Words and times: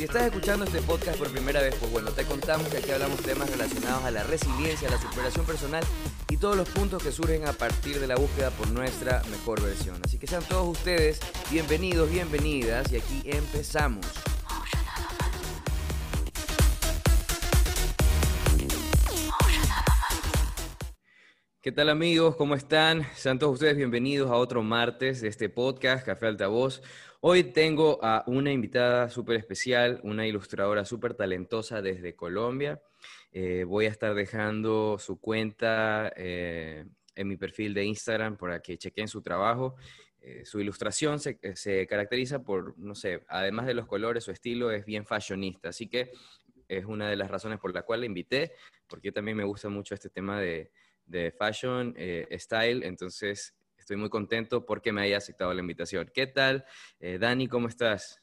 Si 0.00 0.04
estás 0.04 0.22
escuchando 0.22 0.64
este 0.64 0.80
podcast 0.80 1.18
por 1.18 1.30
primera 1.30 1.60
vez, 1.60 1.74
pues 1.78 1.92
bueno, 1.92 2.10
te 2.10 2.24
contamos 2.24 2.66
que 2.68 2.78
aquí 2.78 2.90
hablamos 2.90 3.20
temas 3.20 3.50
relacionados 3.50 4.02
a 4.02 4.10
la 4.10 4.22
resiliencia, 4.22 4.88
la 4.88 4.96
superación 4.96 5.44
personal 5.44 5.84
y 6.30 6.38
todos 6.38 6.56
los 6.56 6.66
puntos 6.70 7.02
que 7.02 7.12
surgen 7.12 7.46
a 7.46 7.52
partir 7.52 8.00
de 8.00 8.06
la 8.06 8.16
búsqueda 8.16 8.50
por 8.50 8.70
nuestra 8.70 9.22
mejor 9.30 9.60
versión. 9.62 10.00
Así 10.02 10.18
que 10.18 10.26
sean 10.26 10.42
todos 10.44 10.66
ustedes 10.66 11.20
bienvenidos, 11.50 12.10
bienvenidas 12.10 12.90
y 12.90 12.96
aquí 12.96 13.20
empezamos. 13.26 14.06
¿Qué 21.60 21.72
tal 21.72 21.90
amigos? 21.90 22.36
¿Cómo 22.36 22.54
están? 22.54 23.06
Sean 23.14 23.38
todos 23.38 23.52
ustedes 23.52 23.76
bienvenidos 23.76 24.30
a 24.30 24.36
otro 24.36 24.62
martes 24.62 25.20
de 25.20 25.28
este 25.28 25.50
podcast, 25.50 26.06
Café 26.06 26.28
Altavoz. 26.28 26.80
Hoy 27.22 27.44
tengo 27.44 27.98
a 28.02 28.24
una 28.26 28.50
invitada 28.50 29.10
súper 29.10 29.36
especial, 29.36 30.00
una 30.04 30.26
ilustradora 30.26 30.86
súper 30.86 31.12
talentosa 31.12 31.82
desde 31.82 32.16
Colombia. 32.16 32.82
Eh, 33.30 33.64
voy 33.64 33.84
a 33.84 33.90
estar 33.90 34.14
dejando 34.14 34.98
su 34.98 35.20
cuenta 35.20 36.10
eh, 36.16 36.86
en 37.14 37.28
mi 37.28 37.36
perfil 37.36 37.74
de 37.74 37.84
Instagram 37.84 38.38
para 38.38 38.60
que 38.62 38.78
chequen 38.78 39.06
su 39.06 39.20
trabajo. 39.20 39.76
Eh, 40.22 40.46
su 40.46 40.60
ilustración 40.60 41.18
se, 41.20 41.38
se, 41.56 41.86
caracteriza 41.86 42.42
por, 42.42 42.78
no 42.78 42.94
sé, 42.94 43.22
además 43.28 43.66
de 43.66 43.74
los 43.74 43.86
colores, 43.86 44.24
su 44.24 44.30
estilo 44.30 44.70
es 44.70 44.86
bien 44.86 45.04
fashionista. 45.04 45.68
Así 45.68 45.88
que 45.88 46.12
es 46.68 46.86
una 46.86 47.10
de 47.10 47.16
las 47.16 47.30
razones 47.30 47.58
por 47.58 47.74
la 47.74 47.82
cual 47.82 48.00
la 48.00 48.06
invité, 48.06 48.52
porque 48.86 49.12
también 49.12 49.36
me 49.36 49.44
gusta 49.44 49.68
mucho 49.68 49.94
este 49.94 50.08
tema 50.08 50.40
de 50.40 50.70
de 51.10 51.32
fashion, 51.32 51.92
eh, 51.96 52.26
style, 52.38 52.84
entonces 52.84 53.54
estoy 53.90 53.98
muy 53.98 54.08
contento 54.08 54.64
porque 54.64 54.92
me 54.92 55.02
haya 55.02 55.16
aceptado 55.16 55.52
la 55.52 55.62
invitación. 55.62 56.08
¿Qué 56.14 56.28
tal? 56.28 56.64
Eh, 57.00 57.18
Dani, 57.18 57.48
¿cómo 57.48 57.66
estás? 57.66 58.22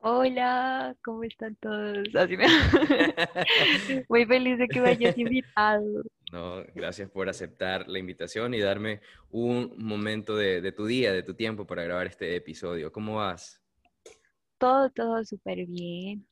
Hola, 0.00 0.94
¿cómo 1.02 1.24
están 1.24 1.56
todos? 1.56 2.06
muy 4.10 4.26
feliz 4.26 4.58
de 4.58 4.68
que 4.68 4.80
me 4.82 4.90
hayas 4.90 5.16
invitado. 5.16 6.02
No, 6.30 6.62
gracias 6.74 7.08
por 7.08 7.30
aceptar 7.30 7.88
la 7.88 7.98
invitación 7.98 8.52
y 8.52 8.60
darme 8.60 9.00
un 9.30 9.72
momento 9.78 10.36
de, 10.36 10.60
de 10.60 10.72
tu 10.72 10.84
día, 10.84 11.10
de 11.10 11.22
tu 11.22 11.32
tiempo 11.32 11.66
para 11.66 11.84
grabar 11.84 12.06
este 12.06 12.36
episodio. 12.36 12.92
¿Cómo 12.92 13.16
vas? 13.16 13.62
Todo, 14.58 14.90
todo 14.90 15.24
súper 15.24 15.64
bien. 15.64 16.26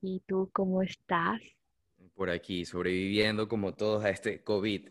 ¿Y 0.00 0.20
tú 0.26 0.50
cómo 0.52 0.82
estás? 0.82 1.40
por 2.14 2.30
aquí, 2.30 2.64
sobreviviendo 2.64 3.48
como 3.48 3.74
todos 3.74 4.04
a 4.04 4.10
este 4.10 4.42
COVID. 4.42 4.88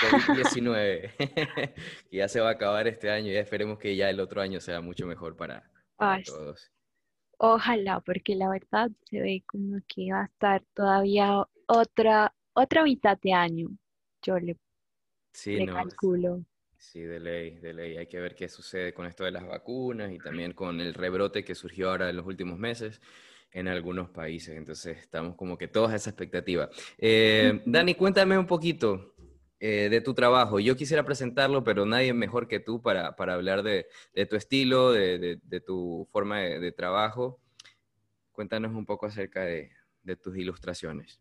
COVID-19, 0.00 1.10
que 2.10 2.16
ya 2.16 2.28
se 2.28 2.40
va 2.40 2.48
a 2.48 2.52
acabar 2.52 2.86
este 2.88 3.10
año 3.10 3.30
y 3.30 3.36
esperemos 3.36 3.78
que 3.78 3.96
ya 3.96 4.10
el 4.10 4.20
otro 4.20 4.40
año 4.40 4.60
sea 4.60 4.80
mucho 4.80 5.06
mejor 5.06 5.36
para, 5.36 5.70
todos. 6.24 6.70
Ojalá, 7.38 8.00
porque 8.00 8.34
la 8.34 8.50
verdad 8.50 8.90
se 9.04 9.20
ve 9.20 9.42
como 9.46 9.78
que 9.88 10.12
va 10.12 10.22
a 10.22 10.26
estar 10.26 10.62
todavía 10.74 11.42
otra, 11.66 12.34
otra 12.52 12.82
mitad 12.84 13.18
de 13.22 13.32
año. 13.32 13.68
Yo 14.22 14.38
le, 14.38 14.56
sí, 15.32 15.64
calculo. 15.66 16.44
Sí, 16.76 17.00
de 17.00 17.20
ley, 17.20 17.58
de 17.58 17.74
ley. 17.74 17.96
Hay 17.96 18.06
que 18.06 18.20
ver 18.20 18.34
qué 18.34 18.48
sucede 18.48 18.92
con 18.92 19.06
esto 19.06 19.24
de 19.24 19.30
las 19.30 19.46
vacunas 19.46 20.12
y 20.12 20.18
también 20.18 20.52
con 20.52 20.80
el 20.80 20.94
rebrote 20.94 21.44
que 21.44 21.54
surgió 21.54 21.90
ahora 21.90 22.10
en 22.10 22.16
los 22.16 22.26
últimos 22.26 22.58
meses 22.58 23.00
en 23.52 23.68
algunos 23.68 24.10
países. 24.10 24.56
Entonces 24.56 24.98
estamos 24.98 25.36
como 25.36 25.58
que 25.58 25.68
todos 25.68 25.90
a 25.90 25.96
esa 25.96 26.10
expectativa. 26.10 26.70
Eh, 26.98 27.62
Dani, 27.66 27.94
cuéntame 27.94 28.38
un 28.38 28.46
poquito 28.46 29.09
eh, 29.62 29.90
de 29.90 30.00
tu 30.00 30.14
trabajo. 30.14 30.58
Yo 30.58 30.74
quisiera 30.74 31.04
presentarlo, 31.04 31.62
pero 31.62 31.84
nadie 31.84 32.14
mejor 32.14 32.48
que 32.48 32.60
tú 32.60 32.80
para, 32.80 33.14
para 33.14 33.34
hablar 33.34 33.62
de, 33.62 33.86
de, 34.14 34.24
tu 34.24 34.36
estilo, 34.36 34.90
de, 34.90 35.38
de, 35.42 35.60
tu 35.60 36.08
forma 36.10 36.38
de, 36.38 36.72
trabajo. 36.72 37.38
Cuéntanos 38.32 38.74
un 38.74 38.86
poco 38.86 39.04
acerca 39.04 39.42
de, 39.44 39.70
tus 40.22 40.34
ilustraciones. 40.38 41.20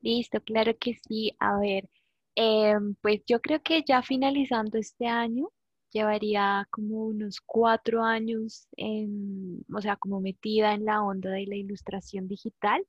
Listo, 0.00 0.40
claro 0.40 0.76
que 0.76 0.94
sí. 0.94 1.36
A 1.38 1.56
ver, 1.60 1.88
em, 2.34 2.96
pues 3.00 3.22
yo 3.24 3.40
creo 3.40 3.62
que 3.62 3.84
ya 3.86 4.02
finalizando 4.02 4.76
este 4.76 5.06
año, 5.06 5.52
llevaría 5.92 6.66
como 6.72 7.06
unos 7.06 7.40
cuatro 7.40 8.02
años, 8.02 8.66
en, 8.76 9.64
o 9.72 9.80
sea, 9.80 9.94
como 9.94 10.20
metida 10.20 10.74
en 10.74 10.84
la 10.84 11.04
onda 11.04 11.30
de 11.30 11.46
la 11.46 11.54
ilustración 11.54 12.26
digital. 12.26 12.84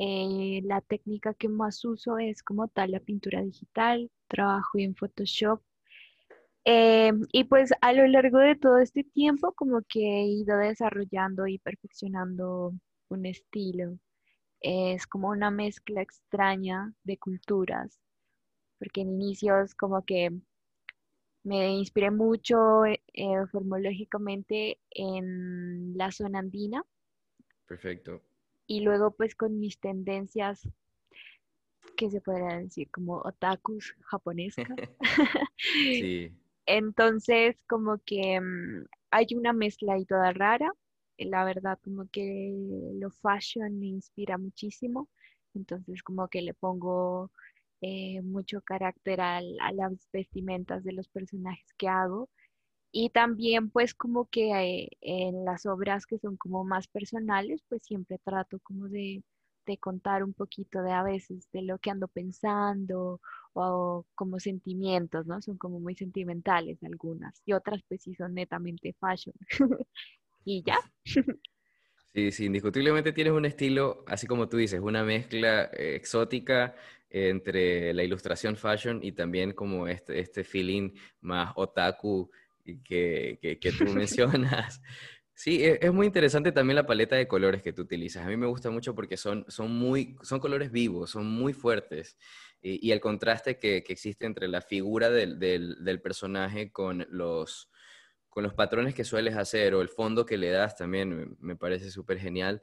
Eh, 0.00 0.60
la 0.64 0.80
técnica 0.80 1.34
que 1.34 1.48
más 1.48 1.84
uso 1.84 2.18
es 2.18 2.44
como 2.44 2.68
tal 2.68 2.92
la 2.92 3.00
pintura 3.00 3.42
digital, 3.42 4.10
trabajo 4.28 4.78
en 4.78 4.94
Photoshop. 4.94 5.60
Eh, 6.64 7.12
y 7.32 7.44
pues 7.44 7.72
a 7.80 7.92
lo 7.92 8.06
largo 8.06 8.38
de 8.38 8.54
todo 8.54 8.78
este 8.78 9.02
tiempo 9.02 9.52
como 9.54 9.82
que 9.88 10.00
he 10.00 10.26
ido 10.26 10.56
desarrollando 10.58 11.46
y 11.48 11.58
perfeccionando 11.58 12.74
un 13.08 13.26
estilo. 13.26 13.98
Es 14.60 15.06
como 15.06 15.30
una 15.30 15.50
mezcla 15.50 16.00
extraña 16.02 16.92
de 17.02 17.18
culturas, 17.18 17.98
porque 18.78 19.00
en 19.00 19.20
inicios 19.20 19.74
como 19.74 20.04
que 20.04 20.30
me 21.42 21.72
inspiré 21.72 22.10
mucho 22.12 22.84
eh, 22.84 22.96
formológicamente 23.50 24.78
en 24.90 25.96
la 25.96 26.12
zona 26.12 26.40
andina. 26.40 26.84
Perfecto. 27.66 28.27
Y 28.68 28.82
luego 28.82 29.10
pues 29.10 29.34
con 29.34 29.58
mis 29.58 29.80
tendencias, 29.80 30.68
que 31.96 32.10
se 32.10 32.20
podría 32.20 32.58
decir 32.58 32.88
como 32.90 33.16
otakus 33.16 33.96
japonesas. 34.02 34.68
sí. 35.56 36.32
Entonces 36.64 37.60
como 37.66 37.98
que 38.04 38.40
mm, 38.40 38.86
hay 39.10 39.26
una 39.34 39.52
mezcla 39.52 39.94
ahí 39.94 40.04
toda 40.04 40.32
rara. 40.32 40.72
La 41.18 41.44
verdad 41.44 41.78
como 41.82 42.06
que 42.12 42.54
lo 42.94 43.10
fashion 43.10 43.80
me 43.80 43.86
inspira 43.86 44.38
muchísimo. 44.38 45.08
Entonces 45.54 46.02
como 46.02 46.28
que 46.28 46.42
le 46.42 46.54
pongo 46.54 47.32
eh, 47.80 48.22
mucho 48.22 48.60
carácter 48.60 49.20
a 49.20 49.40
las 49.40 50.08
vestimentas 50.12 50.84
de 50.84 50.92
los 50.92 51.08
personajes 51.08 51.66
que 51.76 51.88
hago. 51.88 52.28
Y 52.90 53.10
también 53.10 53.70
pues 53.70 53.94
como 53.94 54.26
que 54.26 54.50
eh, 54.52 54.88
en 55.00 55.44
las 55.44 55.66
obras 55.66 56.06
que 56.06 56.18
son 56.18 56.36
como 56.36 56.64
más 56.64 56.88
personales, 56.88 57.62
pues 57.68 57.82
siempre 57.84 58.18
trato 58.24 58.58
como 58.60 58.88
de, 58.88 59.22
contar 59.80 60.24
un 60.24 60.32
poquito 60.32 60.82
de 60.82 60.92
a 60.92 61.02
veces 61.02 61.46
de 61.52 61.60
lo 61.60 61.78
que 61.78 61.90
ando 61.90 62.08
pensando 62.08 63.20
o, 63.52 64.06
como 64.14 64.40
sentimientos, 64.40 65.26
¿no? 65.26 65.42
Son 65.42 65.58
como 65.58 65.78
muy 65.78 65.94
sentimentales 65.94 66.82
algunas 66.82 67.42
y 67.44 67.52
otras 67.52 67.82
pues 67.86 68.02
sí 68.02 68.14
son 68.14 68.32
netamente 68.32 68.94
fashion. 68.98 69.34
y 70.44 70.62
ya. 70.62 70.78
Sí, 72.14 72.32
sí, 72.32 72.46
indiscutiblemente 72.46 73.12
tienes 73.12 73.34
un 73.34 73.44
estilo, 73.44 74.02
así 74.06 74.26
como 74.26 74.48
tú 74.48 74.56
dices, 74.56 74.80
una 74.80 75.04
mezcla 75.04 75.64
eh, 75.66 75.94
exótica 75.94 76.74
entre 77.10 77.92
la 77.94 78.02
ilustración 78.02 78.56
fashion 78.56 79.00
y 79.02 79.12
también 79.12 79.52
como 79.52 79.86
este, 79.86 80.18
este 80.18 80.42
feeling 80.42 80.90
más 81.20 81.52
otaku 81.54 82.30
que, 82.76 83.38
que, 83.60 83.72
tú 83.72 83.84
mencionas. 83.94 84.82
Sí, 85.34 85.64
e, 85.64 85.78
es, 85.80 85.92
muy 85.92 86.06
interesante 86.06 86.52
también 86.52 86.76
la 86.76 86.86
paleta 86.86 87.16
de 87.16 87.28
colores 87.28 87.62
que 87.62 87.72
tú 87.72 87.82
utilizas. 87.82 88.26
A 88.26 88.28
mí 88.28 88.36
me 88.36 88.46
gusta 88.46 88.70
mucho 88.70 88.94
porque 88.94 89.16
son, 89.16 89.44
son, 89.48 89.70
muy, 89.72 90.16
son 90.22 90.40
colores 90.40 90.70
vivos, 90.72 91.10
son 91.10 91.26
muy 91.30 91.52
fuertes. 91.52 92.16
Y, 92.60 92.90
el 92.90 93.00
contraste 93.00 93.58
que, 93.58 93.84
que, 93.84 93.92
existe 93.92 94.26
entre 94.26 94.48
la 94.48 94.60
figura 94.60 95.10
del, 95.10 95.38
del, 95.38 95.84
del 95.84 96.00
personaje 96.00 96.72
con 96.72 97.06
los, 97.10 97.70
con 98.28 98.42
los 98.42 98.54
patrones 98.54 98.94
que 98.94 99.04
sueles 99.04 99.36
hacer 99.36 99.74
o 99.74 99.80
el 99.80 99.88
fondo 99.88 100.26
que 100.26 100.38
le 100.38 100.50
das 100.50 100.76
también 100.76 101.36
me, 101.40 101.56
parece 101.56 101.90
súper 101.90 102.18
genial. 102.18 102.62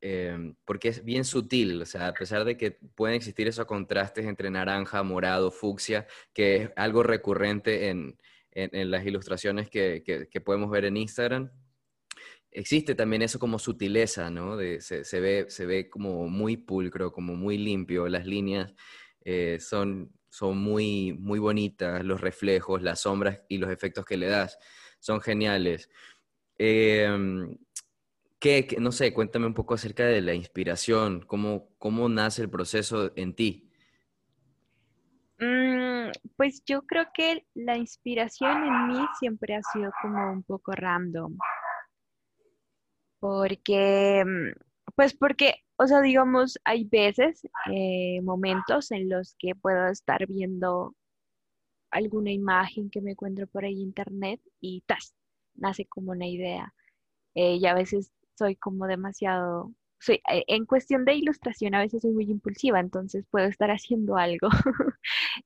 Em, 0.00 0.54
porque 0.64 0.88
es 0.88 1.04
bien 1.04 1.24
sutil, 1.24 1.80
o 1.80 1.86
sea, 1.86 2.08
a 2.08 2.12
pesar 2.12 2.44
de 2.44 2.56
que 2.56 2.72
pueden 2.72 3.14
existir 3.14 3.46
esos 3.46 3.66
contrastes 3.66 4.26
entre 4.26 4.50
naranja, 4.50 5.02
morado, 5.02 5.50
fucsia, 5.50 6.06
que 6.32 6.56
es 6.56 6.70
algo 6.76 7.02
recurrente 7.04 7.88
en, 7.88 8.18
en, 8.54 8.90
las 8.90 9.04
ilustraciones 9.06 9.68
que, 9.70 10.02
que, 10.04 10.40
podemos 10.40 10.70
ver 10.70 10.84
en 10.84 10.96
Instagram, 10.96 11.50
existe 12.50 12.94
también 12.94 13.22
eso 13.22 13.38
como 13.38 13.58
sutileza, 13.58 14.30
¿no? 14.30 14.56
De, 14.56 14.80
se, 14.80 15.04
se, 15.04 15.20
ve, 15.20 15.46
se 15.48 15.66
ve 15.66 15.88
como 15.88 16.28
muy 16.28 16.56
pulcro, 16.56 17.12
como 17.12 17.34
muy 17.34 17.58
limpio, 17.58 18.08
las 18.08 18.26
líneas 18.26 18.74
eh, 19.24 19.58
son, 19.60 20.12
son 20.28 20.58
muy, 20.58 21.12
muy 21.12 21.38
bonitas, 21.38 22.04
los 22.04 22.20
reflejos, 22.20 22.82
las 22.82 23.00
sombras 23.00 23.40
y 23.48 23.58
los 23.58 23.70
efectos 23.70 24.04
que 24.04 24.16
le 24.16 24.26
das 24.26 24.58
son 24.98 25.20
geniales. 25.20 25.88
Em, 26.58 27.56
no 28.78 28.92
sé, 28.92 29.12
cuéntame 29.12 29.46
un 29.46 29.54
poco 29.54 29.74
acerca 29.74 30.04
de 30.04 30.20
la 30.20 30.34
inspiración, 30.34 31.20
cómo, 31.26 31.70
cómo 31.78 32.08
nace 32.08 32.42
el 32.42 32.50
proceso 32.50 33.12
en 33.16 33.34
ti. 33.34 33.70
Pues 36.36 36.62
yo 36.64 36.82
creo 36.82 37.06
que 37.14 37.46
la 37.54 37.76
inspiración 37.76 38.64
en 38.64 38.88
mí 38.88 39.06
siempre 39.18 39.54
ha 39.56 39.62
sido 39.72 39.90
como 40.00 40.32
un 40.32 40.42
poco 40.42 40.72
random. 40.72 41.36
Porque, 43.20 44.24
mm, 44.26 44.52
pues 44.96 45.14
porque, 45.14 45.54
o 45.76 45.86
sea, 45.86 46.00
digamos, 46.00 46.58
hay 46.64 46.84
veces, 46.84 47.42
eh, 47.72 48.20
momentos 48.22 48.90
en 48.90 49.08
los 49.08 49.36
que 49.38 49.54
puedo 49.54 49.88
estar 49.88 50.26
viendo 50.26 50.94
alguna 51.90 52.32
imagen 52.32 52.90
que 52.90 53.00
me 53.02 53.12
encuentro 53.12 53.46
por 53.46 53.64
ahí 53.64 53.74
en 53.74 53.80
internet 53.88 54.40
y 54.60 54.82
¡tas! 54.86 55.14
nace 55.54 55.86
como 55.86 56.12
una 56.12 56.26
idea. 56.26 56.74
Eh, 57.34 57.56
y 57.56 57.66
a 57.66 57.74
veces 57.74 58.12
soy 58.38 58.56
como 58.56 58.86
demasiado 58.86 59.72
soy, 60.02 60.20
eh, 60.30 60.44
en 60.48 60.66
cuestión 60.66 61.04
de 61.04 61.14
ilustración 61.14 61.74
a 61.74 61.80
veces 61.80 62.02
soy 62.02 62.12
muy 62.12 62.24
impulsiva, 62.24 62.80
entonces 62.80 63.24
puedo 63.30 63.46
estar 63.46 63.70
haciendo 63.70 64.16
algo 64.16 64.48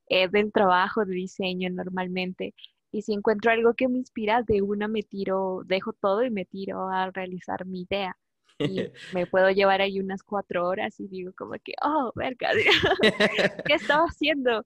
eh, 0.09 0.29
del 0.29 0.51
trabajo, 0.53 1.05
de 1.05 1.15
diseño 1.15 1.69
normalmente. 1.71 2.55
Y 2.91 3.03
si 3.03 3.13
encuentro 3.13 3.51
algo 3.51 3.75
que 3.75 3.89
me 3.89 3.99
inspira, 3.99 4.43
de 4.43 4.63
una 4.63 4.89
me 4.89 5.03
tiro, 5.03 5.63
dejo 5.67 5.93
todo 5.93 6.25
y 6.25 6.31
me 6.31 6.47
tiro 6.47 6.89
a 6.89 7.11
realizar 7.11 7.67
mi 7.67 7.83
idea. 7.83 8.17
Y 8.59 8.81
me 9.15 9.27
puedo 9.27 9.51
llevar 9.51 9.83
ahí 9.83 10.01
unas 10.01 10.23
cuatro 10.23 10.67
horas 10.67 10.99
y 11.01 11.09
digo 11.09 11.33
como 11.37 11.53
que, 11.63 11.75
oh, 11.83 12.13
verga, 12.15 12.51
¿qué 13.67 13.75
estaba 13.75 14.05
haciendo? 14.05 14.65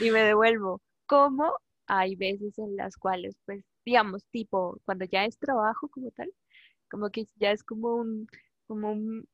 y 0.00 0.10
me 0.10 0.20
devuelvo. 0.20 0.82
Como 1.06 1.54
hay 1.86 2.16
veces 2.16 2.58
en 2.58 2.76
las 2.76 2.96
cuales, 2.96 3.34
pues, 3.46 3.64
digamos, 3.84 4.24
tipo, 4.30 4.78
cuando 4.84 5.06
ya 5.06 5.24
es 5.24 5.38
trabajo 5.38 5.88
como 5.88 6.10
tal, 6.10 6.30
como 6.92 7.10
que 7.10 7.26
ya 7.36 7.52
es 7.52 7.64
como 7.64 7.96
un, 7.96 8.28
como 8.66 8.92
un, 8.92 9.26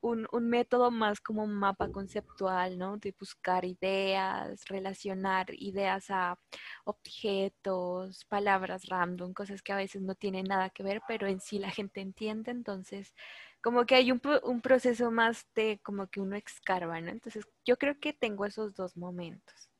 un, 0.00 0.48
método 0.48 0.90
más 0.90 1.20
como 1.20 1.44
un 1.44 1.52
mapa 1.52 1.90
conceptual, 1.92 2.78
¿no? 2.78 2.96
De 2.96 3.14
buscar 3.20 3.66
ideas, 3.66 4.64
relacionar 4.66 5.48
ideas 5.50 6.06
a 6.08 6.38
objetos, 6.84 8.24
palabras 8.24 8.86
random, 8.88 9.34
cosas 9.34 9.60
que 9.60 9.74
a 9.74 9.76
veces 9.76 10.00
no 10.00 10.14
tienen 10.14 10.46
nada 10.46 10.70
que 10.70 10.82
ver, 10.82 11.02
pero 11.06 11.26
en 11.26 11.40
sí 11.40 11.58
la 11.58 11.70
gente 11.70 12.00
entiende, 12.00 12.50
entonces 12.50 13.14
como 13.60 13.84
que 13.84 13.96
hay 13.96 14.10
un, 14.10 14.22
un 14.44 14.62
proceso 14.62 15.10
más 15.10 15.46
de 15.54 15.80
como 15.82 16.06
que 16.06 16.22
uno 16.22 16.34
escarba, 16.34 16.98
¿no? 17.02 17.10
Entonces 17.10 17.46
yo 17.66 17.76
creo 17.76 18.00
que 18.00 18.14
tengo 18.14 18.46
esos 18.46 18.74
dos 18.74 18.96
momentos. 18.96 19.70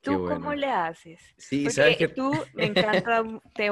¿Tú 0.00 0.24
cómo 0.26 0.54
le 0.54 0.66
haces? 0.66 1.20
Sí, 1.36 1.70
sabes 1.70 1.98
que 1.98 2.08
tú 2.08 2.32
me 2.54 2.66
encanta, 2.66 3.22
te, 3.54 3.70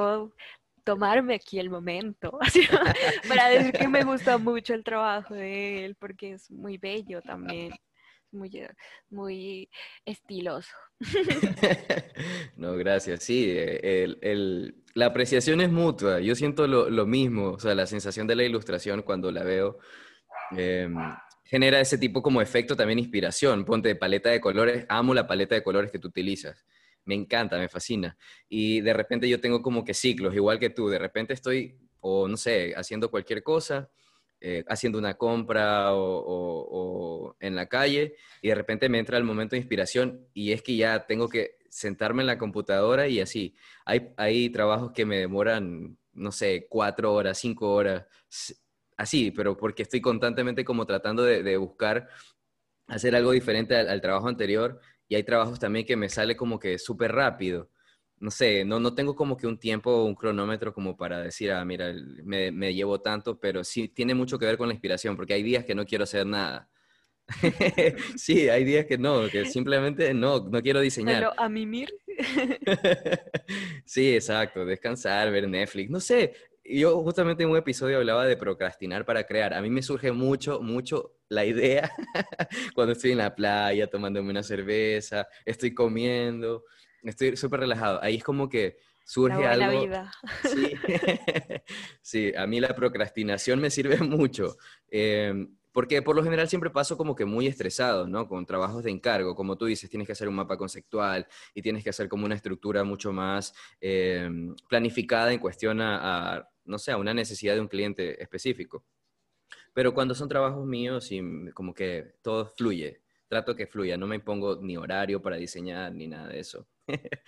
tomarme 0.86 1.34
aquí 1.34 1.58
el 1.58 1.68
momento 1.68 2.38
para 3.28 3.48
decir 3.48 3.72
que 3.72 3.88
me 3.88 4.04
gusta 4.04 4.38
mucho 4.38 4.72
el 4.72 4.84
trabajo 4.84 5.34
de 5.34 5.84
él 5.84 5.96
porque 5.96 6.34
es 6.34 6.48
muy 6.48 6.78
bello 6.78 7.20
también, 7.22 7.72
muy, 8.30 8.66
muy 9.10 9.68
estiloso. 10.06 10.70
No, 12.56 12.74
gracias. 12.74 13.22
Sí, 13.22 13.54
el, 13.54 14.82
la 14.94 15.06
apreciación 15.06 15.60
es 15.60 15.70
mutua. 15.70 16.20
Yo 16.20 16.34
siento 16.34 16.66
lo, 16.66 17.06
mismo, 17.06 17.50
o 17.50 17.58
sea, 17.58 17.74
la 17.74 17.86
sensación 17.86 18.26
de 18.26 18.34
la 18.34 18.44
ilustración 18.44 19.02
cuando 19.02 19.30
la 19.30 19.42
veo. 19.42 19.78
Em, 20.56 20.96
genera 21.44 21.80
ese 21.80 21.98
tipo 21.98 22.22
como 22.22 22.40
efecto 22.40 22.74
también 22.76 22.98
inspiración. 22.98 23.66
Ponte 23.66 23.94
paleta 23.94 24.30
de 24.30 24.40
colores, 24.40 24.86
amo 24.88 25.12
la 25.12 25.26
paleta 25.26 25.54
de 25.54 25.62
colores 25.62 25.90
que 25.90 25.98
tú 25.98 26.08
utilizas 26.08 26.64
me 27.06 27.14
encanta, 27.14 27.58
me 27.58 27.68
fascina. 27.68 28.16
Y 28.48 28.82
de 28.82 28.92
repente 28.92 29.28
yo 29.28 29.40
tengo 29.40 29.62
como 29.62 29.84
que 29.84 29.94
ciclos, 29.94 30.34
igual 30.34 30.58
que 30.58 30.70
tú, 30.70 30.88
de 30.88 30.98
repente 30.98 31.32
estoy, 31.32 31.78
o 32.00 32.28
no 32.28 32.36
sé, 32.36 32.74
haciendo 32.76 33.10
cualquier 33.10 33.42
cosa, 33.42 33.90
eh, 34.40 34.64
haciendo 34.68 34.98
una 34.98 35.14
compra 35.14 35.94
o, 35.94 37.34
en 37.40 37.56
la 37.56 37.66
calle, 37.68 38.16
y 38.42 38.48
de 38.48 38.54
repente 38.54 38.88
me 38.88 38.98
entra 38.98 39.16
el 39.18 39.24
momento 39.24 39.56
de 39.56 39.60
inspiración 39.60 40.28
y 40.34 40.52
es 40.52 40.62
que 40.62 40.76
ya 40.76 41.06
tengo 41.06 41.28
que 41.28 41.56
sentarme 41.70 42.22
en 42.22 42.26
la 42.26 42.38
computadora 42.38 43.08
y 43.08 43.20
así. 43.20 43.54
Hay, 43.84 44.12
hay 44.16 44.50
trabajos 44.50 44.92
que 44.92 45.06
me 45.06 45.18
demoran, 45.18 45.96
no 46.12 46.32
sé, 46.32 46.66
cuatro 46.68 47.14
horas, 47.14 47.38
cinco 47.38 47.72
horas, 47.72 48.06
así, 48.96 49.30
pero 49.30 49.56
porque 49.56 49.82
estoy 49.82 50.00
constantemente 50.00 50.64
como 50.64 50.86
tratando 50.86 51.22
de, 51.22 51.56
buscar 51.56 52.08
hacer 52.88 53.16
algo 53.16 53.32
diferente 53.32 53.76
al, 53.76 54.00
trabajo 54.00 54.28
anterior 54.28 54.80
y 55.08 55.14
hay 55.14 55.22
trabajos 55.22 55.58
también 55.58 55.86
que 55.86 55.96
me 55.96 56.08
sale 56.08 56.36
como 56.36 56.58
que 56.58 56.78
súper 56.78 57.12
rápido. 57.12 57.70
No 58.18 58.30
sé, 58.30 58.64
no, 58.64 58.80
no 58.80 58.94
tengo 58.94 59.14
como 59.14 59.36
que 59.36 59.46
un 59.46 59.58
tiempo 59.58 59.90
o 59.90 60.04
un 60.04 60.14
cronómetro 60.14 60.72
como 60.72 60.96
para 60.96 61.22
decir, 61.22 61.52
ah, 61.52 61.64
mira, 61.64 61.92
me, 62.24 62.50
me 62.50 62.74
llevo 62.74 63.00
tanto, 63.00 63.38
pero 63.38 63.62
sí 63.62 63.88
tiene 63.88 64.14
mucho 64.14 64.38
que 64.38 64.46
ver 64.46 64.56
con 64.56 64.68
la 64.68 64.74
inspiración, 64.74 65.16
porque 65.16 65.34
hay 65.34 65.42
días 65.42 65.64
que 65.64 65.74
no 65.74 65.84
quiero 65.84 66.04
hacer 66.04 66.26
nada. 66.26 66.70
sí, 68.16 68.48
hay 68.48 68.64
días 68.64 68.86
que 68.86 68.96
no, 68.98 69.28
que 69.28 69.44
simplemente 69.46 70.14
no, 70.14 70.48
no 70.48 70.62
quiero 70.62 70.80
diseñar. 70.80 71.16
Pero 71.16 71.32
a 71.36 71.48
mimir. 71.48 71.92
sí, 73.84 74.14
exacto, 74.14 74.64
descansar, 74.64 75.30
ver 75.30 75.48
Netflix, 75.48 75.90
no 75.90 76.00
sé, 76.00 76.32
yo 76.64 77.02
justamente 77.02 77.42
en 77.42 77.50
un 77.50 77.56
episodio 77.56 77.98
hablaba 77.98 78.26
de 78.26 78.36
procrastinar 78.36 79.04
para 79.04 79.24
crear. 79.24 79.54
A 79.54 79.62
mí 79.62 79.70
me 79.70 79.82
surge 79.82 80.12
mucho, 80.12 80.60
mucho 80.60 81.15
la 81.28 81.44
idea 81.44 81.90
cuando 82.74 82.92
estoy 82.92 83.12
en 83.12 83.18
la 83.18 83.34
playa 83.34 83.88
tomándome 83.88 84.30
una 84.30 84.42
cerveza, 84.42 85.26
estoy 85.44 85.74
comiendo, 85.74 86.64
estoy 87.02 87.36
súper 87.36 87.60
relajado. 87.60 88.02
Ahí 88.02 88.16
es 88.16 88.24
como 88.24 88.48
que 88.48 88.78
surge 89.04 89.40
la 89.40 89.52
algo. 89.52 89.80
Vida. 89.80 90.12
Sí. 90.44 90.72
sí, 92.02 92.32
a 92.36 92.46
mí 92.46 92.60
la 92.60 92.74
procrastinación 92.74 93.60
me 93.60 93.70
sirve 93.70 93.98
mucho. 93.98 94.56
Em, 94.88 95.56
porque 95.72 96.00
por 96.00 96.16
lo 96.16 96.24
general 96.24 96.48
siempre 96.48 96.70
paso 96.70 96.96
como 96.96 97.14
que 97.14 97.26
muy 97.26 97.46
estresado, 97.46 98.08
¿no? 98.08 98.26
Con 98.26 98.46
trabajos 98.46 98.82
de 98.82 98.90
encargo, 98.90 99.34
como 99.34 99.56
tú 99.56 99.66
dices, 99.66 99.90
tienes 99.90 100.06
que 100.06 100.12
hacer 100.12 100.26
un 100.26 100.34
mapa 100.34 100.56
conceptual 100.56 101.26
y 101.54 101.60
tienes 101.60 101.84
que 101.84 101.90
hacer 101.90 102.08
como 102.08 102.24
una 102.24 102.34
estructura 102.34 102.82
mucho 102.82 103.12
más 103.12 103.52
em, 103.80 104.54
planificada 104.68 105.32
en 105.32 105.38
cuestión 105.38 105.80
a 105.82 106.48
no 106.66 106.78
sé, 106.78 106.92
a 106.92 106.96
una 106.96 107.14
necesidad 107.14 107.54
de 107.54 107.60
un 107.60 107.68
cliente 107.68 108.20
específico. 108.22 108.84
Pero 109.76 109.92
cuando 109.92 110.14
son 110.14 110.26
trabajos 110.26 110.64
míos 110.64 111.12
y 111.12 111.20
como 111.52 111.74
que 111.74 112.14
todo 112.22 112.46
fluye, 112.46 113.02
trato 113.28 113.54
que 113.54 113.66
fluya, 113.66 113.98
no 113.98 114.06
me 114.06 114.18
pongo 114.20 114.56
ni 114.62 114.78
horario 114.78 115.20
para 115.20 115.36
diseñar 115.36 115.92
ni 115.92 116.08
nada 116.08 116.28
de 116.28 116.40
eso. 116.40 116.66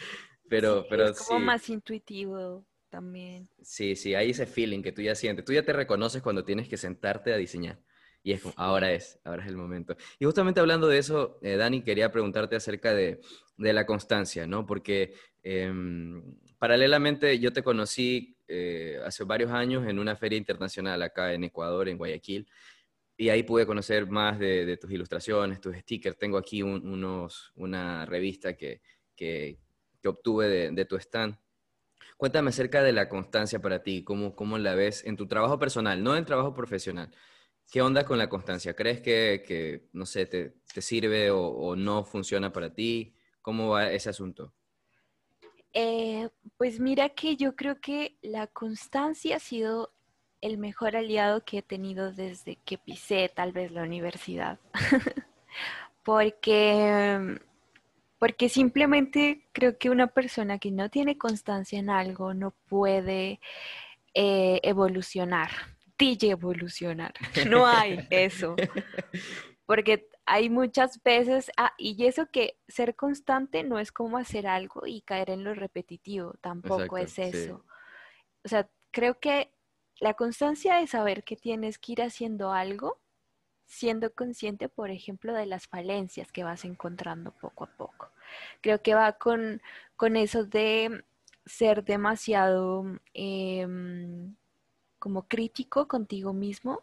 pero, 0.49 0.87
pero 0.89 1.09
es 1.09 1.19
como 1.19 1.41
más 1.41 1.69
intuitivo 1.69 2.65
también. 2.89 3.51
Sí, 3.61 3.95
sí, 3.97 4.15
hay 4.15 4.31
ese 4.31 4.47
feeling 4.47 4.81
que 4.81 4.93
tú 4.93 5.03
ya 5.03 5.15
sientes. 5.15 5.45
Tú 5.45 5.53
ya 5.53 5.63
te 5.63 5.75
reconoces 5.75 6.23
cuando 6.23 6.43
tienes 6.43 6.71
que 6.71 6.79
sentarte 6.79 7.35
a 7.35 7.37
diseñar. 7.37 7.83
Y 8.23 8.33
es 8.33 8.41
como, 8.41 8.55
ahora 8.57 8.93
es, 8.93 9.21
ahora 9.25 9.43
es 9.43 9.49
el 9.51 9.59
momento. 9.59 9.95
Y 10.19 10.25
justamente 10.25 10.61
hablando 10.61 10.89
de 10.89 10.97
eso, 10.97 11.39
eh, 11.43 11.57
Dani, 11.57 11.83
quería 11.83 12.11
preguntarte 12.11 12.57
acerca 12.57 12.95
de, 12.95 13.21
la 13.59 13.85
constancia, 13.85 14.47
¿no? 14.47 14.65
Porque 14.65 15.13
em, 15.43 16.23
paralelamente 16.59 17.39
yo 17.41 17.53
te 17.53 17.63
conocí 17.63 18.38
eh, 18.49 18.99
hace 19.05 19.25
varios 19.25 19.51
años 19.53 19.87
en 19.87 19.99
una 19.99 20.17
feria 20.17 20.39
internacional 20.39 21.03
acá 21.03 21.33
en 21.35 21.45
Ecuador, 21.45 21.89
en 21.89 21.99
Guayaquil, 21.99 22.49
y 23.17 23.31
ahí 23.31 23.43
pude 23.43 23.67
conocer 23.67 24.07
más 24.07 24.39
de, 24.39 24.77
tus 24.77 24.91
ilustraciones, 24.93 25.61
tus 25.61 25.77
stickers. 25.77 26.17
Tengo 26.17 26.39
aquí 26.39 26.63
unos, 26.63 27.53
una 27.57 28.07
revista 28.07 28.57
que, 28.57 28.81
que, 29.17 29.59
obtuve 30.05 30.71
de, 30.71 30.85
tu 30.85 30.97
stand. 30.97 31.37
Cuéntame 32.17 32.51
acerca 32.51 32.83
de 32.83 32.93
la 32.93 33.09
constancia 33.09 33.61
para 33.61 33.83
ti, 33.83 34.05
cómo, 34.05 34.35
cómo 34.37 34.57
la 34.59 34.75
ves 34.75 35.05
en 35.05 35.17
tu 35.17 35.27
trabajo 35.27 35.59
personal, 35.59 36.03
no 36.03 36.17
en 36.17 36.25
trabajo 36.25 36.55
profesional. 36.55 37.15
¿Qué 37.71 37.83
onda 37.83 38.05
con 38.05 38.19
la 38.19 38.29
constancia? 38.29 38.75
¿Crees 38.75 39.01
que, 39.01 39.45
que 39.47 39.89
no 39.93 40.07
sé, 40.07 40.27
te, 40.27 40.55
te 40.73 40.81
sirve 40.81 41.31
o, 41.31 41.41
o, 41.41 41.77
no 41.77 42.05
funciona 42.05 42.53
para 42.53 42.73
ti? 42.73 43.17
¿Cómo 43.43 43.71
va 43.71 43.93
ese 43.93 44.11
asunto? 44.11 44.55
Eh, 45.81 46.29
pues 46.57 46.81
mira 46.81 47.11
que 47.11 47.37
yo 47.37 47.55
creo 47.55 47.81
que 47.81 48.17
la 48.21 48.49
constancia 48.49 49.37
ha 49.37 49.39
sido 49.39 49.93
el 50.41 50.59
mejor 50.59 50.97
aliado 50.97 51.45
que 51.45 51.59
he 51.59 51.63
tenido 51.63 52.13
desde 52.13 52.57
que 52.65 52.79
pisé 52.79 53.31
tal 53.33 53.53
vez 53.53 53.71
la 53.71 53.85
universidad. 53.85 54.59
porque, 56.03 57.39
porque 58.19 58.49
simplemente 58.49 59.47
creo 59.53 59.79
que 59.79 59.89
una 59.89 60.09
persona 60.09 60.59
que 60.59 60.73
no 60.73 60.91
tiene 60.91 61.17
constancia 61.17 61.79
en 61.79 61.91
algo 61.91 62.35
no 62.35 62.55
puede 62.69 63.39
eh, 64.15 64.59
evolucionar. 64.65 65.51
DJ 65.97 66.31
evolucionar. 66.31 67.15
No 67.49 67.69
hay 67.69 68.05
eso. 68.11 68.57
Porque 69.65 70.09
hay 70.31 70.51
muchas 70.51 71.03
veces, 71.03 71.51
ah, 71.57 71.73
y 71.79 72.05
eso 72.05 72.27
que 72.31 72.59
ser 72.69 72.95
constante 72.97 73.65
no 73.65 73.79
es 73.79 73.91
como 73.91 74.19
hacer 74.19 74.47
algo 74.47 74.87
y 74.87 75.01
caer 75.01 75.31
en 75.31 75.43
lo 75.43 75.55
repetitivo, 75.55 76.35
tampoco 76.43 76.99
es 76.99 77.19
eso. 77.19 77.65
O 78.45 78.49
sea, 78.49 78.69
creo 78.91 79.19
que 79.19 79.51
la 80.01 80.13
constancia 80.13 80.83
es 80.83 80.91
saber 80.91 81.25
que 81.25 81.37
tienes 81.37 81.79
que 81.79 81.93
ir 81.93 82.03
haciendo 82.03 82.53
algo, 82.53 83.01
siendo 83.65 84.13
consciente, 84.13 84.69
por 84.69 84.91
ejemplo, 84.91 85.33
de 85.33 85.47
las 85.47 85.67
falencias 85.67 86.31
que 86.31 86.45
vas 86.45 86.67
encontrando 86.67 87.33
poco 87.33 87.65
a 87.65 87.77
poco. 87.79 88.11
Creo 88.61 88.83
que 88.83 88.95
va 88.95 89.13
con, 89.13 89.63
con 89.97 90.15
eso 90.17 90.45
de 90.45 91.05
ser 91.47 91.85
demasiado 91.85 92.85
em, 93.15 94.37
como 94.99 95.27
crítico 95.27 95.89
contigo 95.89 96.35
mismo 96.35 96.83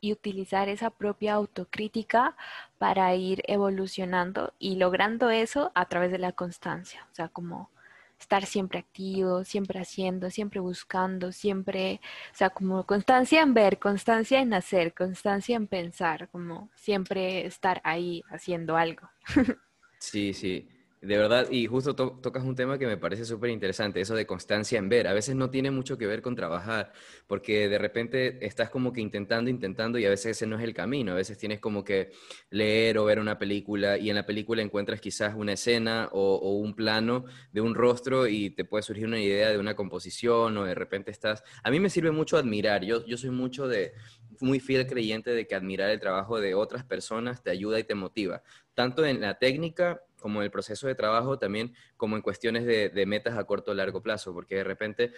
y 0.00 0.12
utilizar 0.12 0.68
esa 0.68 0.90
propia 0.90 1.34
autocrítica 1.34 2.36
para 2.78 3.14
ir 3.14 3.42
evolucionando 3.46 4.54
y 4.58 4.76
logrando 4.76 5.30
eso 5.30 5.72
a 5.74 5.86
través 5.86 6.10
de 6.10 6.18
la 6.18 6.32
constancia. 6.32 7.06
O 7.12 7.14
sea, 7.14 7.28
como 7.28 7.70
estar 8.20 8.44
siempre 8.46 8.78
activo, 8.78 9.44
siempre 9.44 9.80
haciendo, 9.80 10.30
siempre 10.30 10.60
buscando, 10.60 11.32
siempre, 11.32 12.00
o 12.32 12.36
sea, 12.36 12.50
como 12.50 12.84
constancia 12.84 13.40
en 13.42 13.54
ver, 13.54 13.78
constancia 13.78 14.40
en 14.40 14.52
hacer, 14.52 14.92
constancia 14.94 15.56
en 15.56 15.66
pensar, 15.66 16.28
como 16.28 16.70
siempre 16.74 17.46
estar 17.46 17.80
ahí 17.84 18.22
haciendo 18.30 18.76
algo. 18.76 19.08
Sí, 20.02 20.32
sí. 20.32 20.66
De 21.02 21.16
verdad, 21.16 21.50
y 21.50 21.66
justo 21.66 21.96
tocas 21.96 22.44
un 22.44 22.54
tema 22.54 22.78
que 22.78 22.86
me 22.86 22.98
parece 22.98 23.24
súper 23.24 23.48
interesante, 23.48 24.02
eso 24.02 24.14
de 24.14 24.26
constancia 24.26 24.78
en 24.78 24.90
ver. 24.90 25.06
A 25.08 25.14
veces 25.14 25.34
no 25.34 25.48
tiene 25.48 25.70
mucho 25.70 25.96
que 25.96 26.06
ver 26.06 26.20
con 26.20 26.36
trabajar, 26.36 26.92
porque 27.26 27.70
de 27.70 27.78
repente 27.78 28.44
estás 28.44 28.68
como 28.68 28.92
que 28.92 29.00
intentando, 29.00 29.48
intentando, 29.48 29.98
y 29.98 30.04
a 30.04 30.10
veces 30.10 30.36
ese 30.36 30.46
no 30.46 30.58
es 30.58 30.62
el 30.62 30.74
camino. 30.74 31.12
A 31.12 31.14
veces 31.14 31.38
tienes 31.38 31.58
como 31.58 31.84
que 31.84 32.10
leer 32.50 32.98
o 32.98 33.06
ver 33.06 33.18
una 33.18 33.38
película, 33.38 33.96
y 33.96 34.10
en 34.10 34.16
la 34.16 34.26
película 34.26 34.60
encuentras 34.60 35.00
quizás 35.00 35.34
una 35.34 35.54
escena 35.54 36.10
o, 36.12 36.34
o 36.34 36.58
un 36.58 36.74
plano 36.74 37.24
de 37.50 37.62
un 37.62 37.74
rostro 37.74 38.26
y 38.26 38.50
te 38.50 38.66
puede 38.66 38.82
surgir 38.82 39.06
una 39.06 39.20
idea 39.20 39.48
de 39.48 39.58
una 39.58 39.74
composición, 39.74 40.58
o 40.58 40.64
de 40.66 40.74
repente 40.74 41.10
estás... 41.10 41.42
A 41.62 41.70
mí 41.70 41.80
me 41.80 41.88
sirve 41.88 42.10
mucho 42.10 42.36
admirar, 42.36 42.84
yo, 42.84 43.06
yo 43.06 43.16
soy 43.16 43.30
mucho 43.30 43.68
de, 43.68 43.94
muy 44.42 44.60
fiel 44.60 44.86
creyente 44.86 45.30
de 45.30 45.46
que 45.46 45.54
admirar 45.54 45.90
el 45.90 46.00
trabajo 46.00 46.40
de 46.40 46.54
otras 46.54 46.84
personas 46.84 47.42
te 47.42 47.50
ayuda 47.50 47.78
y 47.78 47.84
te 47.84 47.94
motiva, 47.94 48.42
tanto 48.74 49.04
en 49.04 49.20
la 49.20 49.38
técnica 49.38 50.02
como 50.20 50.40
en 50.40 50.44
el 50.44 50.50
proceso 50.50 50.86
de 50.86 50.94
trabajo, 50.94 51.38
también 51.38 51.74
como 51.96 52.16
en 52.16 52.22
cuestiones 52.22 52.64
de, 52.64 53.06
metas 53.06 53.36
a 53.36 53.44
corto 53.44 53.72
o 53.72 53.74
largo 53.74 54.02
plazo, 54.02 54.32
porque 54.32 54.56
de 54.56 54.64
repente 54.64 55.12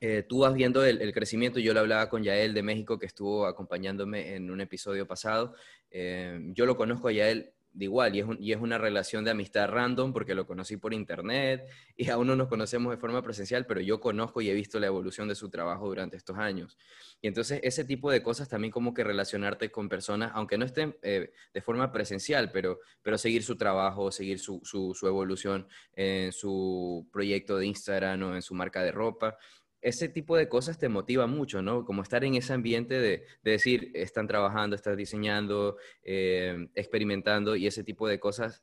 eh, 0.00 0.24
tú 0.28 0.40
vas 0.40 0.54
viendo 0.54 0.84
el, 0.84 1.12
crecimiento, 1.12 1.58
yo 1.58 1.74
lo 1.74 1.80
hablaba 1.80 2.08
con 2.08 2.22
Yael 2.22 2.54
de 2.54 2.62
México, 2.62 2.98
que 2.98 3.06
estuvo 3.06 3.46
acompañándome 3.46 4.34
en 4.34 4.50
un 4.50 4.60
episodio 4.60 5.06
pasado, 5.06 5.54
eh, 5.90 6.40
yo 6.54 6.66
lo 6.66 6.76
conozco 6.76 7.08
a 7.08 7.12
Yael 7.12 7.52
de 7.74 7.86
igual, 7.86 8.14
y 8.14 8.20
es, 8.20 8.26
y 8.38 8.52
es, 8.52 8.60
una 8.60 8.78
relación 8.78 9.24
de 9.24 9.32
amistad 9.32 9.68
random 9.68 10.12
porque 10.12 10.34
lo 10.34 10.46
conocí 10.46 10.76
por 10.76 10.94
internet 10.94 11.68
y 11.96 12.08
aún 12.08 12.28
no 12.28 12.36
nos 12.36 12.48
conocemos 12.48 12.92
de 12.92 12.96
forma 12.96 13.20
presencial, 13.22 13.66
pero 13.66 13.80
yo 13.80 14.00
conozco 14.00 14.40
y 14.40 14.48
he 14.48 14.54
visto 14.54 14.78
la 14.78 14.86
evolución 14.86 15.28
de 15.28 15.34
su 15.34 15.50
trabajo 15.50 15.86
durante 15.88 16.16
estos 16.16 16.38
años. 16.38 16.78
Y 17.20 17.26
entonces 17.26 17.60
ese 17.64 17.84
tipo 17.84 18.10
de 18.10 18.22
cosas 18.22 18.48
también 18.48 18.70
como 18.70 18.94
que 18.94 19.02
relacionarte 19.02 19.70
con 19.70 19.88
personas, 19.88 20.30
aunque 20.34 20.56
no 20.56 20.64
estén 20.64 20.96
eh, 21.02 21.32
de 21.52 21.60
forma 21.60 21.90
presencial, 21.90 22.52
pero, 22.52 22.78
pero 23.02 23.18
seguir 23.18 23.42
su 23.42 23.56
trabajo, 23.56 24.12
seguir 24.12 24.38
su, 24.38 24.60
su, 24.62 24.94
su 24.94 25.06
evolución 25.08 25.66
en 25.94 26.32
su 26.32 27.08
proyecto 27.12 27.58
de 27.58 27.66
Instagram 27.66 28.22
o 28.22 28.34
en 28.36 28.42
su 28.42 28.54
marca 28.54 28.82
de 28.84 28.92
ropa, 28.92 29.36
ese 29.84 30.08
tipo 30.08 30.34
de 30.34 30.48
cosas 30.48 30.78
te 30.78 30.88
motiva 30.88 31.26
mucho, 31.26 31.60
¿no? 31.60 31.84
Como 31.84 32.02
estar 32.02 32.24
en 32.24 32.34
ese 32.34 32.54
ambiente 32.54 32.98
de, 32.98 33.26
decir, 33.42 33.90
están 33.92 34.26
trabajando, 34.26 34.74
están 34.74 34.96
diseñando, 34.96 35.76
eh, 36.02 36.68
experimentando 36.74 37.54
y 37.54 37.66
ese 37.66 37.84
tipo 37.84 38.08
de 38.08 38.18
cosas 38.18 38.62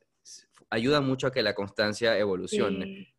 ayuda 0.68 1.00
mucho 1.00 1.28
a 1.28 1.32
que 1.32 1.44
la 1.44 1.54
constancia 1.54 2.18
evolucione. 2.18 3.14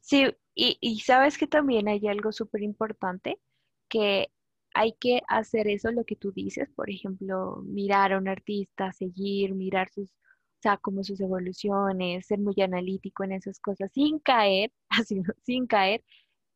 Sí, 0.00 0.24
y, 0.54 1.00
sabes 1.00 1.36
que 1.36 1.48
también 1.48 1.88
hay 1.88 2.06
algo 2.06 2.30
súper 2.30 2.62
importante, 2.62 3.40
que 3.88 4.28
hay 4.72 4.92
que 4.92 5.20
hacer 5.26 5.66
eso, 5.66 5.90
lo 5.90 6.04
que 6.04 6.14
tú 6.14 6.30
dices, 6.30 6.68
por 6.76 6.90
ejemplo, 6.90 7.60
mirar 7.64 8.12
a 8.12 8.18
un 8.18 8.28
artista, 8.28 8.92
seguir, 8.92 9.54
mirar 9.54 9.90
sus, 9.90 10.10
o 10.10 10.62
sea, 10.62 10.76
como 10.76 11.02
sus 11.02 11.20
evoluciones, 11.20 12.26
ser 12.26 12.38
muy 12.38 12.54
analítico 12.62 13.24
en 13.24 13.32
esas 13.32 13.58
cosas, 13.58 13.90
sin 13.92 14.20
caer, 14.20 14.70
así, 14.90 15.22
sin 15.42 15.66
caer 15.66 16.04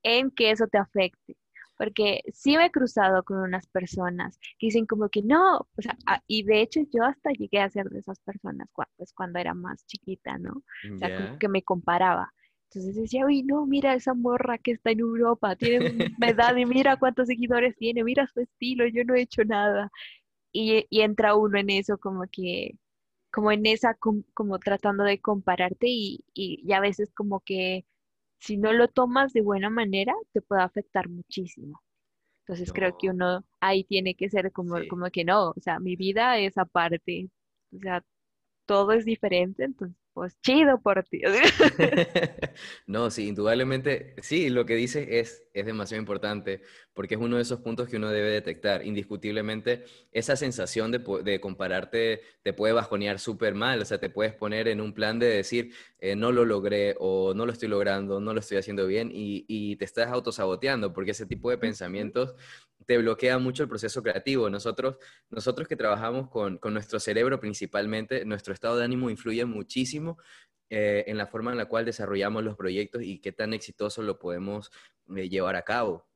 en 0.05 0.31
que 0.31 0.53
eso 0.53 0.69
te 0.69 0.79
afecte. 0.79 1.37
Porque 1.77 2.23
sí 2.33 2.57
me 2.57 2.67
he 2.67 2.71
cruzado 2.71 3.25
con 3.25 3.39
unas 3.39 3.67
personas 3.67 4.39
que 4.61 4.69
dicen 4.69 4.87
como 4.87 5.09
que 5.09 5.23
no, 5.23 5.59
o 5.59 5.83
sea, 5.83 5.97
ah, 6.07 6.23
y 6.29 6.45
de 6.45 6.61
hecho 6.61 6.81
yo 6.93 7.03
hasta 7.03 7.33
llegué 7.33 7.59
a 7.59 7.69
ser 7.69 7.89
de 7.91 7.99
esas 7.99 8.21
personas 8.21 8.69
cuando, 8.73 8.93
pues, 8.97 9.13
cuando 9.13 9.41
era 9.41 9.55
más 9.55 9.85
chiquita, 9.87 10.39
¿no? 10.39 10.63
O 10.95 10.99
sea, 10.99 11.17
como 11.17 11.37
que 11.39 11.49
me 11.49 11.63
comparaba. 11.63 12.33
Entonces 12.71 12.95
decía, 12.97 13.27
uy, 13.27 13.43
no, 13.43 13.67
mira 13.67 13.95
esa 13.95 14.15
morra 14.15 14.59
que 14.59 14.73
está 14.73 14.91
en 14.93 15.01
Europa, 15.01 15.57
tiene 15.57 15.91
una 16.19 16.29
edad 16.29 16.57
y 16.57 16.65
mira 16.67 16.97
cuántos 16.97 17.27
seguidores 17.29 17.77
tiene, 17.77 18.05
mira 18.05 18.27
su 18.29 18.41
estilo, 18.41 18.87
yo 18.87 19.05
no 19.05 19.15
he 19.15 19.23
hecho 19.23 19.45
nada. 19.45 19.91
Y, 20.53 20.87
y 20.91 21.01
entra 21.03 21.35
uno 21.37 21.59
en 21.59 21.71
eso 21.71 21.99
como 21.99 22.25
que, 22.31 22.79
como 23.33 23.51
en 23.53 23.67
esa, 23.67 23.95
como, 23.95 24.59
tratando 24.61 25.05
de 25.05 25.21
compararte 25.21 25.89
y, 25.89 26.25
y, 26.35 26.63
y 26.65 26.73
a 26.73 26.81
veces 26.81 27.13
como 27.15 27.41
que 27.41 27.85
si 28.45 28.57
no 28.59 28.73
lo 28.73 28.89
tomas 28.89 29.33
de 29.33 29.43
buena 29.43 29.71
manera, 29.71 30.15
te 30.33 30.43
puede 30.43 30.63
afectar 30.63 31.09
muchísimo. 31.09 31.83
Entonces 32.47 32.73
creo 32.73 32.97
que 32.99 33.11
uno 33.11 33.45
ahí 33.61 33.85
tiene 33.85 34.15
que 34.17 34.31
ser 34.31 34.53
como, 34.53 34.77
como 34.89 35.11
que 35.11 35.25
no, 35.25 35.51
o 35.51 35.61
sea, 35.63 35.81
mi 35.81 35.97
vida 35.97 36.39
es 36.39 36.59
aparte, 36.59 37.31
o 37.75 37.79
sea, 37.81 38.05
todo 38.67 38.93
es 38.93 39.05
diferente, 39.07 39.65
entonces 39.65 39.97
pues 40.15 40.41
chido 40.41 40.81
por 40.81 41.03
ti. 41.03 41.21
no, 42.87 43.11
sí, 43.11 43.27
indudablemente, 43.29 44.15
sí, 44.23 44.49
lo 44.49 44.65
que 44.65 44.77
dices 44.77 45.09
es, 45.11 45.43
es 45.53 45.67
demasiado 45.67 46.01
importante 46.01 46.63
porque 46.95 47.17
es 47.17 47.21
uno 47.21 47.37
de 47.37 47.43
esos 47.43 47.61
puntos 47.61 47.89
que 47.89 47.97
uno 47.97 48.09
debe 48.11 48.31
detectar. 48.31 48.87
Indiscutiblemente, 48.87 49.85
esa 50.13 50.37
sensación 50.37 50.93
de, 50.93 51.03
de 51.25 51.41
compararte 51.41 52.23
te 52.43 52.53
puede 52.53 52.73
bajonear 52.73 53.19
súper 53.19 53.55
mal, 53.55 53.83
o 53.83 53.85
sea, 53.85 53.99
te 53.99 54.09
puedes 54.09 54.33
poner 54.33 54.69
en 54.69 54.81
un 54.81 54.95
plan 54.95 55.19
de 55.19 55.27
decir, 55.27 55.75
eh, 55.99 56.15
no 56.15 56.31
lo 56.31 56.45
logré 56.45 56.95
o 57.01 57.35
no 57.35 57.45
lo 57.45 57.53
estoy 57.53 57.69
logrando, 57.69 58.21
no 58.21 58.33
lo 58.33 58.41
estoy 58.41 58.59
haciendo 58.59 58.87
bien 58.87 59.11
y, 59.13 59.45
y 59.49 59.77
te 59.77 59.85
estás 59.85 60.13
autosaboteando 60.13 60.93
porque 60.93 61.11
ese 61.11 61.27
tipo 61.27 61.51
de 61.51 61.59
pensamientos 61.59 62.37
te 62.87 62.99
bloquea 62.99 63.39
mucho 63.39 63.63
el 63.63 63.69
proceso 63.69 64.03
creativo. 64.03 64.51
Nosotros, 64.51 64.97
nosotros 65.31 65.69
que 65.69 65.77
trabajamos 65.77 66.29
con, 66.29 66.59
con 66.59 66.75
nuestro 66.75 67.01
cerebro 67.01 67.41
principalmente, 67.41 68.25
nuestro 68.25 68.55
estado 68.55 68.79
de 68.79 68.85
ánimo 68.85 69.11
influye 69.11 69.45
muchísimo 69.45 70.19
eh, 70.71 71.05
en 71.07 71.19
la 71.19 71.27
forma 71.27 71.53
en 71.53 71.59
la 71.59 71.67
cual 71.67 71.85
desarrollamos 71.85 72.43
los 72.43 72.57
proyectos 72.57 73.03
y 73.03 73.21
qué 73.21 73.33
tan 73.33 73.53
exitoso 73.53 74.03
lo 74.03 74.19
podemos 74.19 74.71
eh, 75.15 75.29
llevar 75.29 75.57
a 75.57 75.63
cabo. 75.63 76.07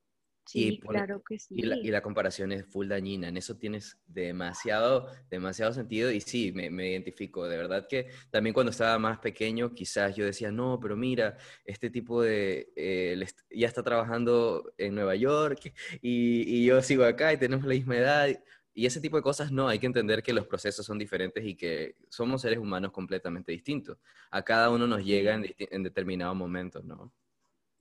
Sí, 0.48 0.80
claro 0.80 1.22
que 1.22 1.38
sí. 1.38 1.56
Y 1.58 1.90
la, 1.90 2.00
comparación 2.00 2.52
es 2.52 2.64
full 2.64 2.88
dañina, 2.88 3.28
en 3.28 3.36
eso 3.36 3.58
tienes 3.58 3.98
demasiado, 4.06 5.06
demasiado 5.28 5.74
sentido 5.74 6.10
y 6.10 6.22
sí, 6.22 6.52
me, 6.52 6.90
identifico. 6.90 7.46
De 7.46 7.58
verdad 7.58 7.86
que 7.86 8.08
también 8.30 8.54
cuando 8.54 8.70
estaba 8.70 8.98
más 8.98 9.18
pequeño, 9.18 9.74
quizás 9.74 10.16
yo 10.16 10.24
decía, 10.24 10.50
no, 10.50 10.80
pero 10.80 10.96
mira, 10.96 11.36
este 11.66 11.90
tipo 11.90 12.22
de, 12.22 12.72
eh, 12.76 13.22
ya 13.50 13.66
está 13.68 13.82
trabajando 13.82 14.72
en 14.78 14.94
Nueva 14.94 15.16
York 15.16 15.70
y, 16.00 16.44
y, 16.46 16.64
yo 16.64 16.80
sigo 16.80 17.04
acá 17.04 17.30
y 17.30 17.36
tenemos 17.36 17.66
la 17.66 17.74
misma 17.74 17.98
edad. 17.98 18.28
Y 18.72 18.86
ese 18.86 19.02
tipo 19.02 19.18
de 19.18 19.22
cosas 19.22 19.52
no, 19.52 19.68
hay 19.68 19.78
que 19.78 19.86
entender 19.86 20.22
que 20.22 20.32
los 20.32 20.46
procesos 20.46 20.86
son 20.86 20.98
diferentes 20.98 21.44
y 21.44 21.56
que 21.56 21.96
somos 22.08 22.40
seres 22.40 22.58
humanos 22.58 22.90
completamente 22.92 23.52
distintos. 23.52 23.98
A 24.30 24.42
cada 24.42 24.70
uno 24.70 24.86
nos 24.86 25.04
llega 25.04 25.34
en, 25.34 25.54
en 25.58 25.82
determinado 25.82 26.34
momento, 26.34 26.82
¿no? 26.82 27.12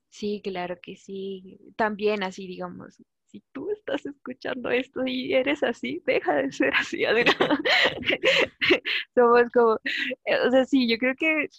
Sí, 0.09 0.41
claro 0.43 0.77
que 0.81 0.95
sí. 0.95 1.59
También 1.75 2.23
así, 2.23 2.47
digamos, 2.47 3.01
si 3.27 3.43
tú 3.51 3.69
estás 3.71 4.05
escuchando 4.05 4.69
esto 4.69 5.05
y 5.05 5.33
eres 5.33 5.61
así, 5.63 6.01
deja 6.05 6.35
de 6.35 6.51
ser 6.51 6.73
así, 6.73 7.03
Somos 9.15 9.49
como, 9.51 9.79
eh, 10.25 10.39
o 10.47 10.51
sea, 10.51 10.65
sí, 10.65 10.87
yo 10.89 10.97
creo 10.97 11.15
que, 11.15 11.49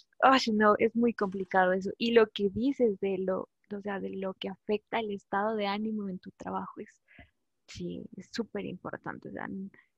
no, 0.53 0.75
es 0.79 0.95
muy 0.95 1.13
complicado 1.13 1.73
eso. 1.73 1.91
Y 1.97 2.11
lo 2.11 2.27
que 2.29 2.49
dices 2.49 2.99
de 2.99 3.17
lo, 3.19 3.49
o 3.75 3.81
sea, 3.81 3.99
de 3.99 4.09
lo 4.09 4.33
que 4.33 4.49
afecta 4.49 4.99
el 4.99 5.11
estado 5.11 5.55
de 5.55 5.67
ánimo 5.67 6.09
en 6.09 6.19
tu 6.19 6.31
trabajo 6.31 6.81
es, 6.81 7.01
sí, 7.67 8.03
es 8.17 8.29
súper 8.31 8.65
importante. 8.65 9.29
O 9.29 9.31
sea, 9.31 9.47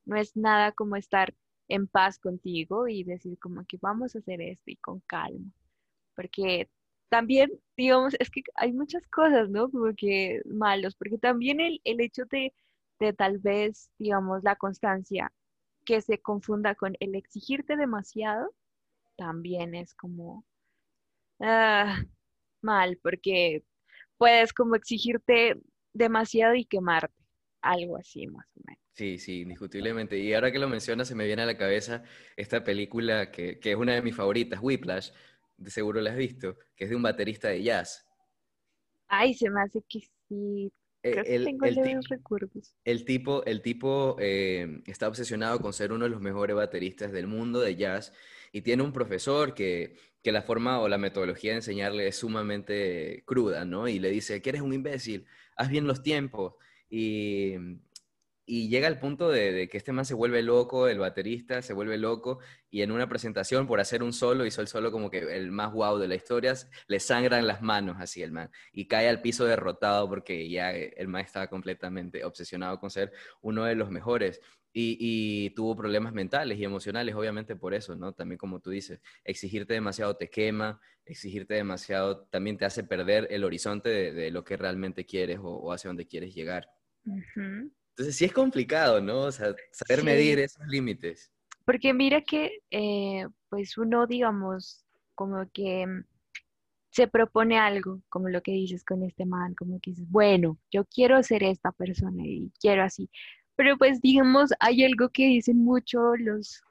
no 0.05 0.15
es 0.17 0.35
nada 0.35 0.71
como 0.73 0.95
estar 0.97 1.33
en 1.67 1.87
paz 1.87 2.19
contigo 2.19 2.87
y 2.87 3.03
decir 3.03 3.39
como 3.39 3.65
que 3.65 3.77
vamos 3.81 4.15
a 4.15 4.19
hacer 4.19 4.41
esto 4.41 4.71
y 4.71 4.75
con 4.77 4.99
calma. 5.01 5.51
Porque 6.15 6.69
también, 7.11 7.51
digamos, 7.75 8.15
es 8.19 8.29
que 8.29 8.41
hay 8.55 8.71
muchas 8.71 9.05
cosas, 9.09 9.49
¿no? 9.49 9.69
Como 9.69 9.93
que 9.97 10.41
malos, 10.45 10.95
porque 10.95 11.17
también 11.17 11.59
el, 11.59 11.81
el 11.83 11.99
hecho 11.99 12.23
de, 12.31 12.53
de 13.01 13.11
tal 13.11 13.39
vez, 13.39 13.91
digamos, 13.99 14.43
la 14.43 14.55
constancia 14.55 15.29
que 15.83 16.01
se 16.01 16.19
confunda 16.21 16.73
con 16.73 16.95
el 17.01 17.15
exigirte 17.15 17.75
demasiado, 17.75 18.55
también 19.17 19.75
es 19.75 19.93
como 19.93 20.45
ah, 21.41 21.97
mal, 22.61 22.97
porque 23.03 23.65
puedes 24.17 24.53
como 24.53 24.75
exigirte 24.75 25.59
demasiado 25.91 26.55
y 26.55 26.63
quemarte, 26.63 27.13
algo 27.61 27.97
así 27.97 28.25
más 28.27 28.47
o 28.55 28.61
menos. 28.65 28.81
Sí, 28.93 29.17
sí, 29.17 29.41
indiscutiblemente. 29.41 30.17
Y 30.17 30.33
ahora 30.33 30.51
que 30.51 30.59
lo 30.59 30.69
mencionas, 30.69 31.09
se 31.09 31.15
me 31.15 31.25
viene 31.25 31.41
a 31.41 31.45
la 31.45 31.57
cabeza 31.57 32.03
esta 32.37 32.63
película 32.63 33.31
que, 33.31 33.59
que 33.59 33.71
es 33.71 33.77
una 33.77 33.95
de 33.95 34.01
mis 34.01 34.15
favoritas, 34.15 34.59
Whiplash, 34.61 35.11
de 35.61 35.71
seguro 35.71 36.01
la 36.01 36.11
has 36.11 36.17
visto, 36.17 36.57
que 36.75 36.85
es 36.85 36.89
de 36.89 36.95
un 36.95 37.03
baterista 37.03 37.49
de 37.49 37.63
jazz. 37.63 38.07
Ay, 39.07 39.33
se 39.33 39.49
me 39.49 39.61
hace 39.61 39.81
que 39.87 39.99
sí. 40.27 40.71
Eh, 41.03 41.11
Creo 41.11 41.23
el, 41.25 41.45
que 41.45 41.51
tengo 41.51 41.65
el, 41.65 42.03
recuerdos. 42.03 42.75
El 42.83 43.05
tipo, 43.05 43.43
el 43.45 43.61
tipo 43.61 44.15
eh, 44.19 44.81
está 44.85 45.07
obsesionado 45.07 45.59
con 45.59 45.73
ser 45.73 45.91
uno 45.91 46.05
de 46.05 46.11
los 46.11 46.21
mejores 46.21 46.55
bateristas 46.55 47.11
del 47.11 47.27
mundo 47.27 47.59
de 47.59 47.75
jazz 47.75 48.13
y 48.51 48.61
tiene 48.61 48.83
un 48.83 48.93
profesor 48.93 49.53
que, 49.55 49.97
que 50.21 50.31
la 50.31 50.43
forma 50.43 50.79
o 50.79 50.87
la 50.87 50.97
metodología 50.97 51.51
de 51.51 51.57
enseñarle 51.57 52.07
es 52.07 52.17
sumamente 52.17 53.23
cruda, 53.25 53.65
¿no? 53.65 53.87
Y 53.87 53.99
le 53.99 54.09
dice, 54.11 54.41
que 54.41 54.49
eres 54.51 54.61
un 54.61 54.73
imbécil, 54.73 55.25
haz 55.55 55.69
bien 55.69 55.87
los 55.87 56.03
tiempos. 56.03 56.53
Y 56.89 57.55
y 58.45 58.69
llega 58.69 58.87
el 58.87 58.99
punto 58.99 59.29
de, 59.29 59.67
que 59.69 59.77
este 59.77 59.91
man 59.91 60.05
se 60.05 60.13
vuelve 60.13 60.41
loco, 60.41 60.87
el 60.87 60.99
baterista 60.99 61.61
se 61.61 61.73
vuelve 61.73 61.97
loco, 61.97 62.39
y 62.69 62.81
en 62.81 62.91
una 62.91 63.07
presentación, 63.07 63.67
por 63.67 63.79
hacer 63.79 64.03
un 64.03 64.13
solo, 64.13 64.45
hizo 64.45 64.61
el 64.61 64.67
solo 64.67 64.91
como 64.91 65.09
que 65.09 65.19
el 65.19 65.51
más 65.51 65.71
guau 65.71 65.97
de 65.97 66.07
la 66.07 66.15
historia, 66.15 66.53
le 66.87 66.99
sangran 66.99 67.47
las 67.47 67.61
manos 67.61 67.97
así 67.99 68.21
el 68.23 68.31
man, 68.31 68.49
y 68.71 68.87
cae 68.87 69.07
al 69.09 69.21
piso 69.21 69.45
derrotado 69.45 70.09
porque 70.09 70.49
ya 70.49 70.71
el 70.71 71.07
man 71.07 71.23
estaba 71.23 71.47
completamente 71.47 72.25
obsesionado 72.25 72.79
con 72.79 72.89
ser 72.89 73.11
uno 73.41 73.65
de 73.65 73.75
los 73.75 73.89
mejores. 73.89 74.41
Y, 74.73 75.49
tuvo 75.51 75.75
problemas 75.75 76.13
mentales 76.13 76.57
y 76.57 76.63
emocionales, 76.63 77.13
obviamente 77.15 77.57
por 77.57 77.73
eso, 77.73 77.95
¿no? 77.95 78.13
También 78.13 78.37
como 78.37 78.61
tú 78.61 78.69
dices, 78.69 79.01
exigirte 79.25 79.73
demasiado 79.73 80.15
te 80.15 80.29
quema, 80.29 80.79
exigirte 81.05 81.55
demasiado 81.55 82.23
también 82.27 82.57
te 82.57 82.65
hace 82.65 82.83
perder 82.85 83.27
el 83.31 83.43
horizonte 83.43 83.89
de, 83.89 84.31
lo 84.31 84.45
que 84.45 84.55
realmente 84.55 85.05
quieres 85.05 85.39
o, 85.41 85.73
hacia 85.73 85.89
dónde 85.89 86.07
quieres 86.07 86.33
llegar. 86.33 86.69
Entonces 87.91 88.15
sí 88.15 88.25
es 88.25 88.33
complicado, 88.33 89.01
¿no? 89.01 89.21
O 89.21 89.31
sea, 89.31 89.53
saber 89.71 90.03
medir 90.03 90.39
esos 90.39 90.65
límites. 90.67 91.31
Porque 91.65 91.93
mira 91.93 92.21
que, 92.21 92.63
eh, 92.71 93.27
pues 93.49 93.77
uno, 93.77 94.07
digamos, 94.07 94.85
como 95.15 95.49
que 95.53 95.85
mm, 95.85 96.03
se 96.91 97.07
propone 97.07 97.57
algo, 97.57 98.01
como 98.09 98.29
lo 98.29 98.41
que 98.41 98.51
dices 98.51 98.83
con 98.83 99.03
este 99.03 99.25
man, 99.25 99.55
como 99.55 99.79
que 99.79 99.91
dices, 99.91 100.09
bueno, 100.09 100.57
yo 100.71 100.85
quiero 100.85 101.21
ser 101.23 101.43
esta 101.43 101.71
persona 101.71 102.23
y 102.25 102.51
quiero 102.59 102.83
así. 102.83 103.09
Pero 103.55 103.77
pues 103.77 104.01
digamos, 104.01 104.51
hay 104.59 104.83
algo 104.83 105.09
que 105.09 105.27
dicen 105.27 105.63
mucho 105.63 106.15
los, 106.15 106.61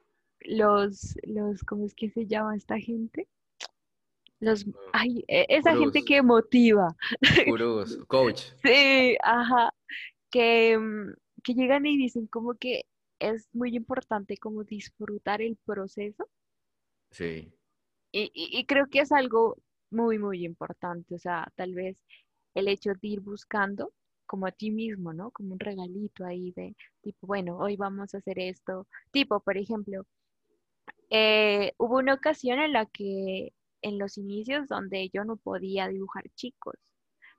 los, 0.41 1.15
los, 1.23 1.63
¿cómo 1.63 1.85
es 1.85 1.95
que 1.95 2.09
se 2.09 2.27
llama 2.27 2.55
esta 2.55 2.77
gente? 2.79 3.27
Los, 4.39 4.65
ay, 4.91 5.23
e, 5.27 5.45
esa 5.49 5.75
gente 5.75 6.03
que 6.03 6.21
motiva. 6.21 6.95
Gurús, 7.47 7.99
coach. 8.07 8.41
Sí, 8.63 9.15
ajá. 9.21 9.71
Mm, 10.33 11.13
que, 11.43 11.53
llegan 11.53 11.85
y 11.85 11.97
dicen 11.97 12.27
como 12.27 12.55
que 12.55 12.85
es 13.19 13.49
muy 13.53 13.75
importante 13.75 14.37
como 14.37 14.63
disfrutar 14.63 15.41
el 15.41 15.57
proceso. 15.65 16.29
Sí. 17.11 17.53
Y, 18.13 18.65
creo 18.65 18.87
que 18.87 18.99
es 18.99 19.11
algo 19.11 19.57
muy, 19.89 20.19
muy 20.19 20.45
importante. 20.45 21.15
O 21.15 21.19
sea, 21.19 21.51
tal 21.55 21.73
vez 21.73 22.03
el 22.55 22.67
hecho 22.67 22.91
de 22.91 23.07
ir 23.07 23.21
buscando 23.21 23.93
como 24.25 24.47
a 24.47 24.51
ti 24.51 24.71
mismo, 24.71 25.13
¿no? 25.13 25.31
Como 25.31 25.53
un 25.53 25.59
regalito 25.59 26.25
ahí 26.25 26.51
de 26.51 26.75
tipo, 27.01 27.27
bueno, 27.27 27.57
hoy 27.57 27.75
vamos 27.77 28.13
a 28.13 28.17
hacer 28.17 28.39
esto. 28.39 28.87
Tipo, 29.11 29.39
por 29.41 29.57
ejemplo, 29.57 30.05
eh, 31.09 31.73
hubo 31.77 31.97
una 31.99 32.13
ocasión 32.13 32.59
en 32.59 32.73
la 32.73 32.85
que 32.85 33.53
en 33.81 33.97
los 33.97 34.17
inicios 34.17 34.67
donde 34.67 35.09
yo 35.09 35.25
no 35.25 35.37
podía 35.37 35.87
dibujar 35.87 36.29
chicos. 36.35 36.75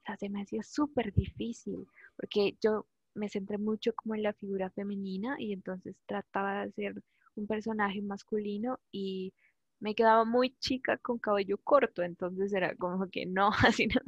O 0.03 0.05
sea, 0.07 0.17
se 0.17 0.29
me 0.29 0.43
hacía 0.43 0.63
súper 0.63 1.13
difícil 1.15 1.87
porque 2.23 2.57
yo 2.62 2.87
me 3.14 3.29
centré 3.29 3.59
mucho 3.59 3.93
como 3.95 4.14
en 4.14 4.23
la 4.23 4.33
figura 4.35 4.71
femenina 4.71 5.37
y 5.41 5.52
entonces 5.52 5.97
trataba 6.07 6.62
de 6.62 6.69
hacer 6.71 7.02
un 7.35 7.49
personaje 7.49 8.00
masculino 8.00 8.79
y 8.93 9.35
me 9.81 9.95
quedaba 9.97 10.25
muy 10.25 10.57
chica 10.61 10.99
con 10.99 11.19
cabello 11.19 11.59
corto, 11.59 12.02
entonces 12.05 12.52
era 12.55 12.76
como 12.76 13.09
que 13.11 13.26
no, 13.26 13.50
así 13.76 13.88
no. 13.88 14.00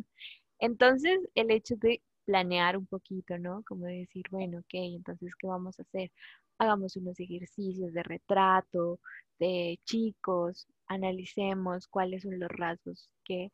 Entonces 0.61 1.19
el 1.35 1.51
hecho 1.51 1.75
de 1.77 2.03
planear 2.25 2.77
un 2.79 2.87
poquito, 2.87 3.37
¿no? 3.39 3.65
Como 3.65 3.87
de 3.87 3.99
decir, 4.01 4.25
bueno, 4.31 4.59
ok, 4.61 4.75
entonces, 4.75 5.35
¿qué 5.37 5.49
vamos 5.49 5.79
a 5.81 5.83
hacer? 5.83 6.13
Hagamos 6.59 6.97
unos 6.97 7.19
ejercicios 7.21 7.93
de 7.93 8.03
retrato 8.05 9.01
de 9.41 9.81
chicos, 9.85 10.69
analicemos 10.87 11.89
cuáles 11.89 12.23
son 12.23 12.39
los 12.39 12.49
rasgos 12.51 13.11
que, 13.25 13.51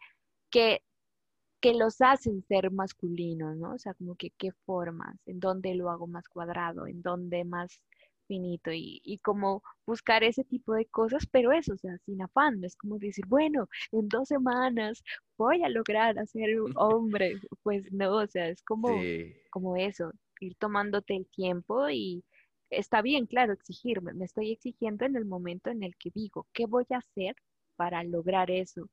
que 0.51 0.83
que 1.61 1.75
los 1.75 2.01
hacen 2.01 2.43
ser 2.49 2.71
masculinos, 2.71 3.57
¿no? 3.57 3.75
O 3.75 3.79
sea, 3.79 3.95
como 3.95 4.17
que 4.17 4.31
qué 4.39 4.53
formas, 4.67 5.17
en 5.27 5.41
dónde 5.41 5.75
lo 5.75 5.91
hago 5.91 6.07
más 6.07 6.29
cuadrado, 6.29 6.87
en 6.87 7.03
dónde 7.03 7.45
más 7.45 7.83
finito 8.31 8.71
y, 8.73 9.01
y 9.05 9.19
como 9.19 9.63
buscar 9.87 10.23
ese 10.23 10.45
tipo 10.45 10.75
de 10.75 10.87
cosas, 10.87 11.27
pero 11.33 11.53
eso, 11.53 11.75
o 11.75 11.77
sea, 11.79 11.99
sin 12.07 12.23
afán, 12.23 12.61
no 12.61 12.67
es 12.67 12.77
como 12.77 12.99
decir, 12.99 13.25
bueno, 13.27 13.69
en 13.93 14.09
dos 14.09 14.29
semanas 14.29 15.03
voy 15.37 15.63
a 15.65 15.69
lograr 15.69 16.19
hacer 16.19 16.61
un 16.61 16.73
hombre, 16.77 17.41
pues 17.63 17.91
no, 17.93 18.17
o 18.19 18.27
sea, 18.29 18.49
es 18.49 18.63
como, 18.63 18.89
como 19.51 19.77
eso, 19.77 20.13
ir 20.41 20.55
tomándote 20.57 21.17
el 21.17 21.27
tiempo 21.27 21.89
y 21.91 22.25
está 22.71 23.03
bien, 23.03 23.27
claro, 23.27 23.53
exigirme, 23.53 24.15
me 24.15 24.27
estoy 24.27 24.53
exigiendo 24.53 25.05
en 25.05 25.17
el 25.17 25.25
momento 25.25 25.71
en 25.71 25.83
el 25.83 25.97
que 25.97 26.11
digo, 26.15 26.47
¿qué 26.53 26.67
voy 26.67 26.87
a 26.91 26.99
hacer 26.99 27.35
para 27.77 28.05
lograr 28.05 28.51
eso? 28.51 28.89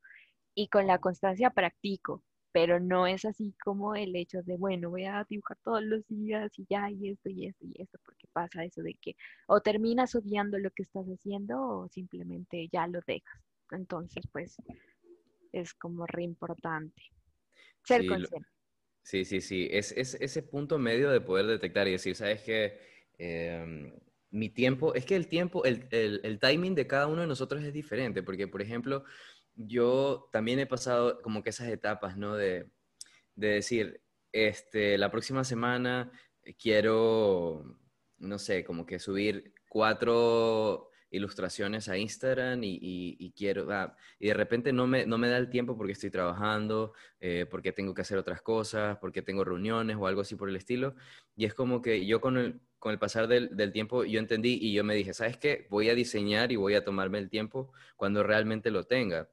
Y 0.55 0.69
con 0.69 0.87
la 0.87 0.99
constancia 0.99 1.51
practico, 1.51 2.23
pero 2.51 2.79
no 2.79 3.07
es 3.07 3.25
así 3.25 3.53
como 3.63 3.95
el 3.95 4.15
hecho 4.15 4.41
de, 4.43 4.57
bueno, 4.57 4.89
voy 4.89 5.05
a 5.05 5.25
dibujar 5.29 5.57
todos 5.63 5.83
los 5.83 6.07
días 6.07 6.51
y 6.57 6.65
ya, 6.69 6.89
y 6.89 7.09
esto, 7.11 7.29
y 7.29 7.47
esto, 7.47 7.65
y 7.65 7.81
esto, 7.81 7.99
porque 8.05 8.27
pasa 8.33 8.63
eso 8.63 8.81
de 8.81 8.95
que 8.95 9.15
o 9.47 9.61
terminas 9.61 10.15
odiando 10.15 10.57
lo 10.59 10.71
que 10.71 10.83
estás 10.83 11.05
haciendo 11.07 11.61
o 11.61 11.89
simplemente 11.89 12.67
ya 12.71 12.87
lo 12.87 12.99
dejas. 13.05 13.41
Entonces, 13.71 14.25
pues, 14.31 14.57
es 15.51 15.73
como 15.73 16.05
re 16.07 16.23
importante 16.23 17.01
ser 17.83 18.01
sí, 18.01 18.07
consciente. 18.07 18.49
sí, 19.03 19.25
sí, 19.25 19.41
sí, 19.41 19.67
es, 19.71 19.91
es, 19.93 20.15
ese 20.15 20.43
punto 20.43 20.79
medio 20.79 21.09
de 21.11 21.21
poder 21.21 21.47
detectar 21.47 21.87
y 21.87 21.91
decir, 21.93 22.15
¿sabes 22.15 22.41
qué? 22.43 22.79
Em, 23.17 23.93
mi 24.31 24.49
tiempo, 24.49 24.93
es 24.95 25.05
que 25.05 25.15
el 25.15 25.27
tiempo, 25.27 25.63
el, 25.65 25.87
el, 25.91 26.21
el 26.23 26.39
timing 26.39 26.75
de 26.75 26.87
cada 26.87 27.07
uno 27.07 27.21
de 27.21 27.27
nosotros 27.27 27.63
es 27.63 27.73
diferente, 27.73 28.23
porque, 28.23 28.47
por 28.47 28.61
ejemplo, 28.61 29.03
yo 29.57 30.29
también 30.31 30.59
he 30.59 30.67
pasado 30.67 31.21
como 31.21 31.43
que 31.43 31.49
esas 31.49 31.67
etapas, 31.69 32.15
¿no? 32.17 32.35
De, 32.35 32.69
decir, 33.35 34.01
este, 34.31 34.97
la 34.97 35.11
próxima 35.11 35.43
semana 35.43 36.11
quiero, 36.59 37.77
no 38.17 38.39
sé, 38.39 38.63
como 38.63 38.85
que 38.85 38.99
subir 38.99 39.53
cuatro 39.69 40.89
ilustraciones 41.09 41.87
a 41.87 41.97
Instagram 41.97 42.61
y, 42.63 43.33
quiero, 43.35 43.71
ah, 43.71 43.95
y 44.19 44.27
de 44.27 44.33
repente 44.33 44.73
no 44.73 44.87
me, 44.87 45.05
no 45.05 45.17
me 45.17 45.29
da 45.29 45.37
el 45.37 45.49
tiempo 45.49 45.77
porque 45.77 45.93
estoy 45.93 46.09
trabajando, 46.09 46.93
eh, 47.19 47.45
porque 47.49 47.71
tengo 47.71 47.93
que 47.93 48.01
hacer 48.01 48.17
otras 48.17 48.41
cosas, 48.41 48.97
porque 48.99 49.21
tengo 49.21 49.43
reuniones 49.43 49.97
o 49.97 50.07
algo 50.07 50.21
así 50.21 50.35
por 50.35 50.49
el 50.49 50.55
estilo. 50.55 50.95
Y 51.35 51.45
es 51.45 51.53
como 51.53 51.81
que 51.81 52.05
yo 52.05 52.21
con 52.21 52.37
el, 52.37 52.59
con 52.79 52.91
el 52.91 52.99
pasar 52.99 53.27
del, 53.27 53.55
del, 53.55 53.71
tiempo 53.71 54.03
yo 54.03 54.19
entendí 54.19 54.57
y 54.61 54.73
yo 54.73 54.83
me 54.83 54.95
dije, 54.95 55.13
¿sabes 55.13 55.37
qué? 55.37 55.67
Voy 55.69 55.89
a 55.89 55.95
diseñar 55.95 56.51
y 56.51 56.57
voy 56.57 56.75
a 56.75 56.83
tomarme 56.83 57.19
el 57.19 57.29
tiempo 57.29 57.71
cuando 57.95 58.23
realmente 58.23 58.71
lo 58.71 58.85
tenga 58.85 59.29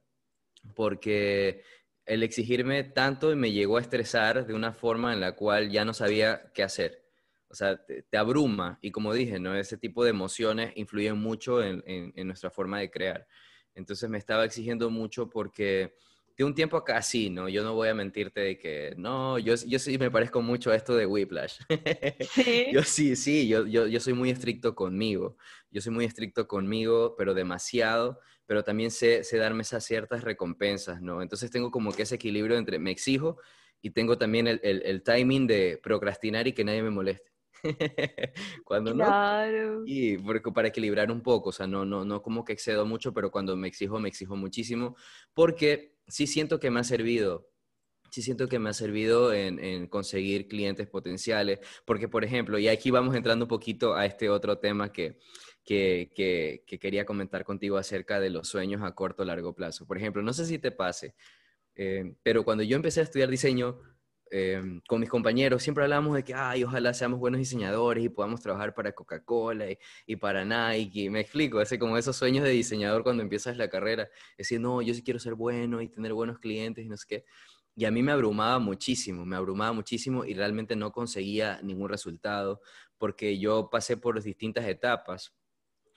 porque 0.73 1.63
el 2.05 2.23
exigirme 2.23 2.83
tanto 2.83 3.35
me 3.35 3.51
llegó 3.51 3.77
a 3.77 3.81
estresar 3.81 4.45
de 4.45 4.53
una 4.53 4.73
forma 4.73 5.13
en 5.13 5.21
la 5.21 5.35
cual 5.35 5.69
ya 5.69 5.85
no 5.85 5.93
sabía 5.93 6.51
qué 6.53 6.63
hacer. 6.63 7.03
O 7.49 7.55
sea, 7.55 7.79
te, 7.85 8.17
abruma 8.17 8.79
y 8.81 8.91
como 8.91 9.13
dije, 9.13 9.39
¿no? 9.39 9.55
ese 9.55 9.77
tipo 9.77 10.03
de 10.03 10.09
emociones 10.09 10.73
influyen 10.75 11.17
mucho 11.17 11.63
en, 11.63 12.13
nuestra 12.27 12.49
forma 12.49 12.79
de 12.79 12.91
crear. 12.91 13.27
Entonces 13.73 14.09
me 14.09 14.17
estaba 14.17 14.45
exigiendo 14.45 14.89
mucho 14.89 15.29
porque 15.29 15.95
de 16.37 16.43
un 16.43 16.53
tiempo 16.53 16.75
acá 16.75 17.01
sí, 17.01 17.29
¿no? 17.29 17.47
Yo 17.47 17.63
no 17.63 17.73
voy 17.73 17.87
a 17.87 17.93
mentirte 17.93 18.41
de 18.41 18.57
que, 18.57 18.93
no, 18.97 19.39
yo, 19.39 19.55
yo 19.55 19.79
sí 19.79 19.97
me 19.97 20.11
parezco 20.11 20.41
mucho 20.41 20.71
a 20.71 20.75
esto 20.75 20.95
de 20.95 21.05
Whiplash. 21.05 21.59
¿Sí? 22.33 22.67
yo 22.73 22.83
sí, 22.83 23.15
sí, 23.15 23.47
yo, 23.47 23.65
yo, 23.65 23.87
yo 23.87 23.99
soy 23.99 24.13
muy 24.13 24.31
estricto 24.31 24.75
conmigo. 24.75 25.37
Yo 25.71 25.81
soy 25.81 25.93
muy 25.93 26.05
estricto 26.05 26.47
conmigo, 26.47 27.15
pero 27.17 27.33
demasiado 27.33 28.19
pero 28.45 28.63
también 28.63 28.91
sé, 28.91 29.21
darme 29.33 29.63
esas 29.63 29.83
ciertas 29.83 30.23
recompensas, 30.23 31.01
¿no? 31.01 31.21
Entonces 31.21 31.49
tengo 31.49 31.71
como 31.71 31.91
que 31.91 32.03
ese 32.03 32.15
equilibrio 32.15 32.57
entre 32.57 32.79
me 32.79 32.91
exijo 32.91 33.37
y 33.81 33.91
tengo 33.91 34.17
también 34.17 34.47
el, 34.47 35.03
timing 35.03 35.47
de 35.47 35.79
procrastinar 35.81 36.47
y 36.47 36.53
que 36.53 36.63
nadie 36.63 36.83
me 36.83 36.89
moleste. 36.89 37.31
cuando 38.63 38.93
claro. 38.93 39.79
no 39.79 39.83
y 39.87 40.17
porque 40.19 40.51
para 40.51 40.67
equilibrar 40.67 41.11
un 41.11 41.21
poco, 41.21 41.49
o 41.49 41.51
sea, 41.51 41.65
no, 41.65 41.83
no, 41.83 42.05
no 42.05 42.21
como 42.21 42.45
que 42.45 42.53
excedo 42.53 42.85
mucho, 42.85 43.13
pero 43.13 43.31
cuando 43.31 43.55
me 43.55 43.67
exijo, 43.67 43.99
me 43.99 44.09
exijo 44.09 44.35
muchísimo, 44.35 44.95
porque 45.33 45.95
sí 46.07 46.27
siento 46.27 46.59
que 46.59 46.69
me 46.69 46.79
ha 46.79 46.83
servido 46.83 47.49
sí 48.11 48.21
siento 48.21 48.47
que 48.47 48.59
me 48.59 48.69
ha 48.69 48.73
servido 48.73 49.33
en, 49.33 49.59
en, 49.59 49.87
conseguir 49.87 50.47
clientes 50.47 50.87
potenciales, 50.87 51.59
porque 51.85 52.07
por 52.07 52.23
ejemplo, 52.23 52.57
y 52.57 52.69
aquí 52.69 52.89
vamos 52.89 53.13
entrando 53.13 53.43
un 53.43 53.49
poquito 53.49 53.95
a 53.95 54.05
este 54.05 54.29
otro 54.29 54.57
tema 54.57 54.93
que 54.93 55.17
que, 55.65 56.63
quería 56.79 57.05
comentar 57.05 57.43
contigo 57.43 57.77
acerca 57.77 58.19
de 58.19 58.29
los 58.29 58.47
sueños 58.47 58.83
a 58.83 58.93
corto 58.93 59.23
o 59.23 59.25
largo 59.25 59.53
plazo. 59.53 59.85
Por 59.85 59.97
ejemplo, 59.97 60.21
no 60.21 60.33
sé 60.33 60.45
si 60.45 60.59
te 60.59 60.71
pase, 60.71 61.15
eh, 61.75 62.15
pero 62.23 62.45
cuando 62.45 62.63
yo 62.63 62.75
empecé 62.75 63.01
a 63.01 63.03
estudiar 63.03 63.29
diseño, 63.29 63.79
eh, 64.31 64.61
con 64.87 64.99
mis 64.99 65.09
compañeros 65.09 65.61
siempre 65.61 65.83
hablábamos 65.83 66.15
de 66.15 66.23
que, 66.23 66.33
ay, 66.33 66.63
ojalá 66.63 66.93
seamos 66.93 67.19
buenos 67.19 67.39
diseñadores 67.39 68.03
y 68.03 68.09
podamos 68.09 68.41
trabajar 68.41 68.73
para 68.73 68.91
Coca-Cola 68.91 69.65
y, 70.05 70.15
para 70.15 70.45
Nike. 70.45 71.09
me 71.09 71.21
explico, 71.21 71.61
ese 71.61 71.79
como 71.79 71.97
esos 71.97 72.15
sueños 72.15 72.43
de 72.43 72.51
diseñador 72.51 73.03
cuando 73.03 73.23
empiezas 73.23 73.57
la 73.57 73.69
carrera. 73.69 74.09
Decir, 74.37 74.59
no, 74.61 74.81
yo 74.81 74.93
sí 74.93 75.03
quiero 75.03 75.19
ser 75.19 75.35
bueno 75.35 75.81
y 75.81 75.89
tener 75.89 76.13
buenos 76.13 76.39
clientes 76.39 76.85
y 76.85 76.89
no 76.89 76.97
sé 76.97 77.05
qué. 77.07 77.25
Y 77.75 77.85
a 77.85 77.91
mí 77.91 78.01
me 78.03 78.11
abrumaba 78.13 78.57
muchísimo, 78.59 79.25
me 79.25 79.35
abrumaba 79.35 79.73
muchísimo 79.73 80.25
y 80.25 80.33
realmente 80.33 80.75
no 80.75 80.91
conseguía 80.91 81.59
ningún 81.61 81.89
resultado 81.89 82.61
porque 82.97 83.37
yo 83.37 83.69
pasé 83.69 83.97
por 83.97 84.21
distintas 84.23 84.65
etapas 84.65 85.33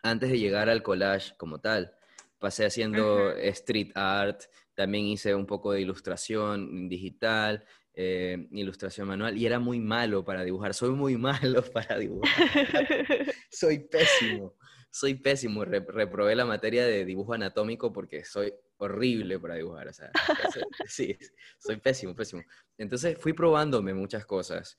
antes 0.02 0.30
de 0.30 0.38
llegar 0.38 0.68
al 0.68 0.82
collage 0.82 1.34
como 1.36 1.60
tal. 1.60 1.92
Pasé 2.38 2.66
haciendo 2.66 3.32
street 3.32 3.90
art, 3.94 4.42
también 4.74 5.06
hice 5.06 5.34
un 5.34 5.46
poco 5.46 5.72
de 5.72 5.80
ilustración 5.80 6.88
digital, 6.88 7.64
eh, 8.00 8.46
ilustración 8.52 9.08
manual 9.08 9.36
y 9.36 9.44
era 9.44 9.58
muy 9.58 9.80
malo 9.80 10.24
para 10.24 10.44
dibujar. 10.44 10.72
Soy 10.72 10.90
muy 10.90 11.16
malo 11.18 11.64
para 11.72 11.98
dibujar. 11.98 12.30
soy 13.50 13.80
pésimo, 13.80 14.54
soy 14.88 15.14
pésimo. 15.14 15.64
reprobé 15.64 16.36
la 16.36 16.44
materia 16.44 16.86
de 16.86 17.04
dibujo 17.04 17.34
anatómico 17.34 17.92
porque 17.92 18.24
soy 18.24 18.54
horrible 18.76 19.40
para 19.40 19.56
dibujar. 19.56 19.88
O 19.88 19.92
sea, 19.92 20.12
sí, 20.86 21.18
soy 21.58 21.78
pésimo, 21.78 22.14
pésimo. 22.14 22.42
Entonces 22.76 23.18
fui 23.18 23.32
probándome 23.32 23.92
muchas 23.94 24.24
cosas. 24.24 24.78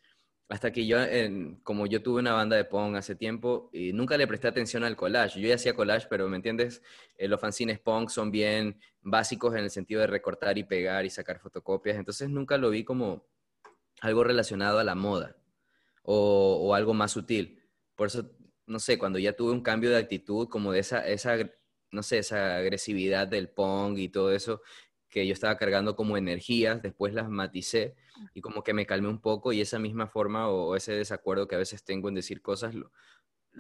Hasta 0.50 0.72
que 0.72 0.88
yo, 0.88 0.98
como 1.62 1.86
yo 1.86 2.02
tuve 2.02 2.20
una 2.22 2.34
banda 2.34 2.56
de 2.56 2.66
Pong 2.66 2.96
hace 2.96 3.16
tiempo, 3.16 3.70
y 3.72 3.94
nunca 3.94 4.18
le 4.18 4.26
presté 4.26 4.48
atención 4.48 4.84
al 4.84 4.96
collage. 4.96 5.40
Yo 5.40 5.48
ya 5.48 5.56
hacía 5.56 5.76
collage, 5.76 6.08
pero 6.10 6.28
¿me 6.28 6.38
entiendes? 6.38 6.82
Eh, 7.18 7.28
los 7.28 7.40
fanzines 7.40 7.80
Pong 7.80 8.10
son 8.10 8.32
bien 8.32 8.80
básicos 9.02 9.54
en 9.56 9.64
el 9.64 9.70
sentido 9.70 10.02
de 10.02 10.08
recortar 10.08 10.58
y 10.58 10.64
pegar 10.64 11.06
y 11.06 11.12
sacar 11.12 11.40
fotocopias. 11.40 11.98
Entonces 11.98 12.30
nunca 12.30 12.58
lo 12.58 12.72
vi 12.72 12.84
como 12.84 13.28
algo 14.02 14.24
relacionado 14.24 14.80
a 14.80 14.84
la 14.84 14.96
moda 14.96 15.38
o, 16.02 16.74
algo 16.74 16.96
más 16.96 17.12
sutil. 17.12 17.62
Por 17.96 18.08
eso, 18.08 18.32
no 18.66 18.80
sé, 18.80 18.98
cuando 18.98 19.20
ya 19.20 19.34
tuve 19.34 19.52
un 19.52 19.62
cambio 19.62 19.92
de 19.92 19.98
actitud, 19.98 20.50
como 20.50 20.72
de 20.72 20.80
esa, 20.80 21.06
esa 21.08 21.38
no 21.92 22.04
sé, 22.04 22.20
esa 22.20 22.58
agresividad 22.58 23.28
del 23.28 23.50
Pong 23.50 23.98
y 24.00 24.10
todo 24.10 24.32
eso, 24.32 24.62
que 25.10 25.26
yo 25.26 25.34
estaba 25.34 25.58
cargando 25.58 25.96
como 25.96 26.18
energías, 26.18 26.82
después 26.82 27.14
las 27.14 27.30
maticé 27.30 27.96
y 28.34 28.42
como 28.42 28.64
que 28.64 28.74
me 28.74 28.86
calmé 28.86 29.10
un 29.10 29.20
poco 29.20 29.52
y 29.52 29.62
esa 29.62 29.80
misma 29.80 30.08
forma 30.08 30.50
o, 30.50 30.76
ese 30.76 30.94
desacuerdo 30.94 31.48
que 31.48 31.56
a 31.56 31.60
veces 31.60 31.84
tengo 31.84 32.10
en 32.10 32.16
decir 32.16 32.42
cosas 32.42 32.76
lo, 32.76 32.92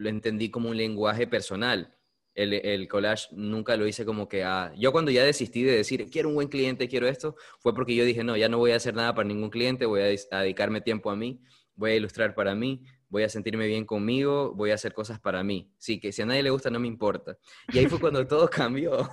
entendí 0.05 0.51
como 0.51 0.69
un 0.69 0.77
lenguaje 0.77 1.27
personal. 1.27 1.95
El, 2.35 2.87
collage 2.87 3.27
nunca 3.31 3.75
lo 3.75 3.85
hice 3.85 4.05
como 4.05 4.29
que, 4.29 4.45
ah, 4.45 4.71
yo 4.77 4.93
cuando 4.93 5.11
ya 5.11 5.25
desistí 5.25 5.63
de 5.63 5.75
decir, 5.75 6.09
quiero 6.09 6.29
un 6.29 6.35
buen 6.35 6.47
cliente, 6.47 6.87
quiero 6.87 7.07
esto, 7.07 7.35
fue 7.59 7.75
porque 7.75 7.95
yo 7.95 8.05
dije, 8.05 8.23
no, 8.23 8.37
ya 8.37 8.47
no 8.47 8.59
voy 8.59 8.71
a 8.71 8.77
hacer 8.77 8.93
nada 8.93 9.13
para 9.13 9.27
ningún 9.27 9.49
cliente, 9.49 9.85
voy 9.85 10.01
a 10.01 10.39
dedicarme 10.39 10.79
tiempo 10.79 11.11
a 11.11 11.17
mí, 11.17 11.41
voy 11.75 11.91
a 11.91 11.95
ilustrar 11.95 12.35
para 12.35 12.55
mí, 12.55 12.85
voy 13.09 13.23
a 13.23 13.29
sentirme 13.29 13.67
bien 13.67 13.85
conmigo, 13.85 14.53
voy 14.53 14.71
a 14.71 14.75
hacer 14.75 14.93
cosas 14.93 15.19
para 15.19 15.43
mí. 15.43 15.71
Sí, 15.77 15.99
que 15.99 16.11
si 16.11 16.21
a 16.21 16.25
nadie 16.25 16.43
le 16.43 16.51
gusta 16.51 16.69
no 16.69 16.79
me 16.79 16.87
importa. 16.87 17.37
Y 17.73 17.79
ahí 17.79 17.87
fue 17.87 17.99
cuando 17.99 18.25
todo 18.27 18.49
cambió. 18.49 19.09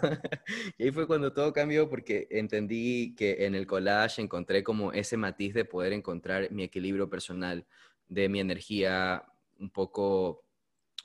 y 0.79 0.85
ahí 0.85 0.91
fue 0.91 1.07
cuando 1.07 1.33
todo 1.33 1.53
cambió 1.53 1.89
porque 1.89 2.29
entendí 2.31 3.15
que 3.17 3.47
en 3.47 3.55
el 3.55 3.67
collage 3.67 4.23
encontré 4.23 4.63
como 4.63 4.93
ese 4.93 5.17
matiz 5.17 5.55
de 5.55 5.65
poder 5.65 5.93
encontrar 5.93 6.51
mi 6.53 6.63
equilibrio 6.63 7.09
personal, 7.09 7.67
de 8.09 8.29
mi 8.29 8.41
energía 8.41 9.25
un 9.59 9.71
poco, 9.71 10.45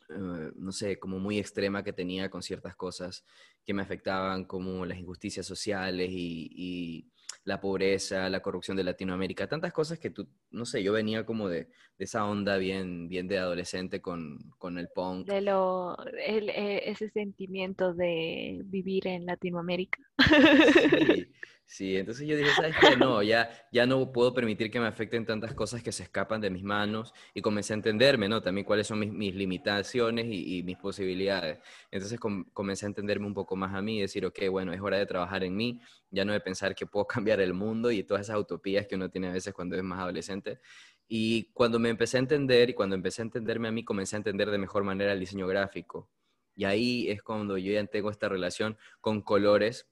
eh, 0.09 0.51
no 0.55 0.71
sé, 0.73 0.99
como 0.99 1.17
muy 1.17 1.39
extrema 1.39 1.83
que 1.83 1.93
tenía 1.93 2.29
con 2.29 2.43
ciertas 2.43 2.75
cosas 2.75 3.25
que 3.65 3.73
me 3.73 3.81
afectaban, 3.81 4.43
como 4.43 4.85
las 4.85 4.97
injusticias 4.97 5.45
sociales 5.45 6.09
y 6.11 7.11
la 7.43 7.59
pobreza, 7.59 8.29
la 8.29 8.41
corrupción 8.41 8.77
de 8.77 8.83
Latinoamérica, 8.83 9.47
tantas 9.47 9.73
cosas 9.73 9.99
que 9.99 10.09
tú, 10.09 10.27
no 10.51 10.65
sé, 10.65 10.83
yo 10.83 10.93
venía 10.93 11.25
como 11.25 11.47
de, 11.49 11.69
esa 11.97 12.25
onda 12.25 12.57
bien, 12.57 13.07
bien 13.07 13.27
de 13.27 13.37
adolescente 13.37 14.01
con, 14.01 14.53
el 14.77 14.89
punk. 14.89 15.27
De 15.27 15.41
lo, 15.41 15.97
e, 16.17 16.89
ese 16.89 17.09
sentimiento 17.09 17.93
de 17.93 18.61
vivir 18.65 19.07
en 19.07 19.25
Latinoamérica. 19.25 19.99
Sí, 20.17 21.27
Sí, 21.71 21.95
entonces 21.95 22.27
yo 22.27 22.35
dije, 22.35 22.49
¿sabes 22.53 22.75
qué? 22.77 22.97
No, 22.97 23.23
ya, 23.23 23.49
ya 23.71 23.85
no 23.85 24.11
puedo 24.11 24.33
permitir 24.33 24.69
que 24.69 24.81
me 24.81 24.87
afecten 24.87 25.25
tantas 25.25 25.53
cosas 25.53 25.81
que 25.81 25.93
se 25.93 26.03
escapan 26.03 26.41
de 26.41 26.49
mis 26.49 26.63
manos 26.63 27.13
y 27.33 27.41
comencé 27.41 27.71
a 27.71 27.77
entenderme, 27.77 28.27
¿no? 28.27 28.41
También 28.41 28.65
cuáles 28.65 28.87
son 28.87 28.99
mis, 28.99 29.33
limitaciones 29.33 30.25
y, 30.29 30.63
mis 30.63 30.75
posibilidades. 30.75 31.59
Entonces 31.89 32.19
comencé 32.51 32.85
a 32.85 32.89
entenderme 32.89 33.25
un 33.25 33.33
poco 33.33 33.55
más 33.55 33.73
a 33.73 33.81
mí 33.81 33.99
y 33.99 34.01
decir, 34.01 34.25
ok, 34.25 34.49
bueno, 34.49 34.73
es 34.73 34.81
hora 34.81 34.97
de 34.97 35.05
trabajar 35.05 35.45
en 35.45 35.55
mí, 35.55 35.79
ya 36.11 36.25
no 36.25 36.33
de 36.33 36.41
pensar 36.41 36.75
que 36.75 36.85
puedo 36.85 37.07
cambiar 37.07 37.39
el 37.41 37.53
mundo 37.53 37.91
y 37.91 38.03
todas 38.03 38.23
esas 38.23 38.37
utopías 38.37 38.85
que 38.85 38.95
uno 38.95 39.09
tiene 39.09 39.29
a 39.29 39.33
veces 39.33 39.53
cuando 39.53 39.75
es 39.75 39.83
más 39.83 39.99
adolescente. 39.99 40.59
Y 41.07 41.51
cuando 41.53 41.79
me 41.79 41.89
empecé 41.89 42.17
a 42.17 42.19
entender 42.21 42.69
y 42.69 42.73
cuando 42.73 42.95
empecé 42.95 43.21
a 43.21 43.25
entenderme 43.25 43.67
a 43.67 43.71
mí, 43.71 43.83
comencé 43.83 44.15
a 44.15 44.17
entender 44.17 44.49
de 44.49 44.57
mejor 44.57 44.83
manera 44.83 45.11
el 45.13 45.19
diseño 45.19 45.47
gráfico. 45.47 46.09
Y 46.55 46.65
ahí 46.65 47.09
es 47.09 47.23
cuando 47.23 47.57
yo 47.57 47.71
ya 47.73 47.85
tengo 47.87 48.09
esta 48.11 48.29
relación 48.29 48.77
con 48.99 49.21
colores 49.21 49.89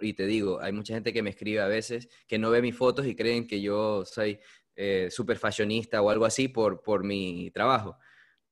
y 0.00 0.14
te 0.14 0.26
digo, 0.26 0.60
hay 0.60 0.72
mucha 0.72 0.94
gente 0.94 1.12
que 1.12 1.22
me 1.22 1.30
escribe 1.30 1.60
a 1.60 1.66
veces 1.66 2.08
que 2.26 2.38
no 2.38 2.50
ve 2.50 2.62
mis 2.62 2.76
fotos 2.76 3.06
y 3.06 3.14
creen 3.14 3.46
que 3.46 3.60
yo 3.60 4.04
soy 4.04 4.38
eh, 4.74 5.08
súper 5.10 5.38
fashionista 5.38 6.02
o 6.02 6.10
algo 6.10 6.24
así 6.24 6.48
por, 6.48 6.82
por 6.82 7.04
mi 7.04 7.50
trabajo. 7.50 7.96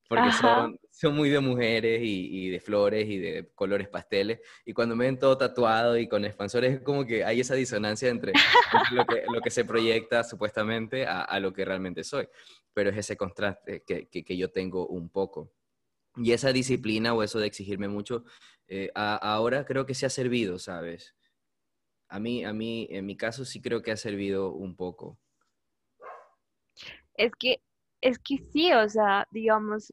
Porque 0.08 0.32
son, 0.32 0.78
son, 0.94 1.14
muy 1.14 1.28
de 1.30 1.40
mujeres 1.40 2.00
y, 2.02 2.48
de 2.50 2.60
flores 2.60 3.08
y 3.08 3.18
de 3.18 3.50
colores 3.54 3.88
pasteles. 3.88 4.40
Y 4.64 4.72
cuando 4.72 4.96
me 4.96 5.06
ven 5.06 5.18
todo 5.18 5.36
tatuado 5.36 5.98
y 5.98 6.08
con 6.08 6.24
expansores, 6.24 6.74
es 6.74 6.80
como 6.80 7.04
que 7.04 7.24
hay 7.24 7.40
esa 7.40 7.54
disonancia 7.54 8.08
entre, 8.08 8.32
lo, 8.92 9.04
que, 9.04 9.24
lo, 9.32 9.40
que, 9.40 9.50
se 9.50 9.64
proyecta 9.64 10.24
supuestamente 10.24 11.06
a, 11.06 11.22
a, 11.22 11.40
lo 11.40 11.52
que 11.52 11.64
realmente 11.64 12.04
soy. 12.04 12.28
Pero 12.72 12.90
es 12.90 12.96
ese 12.96 13.16
contraste 13.16 13.82
que, 13.86 14.08
que, 14.08 14.36
yo 14.36 14.50
tengo 14.50 14.86
un 14.86 15.08
poco. 15.10 15.52
Y 16.16 16.32
esa 16.32 16.52
disciplina 16.52 17.12
o 17.14 17.22
eso 17.22 17.40
de 17.40 17.46
exigirme 17.46 17.88
mucho, 17.88 18.24
eh, 18.68 18.90
ahora 18.94 19.64
creo 19.64 19.84
que 19.86 19.94
se 19.94 20.06
ha 20.06 20.10
servido, 20.10 20.58
¿sabes? 20.58 21.14
a 22.14 22.20
mí, 22.20 22.44
a 22.44 22.52
mí, 22.52 22.86
en 22.90 23.06
mi 23.06 23.16
caso 23.16 23.44
sí 23.44 23.60
creo 23.60 23.82
que 23.82 23.90
ha 23.90 23.96
servido 23.96 24.52
un 24.52 24.76
poco. 24.76 25.18
Es 27.14 27.32
que, 27.36 27.60
es 28.00 28.20
que 28.20 28.38
sí, 28.38 28.72
o 28.72 28.88
sea, 28.88 29.26
digamos, 29.32 29.92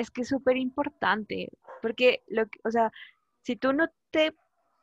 es 0.00 0.10
que 0.10 0.22
es 0.22 0.28
súper 0.28 0.56
importante, 0.56 1.50
porque, 1.82 2.22
lo 2.28 2.44
o 2.64 2.70
sea, 2.70 2.90
si 3.42 3.56
tú 3.56 3.72
no 3.72 3.88
te, 4.10 4.34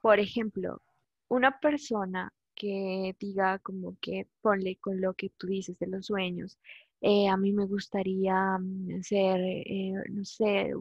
por 0.02 0.20
ejemplo, 0.20 0.82
una 1.30 1.60
persona 1.60 2.34
que 2.56 3.16
diga 3.20 3.60
como 3.60 3.98
que 4.02 4.28
ponle 4.42 4.78
con 4.78 5.02
lo 5.02 5.14
que 5.14 5.30
tú 5.38 5.48
dices 5.48 5.78
de 5.80 5.88
los 5.88 6.08
sueños, 6.08 6.58
eh, 7.02 7.28
a 7.30 7.38
mí 7.38 7.54
me 7.54 7.66
gustaría 7.66 8.58
mm, 8.60 9.02
ser, 9.04 9.40
eh, 9.42 9.94
no 10.10 10.26
sé, 10.26 10.72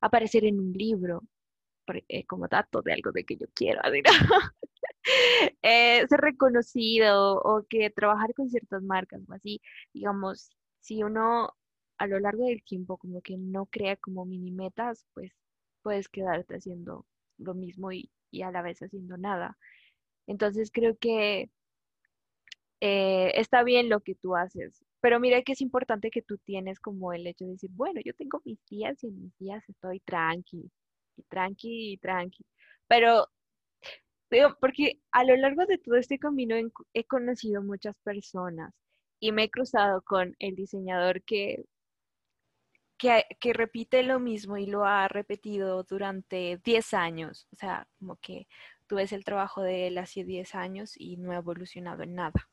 aparecer 0.00 0.44
en 0.44 0.60
un 0.60 0.72
libro, 0.72 1.22
eh, 2.08 2.24
como 2.26 2.48
dato 2.48 2.82
de 2.82 2.92
algo 2.92 3.12
de 3.12 3.24
que 3.24 3.36
yo 3.36 3.46
quiero, 3.54 3.80
ser 5.62 6.20
reconocido 6.20 7.38
o 7.42 7.64
que 7.68 7.90
trabajar 7.90 8.34
con 8.34 8.50
ciertas 8.50 8.82
marcas 8.82 9.20
o 9.28 9.32
así, 9.34 9.60
digamos, 9.94 10.50
si 10.80 11.02
uno 11.02 11.54
a 11.98 12.06
lo 12.06 12.20
largo 12.20 12.46
del 12.46 12.62
tiempo 12.62 12.98
como 12.98 13.22
que 13.22 13.36
no 13.38 13.66
crea 13.66 13.96
como 13.96 14.24
mini 14.24 14.50
metas, 14.52 15.06
pues 15.14 15.32
puedes 15.82 16.08
quedarte 16.08 16.56
haciendo 16.56 17.06
lo 17.38 17.54
mismo 17.54 17.92
y, 17.92 18.10
a 18.44 18.50
la 18.50 18.62
vez 18.62 18.80
haciendo 18.82 19.16
nada. 19.16 19.56
Entonces 20.26 20.70
creo 20.72 20.96
que 20.98 21.50
eh, 22.80 23.32
está 23.34 23.62
bien 23.62 23.88
lo 23.88 24.00
que 24.00 24.14
tú 24.14 24.36
haces, 24.36 24.84
pero 25.00 25.20
mira 25.20 25.42
que 25.42 25.52
es 25.52 25.60
importante 25.60 26.10
que 26.10 26.22
tú 26.22 26.38
tienes 26.38 26.80
como 26.80 27.12
el 27.12 27.26
hecho 27.26 27.44
de 27.44 27.52
decir, 27.52 27.70
bueno, 27.72 28.00
yo 28.04 28.12
tengo 28.14 28.42
mis 28.44 28.58
días 28.66 29.02
y 29.04 29.08
en 29.08 29.22
mis 29.22 29.38
días 29.38 29.62
estoy 29.68 30.00
tranqui, 30.00 30.70
y 31.16 31.22
tranqui, 31.24 31.92
y 31.92 31.96
tranqui. 31.98 32.44
Pero, 32.88 33.28
porque 34.60 35.00
a 35.12 35.24
lo 35.24 35.36
largo 35.36 35.66
de 35.66 35.78
todo 35.78 35.96
este 35.96 36.18
camino 36.18 36.56
he, 36.94 37.04
conocido 37.04 37.62
muchas 37.62 37.96
personas 38.00 38.74
y 39.20 39.32
me 39.32 39.44
he 39.44 39.50
cruzado 39.50 40.02
con 40.02 40.34
el 40.40 40.56
diseñador 40.56 41.22
que, 41.22 41.64
que, 42.96 43.24
repite 43.52 44.02
lo 44.02 44.20
mismo 44.20 44.56
y 44.56 44.66
lo 44.66 44.84
ha 44.84 45.08
repetido 45.08 45.82
durante 45.84 46.60
10 46.64 46.94
años. 46.94 47.48
O 47.52 47.56
sea, 47.56 47.86
como 47.98 48.16
que 48.16 48.48
tú 48.86 48.96
ves 48.96 49.12
el 49.12 49.24
trabajo 49.24 49.62
de 49.62 49.88
él 49.88 49.98
hace 49.98 50.24
10 50.24 50.54
años 50.54 50.94
y 50.96 51.16
no 51.16 51.32
ha 51.32 51.36
evolucionado 51.36 52.02
en 52.02 52.14
nada 52.14 52.48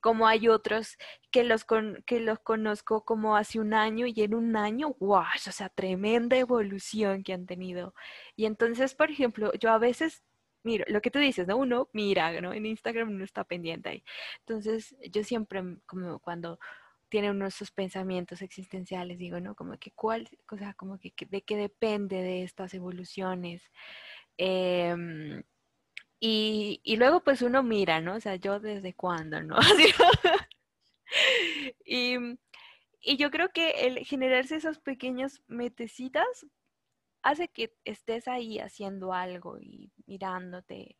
como 0.00 0.28
hay 0.28 0.48
otros 0.48 0.98
que 1.32 1.42
los, 1.42 1.66
que 2.06 2.20
los 2.20 2.38
conozco 2.38 3.04
como 3.04 3.36
hace 3.36 3.58
un 3.58 3.74
año 3.74 4.06
y 4.06 4.22
en 4.22 4.34
un 4.34 4.56
año, 4.56 4.94
wow, 5.00 5.24
o 5.34 5.50
sea, 5.52 5.68
tremenda 5.68 6.36
evolución 6.36 7.24
que 7.24 7.32
han 7.32 7.46
tenido. 7.46 7.92
Y 8.36 8.46
entonces, 8.46 8.94
por 8.94 9.10
ejemplo, 9.10 9.52
yo 9.54 9.70
a 9.70 9.78
veces 9.78 10.22
miro, 10.64 10.84
lo 10.88 11.00
que 11.00 11.10
tú 11.10 11.18
dices, 11.18 11.46
¿no? 11.46 11.56
Uno 11.56 11.88
mira, 11.92 12.40
¿no? 12.40 12.52
En 12.52 12.66
Instagram 12.66 13.10
uno 13.10 13.24
está 13.24 13.44
pendiente 13.44 13.90
ahí. 13.90 14.04
Entonces, 14.40 14.96
yo 15.10 15.22
siempre, 15.24 15.62
como 15.86 16.18
cuando 16.20 16.58
tiene 17.14 17.30
uno 17.30 17.46
esos 17.46 17.70
pensamientos 17.70 18.42
existenciales, 18.42 19.18
digo, 19.18 19.38
¿no? 19.38 19.54
Como 19.54 19.78
que 19.78 19.92
cuál, 19.92 20.28
o 20.50 20.58
sea, 20.58 20.74
como 20.74 20.98
que 20.98 21.14
de 21.30 21.42
qué 21.42 21.56
depende 21.56 22.16
de 22.16 22.42
estas 22.42 22.74
evoluciones. 22.74 23.70
Eh, 24.36 25.40
y, 26.18 26.96
luego 26.96 27.22
pues 27.22 27.40
uno 27.42 27.62
mira, 27.62 28.00
¿no? 28.00 28.16
O 28.16 28.20
sea, 28.20 28.34
yo 28.34 28.58
desde 28.58 28.94
cuándo, 28.94 29.40
¿no? 29.44 29.56
y, 31.84 32.16
yo 33.16 33.30
creo 33.30 33.50
que 33.50 33.86
el 33.86 34.04
generarse 34.04 34.56
esos 34.56 34.80
pequeños 34.80 35.40
metecitas 35.46 36.26
hace 37.22 37.46
que 37.46 37.76
estés 37.84 38.26
ahí 38.26 38.58
haciendo 38.58 39.12
algo 39.12 39.60
y 39.60 39.92
mirándote 40.06 40.96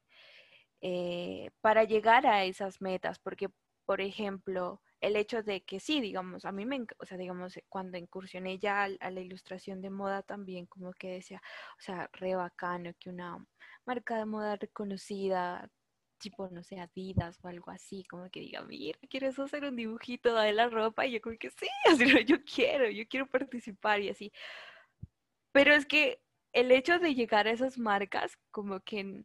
eh, 0.80 1.50
para 1.60 1.82
llegar 1.82 2.24
a 2.24 2.44
esas 2.44 2.80
metas, 2.80 3.18
porque, 3.18 3.48
por 3.84 4.00
ejemplo, 4.00 4.80
el 5.06 5.16
hecho 5.16 5.42
de 5.42 5.62
que 5.62 5.80
sí, 5.80 6.00
digamos, 6.00 6.44
a 6.44 6.52
mí 6.52 6.64
me, 6.66 6.86
o 6.98 7.06
sea, 7.06 7.18
digamos, 7.18 7.58
cuando 7.68 7.98
incursioné 7.98 8.58
ya 8.58 8.84
a, 8.84 9.10
la 9.10 9.20
ilustración 9.20 9.82
de 9.82 9.90
moda 9.90 10.22
también, 10.22 10.66
como 10.66 10.92
que 10.92 11.08
decía, 11.14 11.42
o 11.78 11.82
sea, 11.82 12.08
re 12.12 12.34
bacano 12.34 12.92
que 12.98 13.10
una 13.10 13.44
marca 13.86 14.16
de 14.16 14.24
moda 14.26 14.56
reconocida 14.56 15.68
tipo, 16.18 16.48
no 16.48 16.62
sé, 16.64 16.80
Adidas 16.80 17.38
o 17.42 17.48
algo 17.48 17.70
así, 17.70 18.04
como 18.04 18.30
que 18.30 18.40
diga, 18.40 18.62
mira, 18.62 18.98
¿quieres 19.10 19.38
hacer 19.38 19.64
un 19.64 19.76
dibujito 19.76 20.34
de 20.36 20.52
la 20.54 20.68
ropa? 20.70 21.06
Y 21.06 21.12
yo 21.12 21.20
como 21.20 21.36
que 21.38 21.50
sí, 21.50 21.66
así 21.90 22.24
yo 22.24 22.36
quiero, 22.44 22.88
yo 22.88 23.04
quiero 23.08 23.26
participar 23.28 24.00
y 24.00 24.08
así. 24.10 24.32
Pero 25.52 25.74
es 25.74 25.86
que 25.86 26.22
el 26.52 26.70
hecho 26.72 26.98
de 26.98 27.14
llegar 27.14 27.46
a 27.46 27.50
esas 27.52 27.78
marcas, 27.78 28.38
como 28.50 28.80
que 28.80 29.24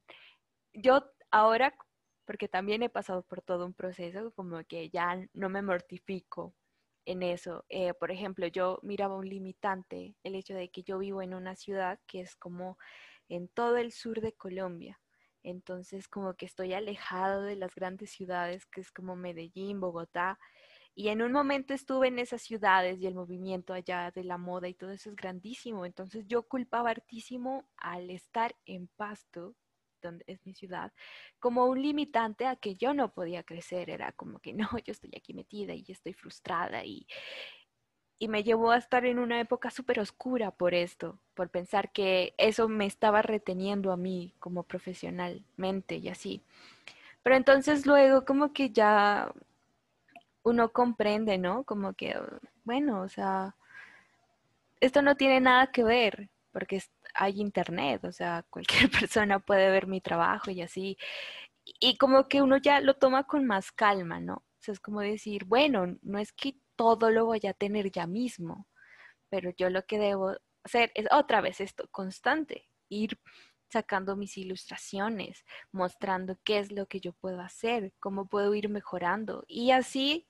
yo 0.73 1.05
ahora, 1.31 1.73
porque 2.29 2.47
también 2.47 2.83
he 2.83 2.89
pasado 2.89 3.23
por 3.23 3.41
todo 3.41 3.65
un 3.65 3.73
proceso, 3.73 4.31
como 4.35 4.63
que 4.63 4.91
ya 4.91 5.19
no 5.33 5.49
me 5.49 5.63
mortifico 5.63 6.53
en 7.03 7.23
eso. 7.23 7.65
Eh, 7.69 7.95
por 7.95 8.11
ejemplo, 8.11 8.45
yo 8.45 8.77
miraba 8.83 9.15
un 9.15 9.27
limitante, 9.27 10.15
el 10.21 10.35
hecho 10.35 10.53
de 10.53 10.69
que 10.69 10.83
yo 10.83 10.99
vivo 10.99 11.23
en 11.23 11.33
una 11.33 11.55
ciudad 11.55 11.99
que 12.05 12.21
es 12.21 12.35
como 12.35 12.77
en 13.29 13.47
todo 13.47 13.77
el 13.77 13.91
sur 13.91 14.21
de 14.21 14.33
Colombia. 14.33 15.01
Entonces, 15.41 16.07
como 16.07 16.35
que 16.35 16.45
estoy 16.45 16.73
alejado 16.73 17.41
de 17.41 17.55
las 17.55 17.73
grandes 17.73 18.11
ciudades, 18.11 18.67
que 18.67 18.81
es 18.81 18.91
como 18.91 19.15
Medellín, 19.15 19.79
Bogotá. 19.79 20.37
Y 20.93 21.07
en 21.07 21.23
un 21.23 21.31
momento 21.31 21.73
estuve 21.73 22.09
en 22.09 22.19
esas 22.19 22.43
ciudades 22.43 22.99
y 22.99 23.07
el 23.07 23.15
movimiento 23.15 23.73
allá 23.73 24.11
de 24.11 24.23
la 24.23 24.37
moda 24.37 24.67
y 24.67 24.75
todo 24.75 24.91
eso 24.91 25.09
es 25.09 25.15
grandísimo. 25.15 25.83
Entonces 25.83 26.27
yo 26.27 26.43
culpaba 26.43 26.91
hartísimo 26.91 27.67
al 27.77 28.11
estar 28.11 28.55
en 28.67 28.87
Pasto, 28.87 29.55
donde 30.01 30.23
es 30.27 30.45
mi 30.45 30.53
ciudad, 30.53 30.91
como 31.39 31.65
un 31.65 31.81
limitante 31.81 32.45
a 32.45 32.55
que 32.55 32.75
yo 32.75 32.93
no 32.93 33.13
podía 33.13 33.43
crecer. 33.43 33.89
Era 33.89 34.11
como 34.11 34.39
que 34.39 34.53
no, 34.53 34.69
yo 34.85 34.91
estoy 34.91 35.11
aquí 35.15 35.33
metida 35.33 35.73
y 35.73 35.85
estoy 35.87 36.13
frustrada 36.13 36.83
y, 36.83 37.07
y 38.19 38.27
me 38.27 38.43
llevó 38.43 38.71
a 38.71 38.77
estar 38.77 39.05
en 39.05 39.19
una 39.19 39.39
época 39.39 39.71
súper 39.71 39.99
oscura 39.99 40.51
por 40.51 40.73
esto, 40.73 41.19
por 41.33 41.49
pensar 41.49 41.91
que 41.91 42.33
eso 42.37 42.67
me 42.67 42.85
estaba 42.85 43.21
reteniendo 43.21 43.91
a 43.91 43.97
mí 43.97 44.33
como 44.39 44.63
profesionalmente 44.63 45.95
y 45.95 46.09
así. 46.09 46.41
Pero 47.23 47.35
entonces 47.35 47.85
luego 47.85 48.25
como 48.25 48.53
que 48.53 48.71
ya 48.71 49.33
uno 50.43 50.69
comprende, 50.71 51.37
¿no? 51.37 51.63
Como 51.63 51.93
que, 51.93 52.15
bueno, 52.63 53.01
o 53.01 53.09
sea, 53.09 53.55
esto 54.79 55.01
no 55.01 55.15
tiene 55.15 55.39
nada 55.39 55.71
que 55.71 55.83
ver, 55.83 56.29
porque 56.51 56.81
hay 57.13 57.39
internet, 57.41 58.03
o 58.05 58.11
sea, 58.11 58.45
cualquier 58.49 58.89
persona 58.91 59.39
puede 59.39 59.69
ver 59.69 59.87
mi 59.87 60.01
trabajo 60.01 60.51
y 60.51 60.61
así. 60.61 60.97
Y 61.79 61.97
como 61.97 62.27
que 62.27 62.41
uno 62.41 62.57
ya 62.57 62.81
lo 62.81 62.95
toma 62.95 63.25
con 63.25 63.45
más 63.45 63.71
calma, 63.71 64.19
¿no? 64.19 64.43
Es 64.65 64.79
como 64.79 65.01
decir, 65.01 65.45
bueno, 65.45 65.97
no 66.01 66.19
es 66.19 66.33
que 66.33 66.57
todo 66.75 67.09
lo 67.11 67.25
voy 67.25 67.41
a 67.47 67.53
tener 67.53 67.91
ya 67.91 68.07
mismo, 68.07 68.67
pero 69.29 69.51
yo 69.57 69.69
lo 69.69 69.85
que 69.85 69.99
debo 69.99 70.35
hacer 70.63 70.91
es 70.95 71.07
otra 71.11 71.41
vez 71.41 71.61
esto, 71.61 71.87
constante, 71.91 72.67
ir 72.89 73.19
sacando 73.69 74.15
mis 74.15 74.37
ilustraciones, 74.37 75.45
mostrando 75.71 76.37
qué 76.43 76.59
es 76.59 76.71
lo 76.71 76.87
que 76.87 76.99
yo 76.99 77.13
puedo 77.13 77.41
hacer, 77.41 77.93
cómo 77.99 78.27
puedo 78.27 78.53
ir 78.55 78.69
mejorando. 78.69 79.43
Y 79.47 79.71
así 79.71 80.27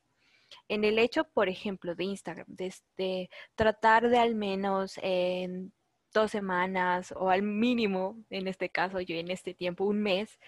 en 0.68 0.84
el 0.84 1.00
hecho, 1.00 1.26
por 1.26 1.50
ejemplo, 1.50 1.96
de 1.96 2.04
Instagram, 2.06 2.48
de, 2.48 3.30
tratar 3.56 4.10
de 4.10 4.18
al 4.20 4.36
menos 4.36 5.00
en 5.02 5.74
dos 6.14 6.32
semanas 6.32 7.14
o 7.16 7.30
al 7.30 7.42
mínimo, 7.44 8.18
en 8.30 8.48
este 8.48 8.70
caso 8.70 9.00
yo 9.02 9.16
en 9.16 9.32
este 9.32 9.54
tiempo, 9.54 9.86
un 9.86 10.02
mes, 10.02 10.40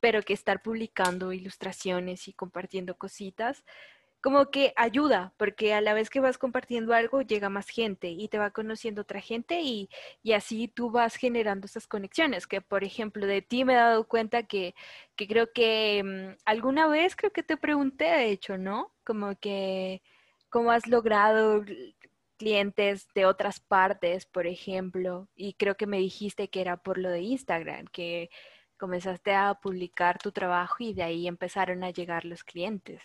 pero 0.00 0.22
que 0.22 0.34
estar 0.34 0.62
publicando 0.62 1.32
ilustraciones 1.32 2.28
y 2.28 2.34
compartiendo 2.34 2.96
cositas, 2.96 3.64
como 4.24 4.50
que 4.50 4.72
ayuda, 4.76 5.34
porque 5.36 5.74
a 5.74 5.82
la 5.82 5.92
vez 5.92 6.08
que 6.08 6.18
vas 6.18 6.38
compartiendo 6.38 6.94
algo, 6.94 7.20
llega 7.20 7.50
más 7.50 7.68
gente 7.68 8.08
y 8.08 8.28
te 8.28 8.38
va 8.38 8.52
conociendo 8.52 9.02
otra 9.02 9.20
gente 9.20 9.60
y, 9.60 9.90
así 10.34 10.66
tú 10.66 10.90
vas 10.90 11.16
generando 11.16 11.66
esas 11.66 11.86
conexiones, 11.86 12.46
que 12.46 12.62
por 12.62 12.84
ejemplo 12.84 13.26
de 13.26 13.42
ti 13.42 13.66
me 13.66 13.74
he 13.74 13.76
dado 13.76 14.08
cuenta 14.08 14.44
que, 14.44 14.74
que 15.14 15.28
creo 15.28 15.52
que 15.52 16.02
mm, 16.02 16.38
alguna 16.46 16.86
vez 16.88 17.16
creo 17.16 17.32
que 17.32 17.42
te 17.42 17.58
pregunté, 17.58 18.04
de 18.04 18.30
hecho, 18.30 18.56
¿no? 18.56 18.92
Como 19.04 19.36
que 19.36 20.02
cómo 20.48 20.70
has 20.70 20.86
logrado 20.86 21.62
clientes 22.36 23.08
de 23.14 23.26
otras 23.26 23.60
partes, 23.60 24.26
por 24.26 24.46
ejemplo, 24.46 25.28
y 25.34 25.54
creo 25.54 25.76
que 25.76 25.86
me 25.86 25.98
dijiste 25.98 26.48
que 26.48 26.60
era 26.60 26.76
por 26.76 26.98
lo 26.98 27.10
de 27.10 27.20
Instagram, 27.22 27.86
que 27.86 28.30
comenzaste 28.78 29.34
a 29.34 29.54
publicar 29.54 30.18
tu 30.18 30.32
trabajo 30.32 30.76
y 30.80 30.94
de 30.94 31.02
ahí 31.04 31.26
empezaron 31.28 31.84
a 31.84 31.90
llegar 31.90 32.24
los 32.24 32.44
clientes. 32.44 33.02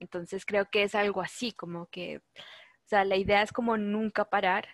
Entonces 0.00 0.44
creo 0.46 0.66
que 0.70 0.82
es 0.82 0.94
algo 0.94 1.22
así, 1.22 1.52
como 1.52 1.86
que, 1.86 2.18
o 2.18 2.88
sea, 2.88 3.04
la 3.04 3.16
idea 3.16 3.42
es 3.42 3.52
como 3.52 3.76
nunca 3.78 4.26
parar 4.26 4.68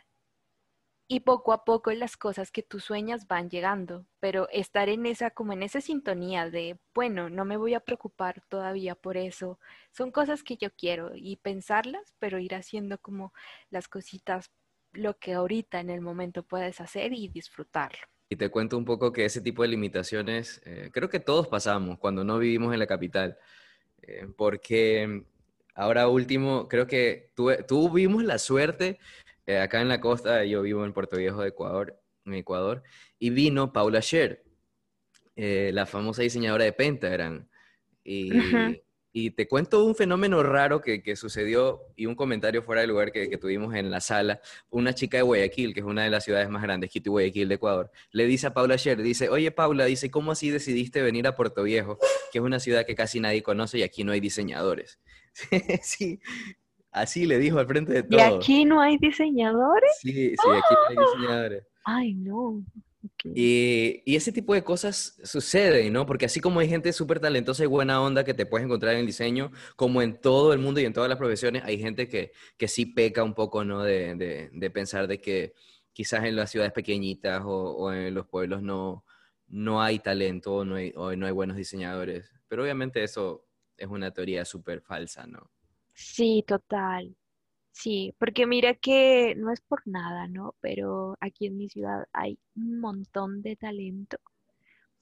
y 1.13 1.21
poco 1.21 1.53
a 1.53 1.67
poco 1.67 1.93
las 1.93 2.17
cosas 2.17 2.51
que 2.51 2.63
tú 2.63 2.81
sueñas 2.81 3.27
van 3.27 3.51
llegando, 3.51 4.07
pero 4.19 4.49
estar 4.49 4.89
en 4.89 5.05
esa, 5.05 5.31
como 5.31 5.53
en 5.53 5.63
esa 5.63 5.83
sintonía 5.83 6.49
de, 6.49 6.79
bueno, 6.95 7.29
no 7.29 7.45
me 7.45 7.59
voy 7.59 7.75
a 7.75 7.81
preocupar 7.81 8.43
todavía 8.49 8.95
por 8.95 9.19
eso, 9.19 9.59
son 9.91 10.11
cosas 10.11 10.43
que 10.43 10.57
yo 10.57 10.71
quiero 10.75 11.11
y 11.15 11.37
pensarlas, 11.37 12.15
pero 12.19 12.39
ir 12.39 12.55
haciendo 12.55 12.97
como 12.97 13.35
las 13.69 13.89
cositas, 13.89 14.51
lo 14.95 15.19
que 15.19 15.35
ahorita 15.35 15.81
en 15.81 15.91
el 15.91 16.01
momento 16.01 16.45
puedes 16.45 16.81
hacer 16.81 17.13
y 17.13 17.29
disfrutarlo. 17.29 18.01
Y 18.31 18.37
te 18.37 18.49
cuento 18.49 18.79
un 18.79 18.87
poco 18.87 19.13
que 19.13 19.27
ese 19.27 19.43
tipo 19.43 19.61
de 19.61 19.69
limitaciones, 19.69 20.63
eh, 20.65 20.89
creo 20.95 21.11
que 21.11 21.21
todos 21.21 21.47
pasamos 21.47 21.99
cuando 21.99 22.25
no 22.25 22.39
vivimos 22.39 22.73
en 22.73 22.79
la 22.79 22.87
capital. 22.87 23.37
Eh, 24.01 24.29
porque 24.35 25.25
ahora 25.75 26.09
último, 26.09 26.69
creo 26.69 26.87
que 26.87 27.33
tuvimos 27.67 28.25
la 28.25 28.39
suerte, 28.39 28.99
eh, 29.47 29.59
acá 29.59 29.81
en 29.81 29.89
la 29.89 30.01
costa, 30.01 30.45
yo 30.45 30.63
vivo 30.63 30.85
en 30.85 30.93
Puerto 30.93 31.17
Viejo 31.17 31.43
de 31.43 31.49
Ecuador, 31.49 32.01
en 32.25 32.35
Ecuador, 32.35 32.83
y 33.19 33.31
vino 33.31 33.73
Paula 33.73 34.01
Scher, 34.01 34.45
eh, 35.37 35.71
la 35.73 35.87
famosa 35.87 36.23
diseñadora 36.23 36.65
de 36.65 36.73
Pentagram. 36.73 37.49
Y, 38.05 38.31
y 39.13 39.31
te 39.33 39.47
cuento 39.47 39.85
un 39.85 39.95
fenómeno 39.95 40.43
raro 40.43 40.81
que, 40.81 41.03
que, 41.03 41.17
sucedió 41.17 41.83
y 41.97 42.07
un 42.07 42.15
comentario 42.15 42.63
fuera 42.63 42.81
de 42.81 42.87
lugar 42.87 43.13
que, 43.13 43.29
que, 43.29 43.37
tuvimos 43.37 43.75
en 43.75 43.91
la 43.91 44.01
sala. 44.01 44.41
Una 44.71 44.95
chica 44.95 45.19
de 45.19 45.23
Guayaquil, 45.23 45.75
que 45.75 45.81
es 45.81 45.87
una 45.87 46.05
de 46.05 46.11
las 46.11 46.25
ciudades 46.25 46.49
más 46.49 46.63
grandes, 46.63 46.91
Quito 46.91 47.11
y 47.11 47.13
Guayaquil 47.13 47.49
de 47.49 47.55
Ecuador, 47.57 47.91
le 48.11 48.27
dice 48.27 48.47
a 48.47 48.55
Paula 48.55 48.75
ayer, 48.75 49.01
dice, 49.03 49.29
oye 49.29 49.51
Paula, 49.51 49.85
dice, 49.85 50.11
¿cómo 50.11 50.33
así 50.33 50.51
decidiste 50.51 51.03
venir 51.03 51.27
a 51.27 51.37
Puerto 51.37 51.63
Viejo, 51.63 51.99
que 52.33 52.39
es 52.39 52.45
una 52.45 52.59
ciudad 52.59 52.87
que 52.87 52.95
casi 52.95 53.21
nadie 53.21 53.43
conoce 53.43 53.79
y 53.79 53.83
aquí 53.83 54.03
no 54.03 54.13
hay 54.13 54.21
diseñadores? 54.21 54.99
sí, 55.83 56.21
así 56.93 57.27
le 57.27 57.39
dijo 57.39 57.59
al 57.59 57.67
frente 57.67 57.93
de 57.93 58.03
todo. 58.03 58.19
¿Y 58.19 58.23
aquí 58.23 58.65
no 58.65 58.81
hay 58.81 58.99
diseñadores? 58.99 59.91
Sí, 60.01 60.13
sí, 60.13 60.49
aquí 60.49 60.75
no 60.75 60.89
hay 60.89 61.07
diseñadores. 61.07 61.67
Ay, 61.85 62.15
no. 62.15 62.63
Y, 63.25 64.03
ese 64.07 64.33
tipo 64.33 64.55
de 64.55 64.63
cosas 64.63 65.19
suceden, 65.25 65.93
¿no? 65.93 66.07
Porque 66.07 66.27
así 66.27 66.41
como 66.41 66.61
hay 66.61 66.69
gente 66.69 66.93
súper 66.93 67.21
talentosa 67.21 67.65
y 67.65 67.67
buena 67.67 68.01
onda 68.01 68.25
que 68.25 68.35
te 68.35 68.47
puedes 68.47 68.65
encontrar 68.65 68.95
en 68.95 69.01
el 69.01 69.07
diseño, 69.07 69.51
como 69.77 70.03
en 70.03 70.21
todo 70.21 70.53
el 70.53 70.61
mundo 70.61 70.81
y 70.81 70.85
en 70.85 70.93
todas 70.93 71.09
las 71.09 71.19
profesiones, 71.19 71.65
hay 71.65 71.79
gente 71.79 72.09
que, 72.09 72.33
que 72.57 72.69
sí 72.69 72.87
peca 72.87 73.25
un 73.25 73.35
poco, 73.35 73.65
¿no? 73.65 73.83
De, 73.83 74.51
de, 74.53 74.71
pensar 74.71 75.09
de 75.09 75.21
que 75.21 75.55
quizás 75.93 76.25
en 76.25 76.37
las 76.37 76.51
ciudades 76.51 76.73
pequeñitas 76.73 77.43
o, 77.45 77.93
en 77.93 78.15
los 78.15 78.27
pueblos 78.27 78.63
no, 78.63 79.05
no 79.49 79.83
hay 79.83 79.99
talento 79.99 80.55
o 80.55 80.65
no 80.65 80.77
hay, 80.77 80.93
o 80.97 81.15
no 81.17 81.27
hay 81.27 81.33
buenos 81.33 81.57
diseñadores. 81.57 82.33
Pero 82.49 82.63
obviamente 82.63 83.03
eso 83.03 83.47
es 83.77 83.89
una 83.89 84.13
teoría 84.13 84.45
súper 84.45 84.81
falsa, 84.81 85.27
¿no? 85.27 85.51
Sí, 85.95 86.45
total. 86.47 87.17
Sí, 87.73 88.15
porque 88.19 88.47
mira 88.47 88.75
que 88.75 89.35
no 89.37 89.53
es 89.53 89.61
por 89.63 89.83
nada, 89.87 90.29
¿no? 90.29 90.57
Pero 90.61 91.17
aquí 91.21 91.47
en 91.47 91.59
mi 91.59 91.69
ciudad 91.71 92.07
hay 92.13 92.39
un 92.57 92.81
montón 92.81 93.43
de 93.43 93.57
talento. 93.57 94.19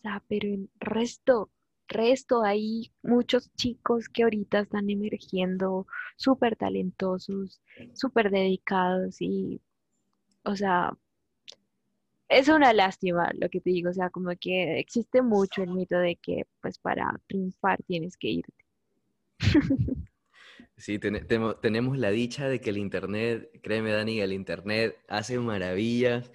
O 0.00 0.02
sea, 0.02 0.22
pero 0.28 0.48
en 0.48 0.70
resto, 0.80 1.50
resto 1.88 2.42
hay 2.44 2.92
muchos 3.02 3.52
chicos 3.54 4.08
que 4.08 4.24
ahorita 4.24 4.60
están 4.60 4.90
emergiendo 4.90 5.86
súper 6.16 6.56
talentosos, 6.56 7.62
súper 7.94 8.30
dedicados 8.30 9.22
y, 9.22 9.62
o 10.44 10.56
sea, 10.56 10.92
es 12.30 12.48
una 12.48 12.72
lástima 12.72 13.30
lo 13.34 13.50
que 13.50 13.60
te 13.60 13.68
digo, 13.70 13.90
o 13.90 13.92
sea, 13.92 14.08
como 14.10 14.30
que 14.40 14.78
existe 14.78 15.20
mucho 15.22 15.62
el 15.62 15.70
mito 15.74 15.98
de 15.98 16.16
que 16.16 16.44
pues 16.62 16.78
para 16.78 17.20
triunfar 17.26 17.82
tienes 17.82 18.16
que 18.16 18.28
irte. 18.28 18.64
Sí, 20.80 20.98
tenemos 20.98 21.98
la 21.98 22.10
dicha 22.10 22.48
de 22.48 22.58
que 22.60 22.70
el 22.70 22.78
Internet, 22.78 23.50
créeme 23.62 23.92
Dani, 23.92 24.20
el 24.20 24.32
Internet 24.32 24.96
hace 25.08 25.38
maravillas. 25.38 26.32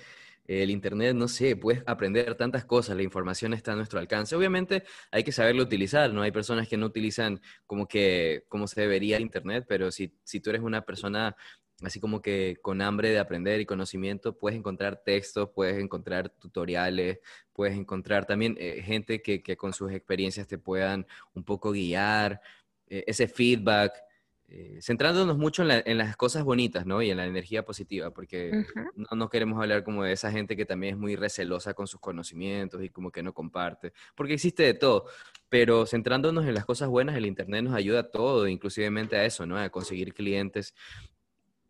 El 0.47 0.69
Internet, 0.69 1.15
no 1.15 1.27
sé, 1.27 1.55
puedes 1.55 1.81
aprender 1.87 2.35
tantas 2.35 2.63
cosas, 2.65 2.95
la 2.95 3.01
información 3.01 3.53
está 3.55 3.73
a 3.73 3.75
nuestro 3.75 3.99
alcance. 3.99 4.35
Obviamente 4.35 4.83
hay 5.09 5.23
que 5.23 5.31
saberlo 5.31 5.63
utilizar, 5.63 6.13
¿no? 6.13 6.21
Hay 6.21 6.31
personas 6.31 6.67
que 6.67 6.77
no 6.77 6.85
utilizan 6.85 7.41
como 7.65 7.87
que, 7.87 8.45
como 8.47 8.67
se 8.67 8.81
debería 8.81 9.17
el 9.17 9.23
Internet, 9.23 9.65
pero 9.67 9.89
si, 9.89 10.13
si 10.23 10.39
tú 10.39 10.51
eres 10.51 10.61
una 10.61 10.83
persona 10.85 11.35
así 11.81 11.99
como 11.99 12.21
que 12.21 12.57
con 12.61 12.81
hambre 12.81 13.09
de 13.09 13.19
aprender 13.19 13.59
y 13.59 13.65
conocimiento, 13.65 14.37
puedes 14.37 14.59
encontrar 14.59 15.01
textos, 15.03 15.49
puedes 15.55 15.81
encontrar 15.81 16.29
tutoriales, 16.29 17.19
puedes 17.51 17.75
encontrar 17.75 18.25
también 18.27 18.55
eh, 18.59 18.83
gente 18.83 19.21
que, 19.23 19.41
que, 19.41 19.57
con 19.57 19.73
sus 19.73 19.91
experiencias 19.91 20.47
te 20.47 20.59
puedan 20.59 21.07
un 21.33 21.43
poco 21.43 21.71
guiar, 21.71 22.41
eh, 22.87 23.03
ese 23.07 23.27
feedback 23.27 24.04
eh, 24.47 24.79
centrándonos 24.79 25.39
mucho 25.39 25.63
en, 25.63 25.97
las 25.97 26.15
cosas 26.15 26.43
bonitas, 26.43 26.85
¿no? 26.85 27.01
Y 27.01 27.09
en 27.09 27.17
la 27.17 27.25
energía 27.25 27.65
positiva, 27.65 28.11
porque 28.11 28.65
no, 28.95 29.07
no, 29.15 29.29
queremos 29.29 29.59
hablar 29.59 29.83
como 29.83 30.03
de 30.03 30.11
esa 30.11 30.31
gente 30.31 30.55
que 30.55 30.67
también 30.67 30.93
es 30.93 30.99
muy 30.99 31.15
recelosa 31.15 31.73
con 31.73 31.87
sus 31.87 31.99
conocimientos 31.99 32.83
y 32.83 32.89
como 32.89 33.11
que 33.11 33.23
no 33.23 33.33
comparte, 33.33 33.91
porque 34.13 34.33
existe 34.35 34.61
de 34.61 34.75
todo, 34.75 35.07
pero 35.49 35.87
centrándonos 35.87 36.45
en 36.45 36.53
las 36.53 36.65
cosas 36.65 36.89
buenas, 36.89 37.15
el 37.15 37.25
Internet 37.25 37.63
nos 37.63 37.73
ayuda 37.73 38.01
a 38.01 38.11
todo, 38.11 38.47
inclusivemente 38.47 39.15
a 39.15 39.25
eso, 39.25 39.47
¿no? 39.47 39.57
A 39.57 39.69
conseguir 39.69 40.13
clientes, 40.13 40.75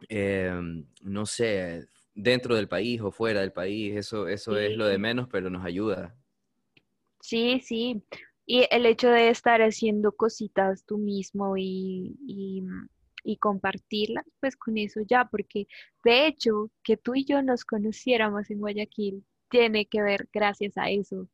em, 0.10 0.86
no 1.02 1.26
sé, 1.26 1.88
dentro 2.14 2.56
del 2.56 2.68
país 2.68 3.00
o 3.00 3.12
fuera 3.12 3.40
del 3.40 3.54
país, 3.54 3.96
eso, 3.96 4.28
eso 4.28 4.58
es 4.58 4.76
lo 4.76 4.86
de 4.86 4.98
menos, 4.98 5.30
pero 5.32 5.50
nos 5.50 5.64
ayuda. 5.66 6.14
Sí, 7.22 7.62
sí. 7.64 8.04
Y 8.46 8.68
el 8.72 8.86
hecho 8.86 9.10
de 9.10 9.30
estar 9.30 9.62
haciendo 9.62 10.12
cositas 10.12 10.86
tú 10.86 10.98
mismo 10.98 11.58
y, 11.58 12.16
y, 13.24 13.38
compartirlas, 13.38 14.26
pues 14.40 14.56
con 14.56 14.78
eso 14.78 15.02
ya, 15.08 15.26
porque 15.26 15.68
de 16.04 16.28
hecho 16.28 16.70
que 16.84 16.98
tú 16.98 17.16
y 17.16 17.26
yo 17.26 17.42
nos 17.42 17.66
conociéramos 17.66 18.50
en 18.52 18.60
Guayaquil 18.60 19.26
tiene 19.50 19.88
que 19.88 20.02
ver 20.02 20.30
gracias 20.34 20.78
a 20.78 20.90
eso, 20.90 21.28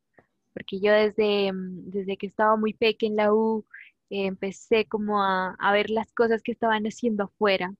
porque 0.54 0.80
yo 0.80 0.92
desde, 0.92 1.52
mm, 1.52 1.90
desde 1.90 2.16
que 2.16 2.26
estaba 2.26 2.56
muy 2.56 2.74
pequeña 2.74 3.12
en 3.12 3.16
la 3.16 3.34
U, 3.34 3.66
empecé 4.10 4.86
como 4.86 5.22
a, 5.22 5.54
a 5.58 5.72
ver 5.72 5.90
las 5.90 6.12
cosas 6.12 6.42
que 6.42 6.52
estaban 6.52 6.84
haciendo 6.84 7.24
afuera 7.24 7.74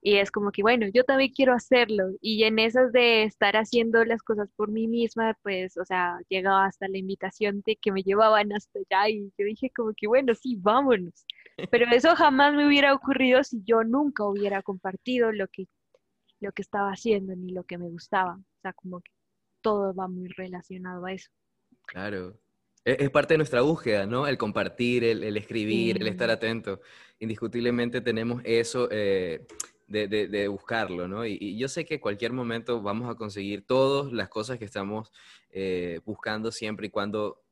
y 0.00 0.16
es 0.16 0.30
como 0.30 0.52
que, 0.52 0.62
bueno, 0.62 0.86
yo 0.92 1.04
también 1.04 1.32
quiero 1.34 1.54
hacerlo. 1.54 2.04
Y 2.20 2.44
en 2.44 2.58
esas 2.58 2.92
de 2.92 3.24
estar 3.24 3.56
haciendo 3.56 4.04
las 4.04 4.22
cosas 4.22 4.48
por 4.54 4.70
mí 4.70 4.86
misma, 4.86 5.36
pues, 5.42 5.76
o 5.76 5.84
sea, 5.84 6.18
llegaba 6.28 6.66
hasta 6.66 6.86
la 6.88 6.98
invitación 6.98 7.62
de 7.66 7.76
que 7.76 7.90
me 7.90 8.02
llevaban 8.02 8.52
hasta 8.52 8.78
allá 8.78 9.08
y 9.08 9.32
yo 9.36 9.44
dije 9.44 9.70
como 9.74 9.92
que, 9.96 10.06
bueno, 10.06 10.34
sí, 10.34 10.56
vámonos. 10.56 11.26
Pero 11.70 11.86
eso 12.00 12.14
jamás 12.14 12.54
me 12.54 12.66
hubiera 12.66 12.94
ocurrido 12.94 13.42
si 13.42 13.62
yo 13.64 13.82
nunca 13.82 14.24
hubiera 14.24 14.62
compartido 14.62 15.32
lo 15.32 15.48
que, 15.48 15.66
lo 16.40 16.52
que 16.52 16.62
estaba 16.62 16.90
haciendo 16.90 17.34
ni 17.34 17.52
lo 17.52 17.64
que 17.64 17.78
me 17.78 17.88
gustaba. 17.88 18.34
O 18.36 18.60
sea, 18.62 18.72
como 18.74 19.00
que 19.00 19.10
todo 19.60 19.94
va 19.94 20.06
muy 20.06 20.28
relacionado 20.28 21.04
a 21.06 21.12
eso. 21.12 21.30
Claro. 21.86 22.38
E, 22.84 22.96
es 23.00 23.10
parte 23.10 23.34
de 23.34 23.38
nuestra 23.38 23.62
búsqueda, 23.62 24.06
¿no? 24.06 24.28
El 24.28 24.38
compartir, 24.38 25.02
el, 25.02 25.36
escribir, 25.36 26.00
el 26.00 26.06
estar 26.06 26.30
atento. 26.30 26.80
Indiscutiblemente 27.18 28.00
tenemos 28.00 28.40
eso. 28.44 28.88
Eh, 28.92 29.44
de, 29.88 30.48
buscarlo, 30.48 31.08
¿no? 31.08 31.26
Y, 31.26 31.56
yo 31.56 31.68
sé 31.68 31.84
que 31.84 32.00
cualquier 32.00 32.32
momento 32.32 32.82
vamos 32.82 33.10
a 33.10 33.14
conseguir 33.16 33.66
todas 33.66 34.12
las 34.12 34.28
cosas 34.28 34.58
que 34.58 34.64
estamos 34.64 35.12
eh, 35.50 36.00
buscando 36.04 36.52
siempre 36.52 36.88
y 36.88 36.90
cuando 36.90 37.42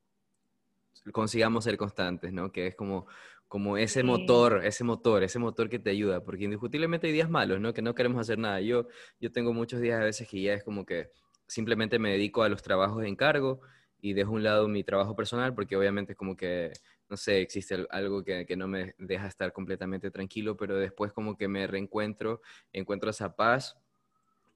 consigamos 1.13 1.65
ser 1.65 1.77
constantes, 1.77 2.33
¿no? 2.33 2.53
Que 2.53 2.69
es 2.69 2.75
como, 2.75 3.07
como 3.49 3.77
ese 3.79 4.03
motor, 4.03 4.65
ese 4.65 4.85
motor, 4.85 5.23
ese 5.23 5.39
motor 5.39 5.69
que 5.69 5.79
te 5.79 5.91
ayuda, 5.91 6.23
porque 6.23 6.45
indiscutiblemente 6.45 7.07
hay 7.07 7.13
días 7.13 7.31
malos, 7.31 7.61
¿no? 7.61 7.73
Que 7.73 7.83
no 7.83 7.95
queremos 7.95 8.21
hacer 8.21 8.39
nada. 8.39 8.61
Yo, 8.61 8.87
yo 9.21 9.33
tengo 9.33 9.53
muchos 9.53 9.81
días 9.81 10.01
a 10.01 10.05
veces 10.05 10.29
que 10.29 10.43
ya 10.43 10.55
es 10.55 10.65
como 10.65 10.85
que 10.85 11.11
simplemente 11.47 11.99
me 11.99 12.11
dedico 12.11 12.43
a 12.43 12.49
los 12.49 12.63
trabajos 12.63 13.03
de 13.03 13.09
encargo 13.09 13.61
y 14.01 14.13
dejo 14.13 14.33
a 14.33 14.35
un 14.35 14.43
lado 14.43 14.69
mi 14.69 14.85
trabajo 14.85 15.17
personal 15.17 15.55
porque 15.55 15.77
obviamente 15.77 16.13
es 16.13 16.19
como 16.19 16.37
que 16.37 16.73
no 17.09 17.17
sé, 17.17 17.41
existe 17.41 17.87
algo 17.91 18.25
que, 18.25 18.57
no 18.57 18.67
me 18.69 18.95
deja 18.99 19.27
estar 19.27 19.53
completamente 19.53 20.11
tranquilo, 20.11 20.57
pero 20.57 20.77
después 20.77 21.13
como 21.13 21.37
que 21.37 21.49
me 21.49 21.67
reencuentro, 21.67 22.41
encuentro 22.73 23.11
esa 23.11 23.37
paz 23.37 23.77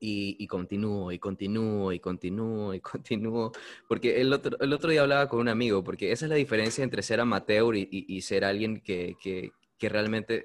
y, 0.00 0.46
continúo 0.46 1.12
y 1.12 1.18
continúo 1.18 1.92
y 1.92 2.00
continúo 2.00 2.74
y 2.74 2.80
continúo. 2.80 3.52
Porque 3.88 4.20
el 4.20 4.32
otro, 4.32 4.58
el 4.60 4.72
otro 4.72 4.90
día 4.90 5.02
hablaba 5.02 5.28
con 5.28 5.40
un 5.40 5.48
amigo, 5.48 5.84
porque 5.84 6.12
esa 6.12 6.26
es 6.26 6.30
la 6.30 6.36
diferencia 6.36 6.82
entre 6.82 7.02
ser 7.02 7.20
amateur 7.20 7.76
y, 7.76 8.20
ser 8.22 8.44
alguien 8.44 8.80
que, 8.80 9.52
realmente 9.80 10.44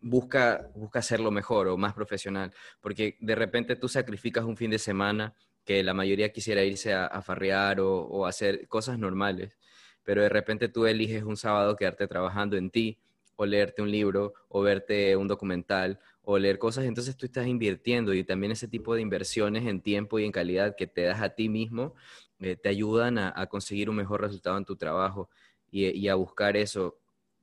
busca, 0.00 0.70
busca 0.74 0.98
hacerlo 0.98 1.30
mejor 1.30 1.68
o 1.68 1.76
más 1.78 1.94
profesional. 1.94 2.52
Porque 2.80 3.16
de 3.20 3.34
repente 3.34 3.76
tú 3.76 3.88
sacrificas 3.88 4.44
un 4.44 4.56
fin 4.56 4.70
de 4.70 4.78
semana 4.78 5.34
que 5.64 5.82
la 5.84 5.94
mayoría 5.94 6.32
quisiera 6.32 6.64
irse 6.64 6.92
a, 6.92 7.22
farrear 7.22 7.80
o, 7.80 8.00
o 8.00 8.26
hacer 8.26 8.66
cosas 8.68 8.98
normales 8.98 9.56
pero 10.04 10.22
de 10.22 10.28
repente 10.28 10.68
tú 10.68 10.86
eliges 10.86 11.22
un 11.22 11.36
sábado 11.36 11.76
quedarte 11.76 12.06
trabajando 12.06 12.56
en 12.56 12.70
ti 12.70 12.98
o 13.36 13.46
leerte 13.46 13.82
un 13.82 13.90
libro 13.90 14.34
o 14.48 14.62
verte 14.62 15.16
un 15.16 15.28
documental 15.28 15.98
o 16.22 16.38
leer 16.38 16.58
cosas, 16.58 16.84
entonces 16.84 17.16
tú 17.16 17.26
estás 17.26 17.46
invirtiendo 17.46 18.14
y 18.14 18.22
también 18.22 18.52
ese 18.52 18.68
tipo 18.68 18.94
de 18.94 19.00
inversiones 19.00 19.66
en 19.66 19.80
tiempo 19.80 20.18
y 20.18 20.24
en 20.24 20.32
calidad 20.32 20.76
que 20.76 20.86
te 20.86 21.02
das 21.02 21.20
a 21.20 21.30
ti 21.30 21.48
mismo 21.48 21.94
eh, 22.38 22.56
te 22.56 22.68
ayudan 22.68 23.18
a, 23.18 23.46
conseguir 23.46 23.90
un 23.90 23.96
mejor 23.96 24.20
resultado 24.20 24.56
en 24.58 24.64
tu 24.64 24.76
trabajo 24.76 25.30
y, 25.70 26.08
a 26.08 26.14
buscar 26.14 26.56
eso 26.56 26.98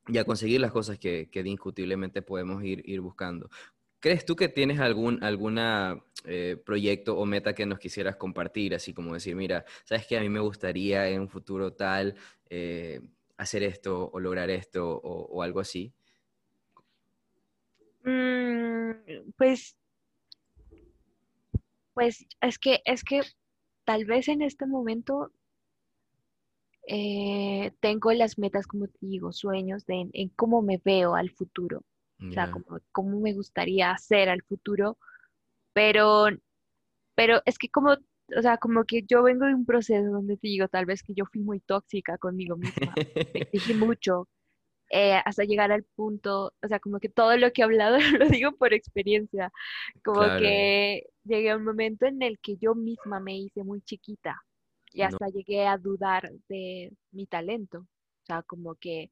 y 0.08 0.18
a 0.18 0.24
conseguir 0.24 0.62
las 0.62 0.72
cosas 0.72 1.00
que, 1.00 1.30
que 1.32 1.40
indiscutiblemente 1.40 2.22
podemos 2.22 2.64
ir, 2.64 2.82
ir 2.88 3.02
buscando. 3.02 3.50
¿Crees 4.00 4.26
tú 4.26 4.36
que 4.36 4.48
tienes 4.48 4.80
algún 4.80 5.22
alguna, 5.24 6.02
eh, 6.26 6.56
proyecto 6.66 7.18
o 7.18 7.26
meta 7.26 7.54
que 7.54 7.66
nos 7.66 7.80
quisieras 7.80 8.16
compartir? 8.16 8.74
Así 8.74 8.94
como 8.94 9.14
decir, 9.14 9.36
mira, 9.36 9.66
sabes 9.84 10.08
que 10.08 10.18
a 10.18 10.22
mí 10.22 10.30
me 10.30 10.40
gustaría 10.40 11.08
en 11.10 11.22
un 11.22 11.30
futuro 11.30 11.74
tal 11.74 12.16
eh, 12.50 13.02
hacer 13.38 13.64
esto 13.64 14.10
o 14.12 14.20
lograr 14.20 14.50
esto 14.50 14.88
o, 14.88 15.44
algo 15.44 15.60
así. 15.60 15.94
Mm, 18.04 19.32
pues, 19.38 19.76
pues 21.94 22.26
es 22.42 22.58
que 22.58 22.82
es 22.86 23.04
que 23.04 23.22
tal 23.84 24.06
vez 24.06 24.30
en 24.30 24.42
este 24.42 24.66
momento 24.66 25.32
eh, 26.88 27.72
tengo 27.82 28.14
las 28.14 28.40
metas, 28.40 28.66
como 28.66 28.88
te 28.88 28.98
digo, 29.02 29.34
sueños 29.34 29.86
de 29.86 30.10
en 30.14 30.30
cómo 30.30 30.62
me 30.62 30.82
veo 30.84 31.16
al 31.16 31.30
futuro. 31.32 31.84
O 32.28 32.32
sea, 32.32 32.52
como, 32.52 32.80
cómo 32.92 33.20
me 33.20 33.34
gustaría 33.34 33.92
hacer 33.92 34.28
al 34.28 34.42
futuro, 34.44 34.98
pero, 35.74 36.26
pero 37.16 37.42
es 37.46 37.58
que 37.58 37.70
como, 37.70 37.92
o 37.94 38.42
sea, 38.42 38.58
como 38.58 38.84
que 38.84 39.04
yo 39.08 39.24
vengo 39.24 39.46
de 39.46 39.56
un 39.56 39.66
proceso 39.66 40.12
donde 40.12 40.36
te 40.36 40.48
digo, 40.48 40.68
tal 40.68 40.86
vez 40.86 41.02
que 41.02 41.14
yo 41.14 41.26
fui 41.26 41.42
muy 41.42 41.62
tóxica 41.62 42.18
conmigo 42.18 42.58
misma, 42.58 42.94
me 43.34 43.40
exigí 43.42 43.74
mucho, 43.74 44.28
eh, 44.90 45.22
hasta 45.24 45.44
llegar 45.44 45.72
al 45.72 45.84
punto, 45.96 46.54
o 46.62 46.68
sea, 46.68 46.80
como 46.80 47.00
que 47.00 47.10
todo 47.10 47.38
lo 47.38 47.52
que 47.54 47.62
he 47.62 47.66
hablado 47.66 47.98
lo 48.20 48.28
digo 48.28 48.52
por 48.54 48.74
experiencia, 48.74 49.52
como 50.04 50.22
que 50.40 51.04
llegué 51.24 51.52
a 51.52 51.58
un 51.58 51.64
momento 51.64 52.06
en 52.06 52.22
el 52.22 52.40
que 52.40 52.58
yo 52.58 52.76
misma 52.76 53.20
me 53.20 53.38
hice 53.38 53.64
muy 53.64 53.82
chiquita 53.82 54.36
y 54.92 55.04
hasta 55.04 55.28
llegué 55.30 55.68
a 55.68 55.78
dudar 55.78 56.32
de 56.48 56.92
mi 57.12 57.28
talento, 57.28 57.80
o 57.80 58.26
sea, 58.26 58.42
como 58.44 58.76
que 58.76 59.12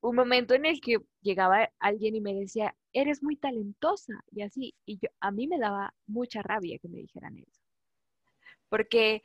un 0.00 0.16
momento 0.16 0.54
en 0.54 0.66
el 0.66 0.80
que 0.80 0.98
llegaba 1.20 1.70
alguien 1.78 2.16
y 2.16 2.20
me 2.20 2.34
decía, 2.34 2.74
eres 2.92 3.22
muy 3.22 3.36
talentosa 3.36 4.12
y 4.30 4.42
así, 4.42 4.74
y 4.86 4.98
yo, 4.98 5.08
a 5.20 5.30
mí 5.30 5.46
me 5.46 5.58
daba 5.58 5.94
mucha 6.06 6.42
rabia 6.42 6.78
que 6.78 6.88
me 6.88 6.98
dijeran 6.98 7.38
eso, 7.38 7.60
porque 8.68 9.22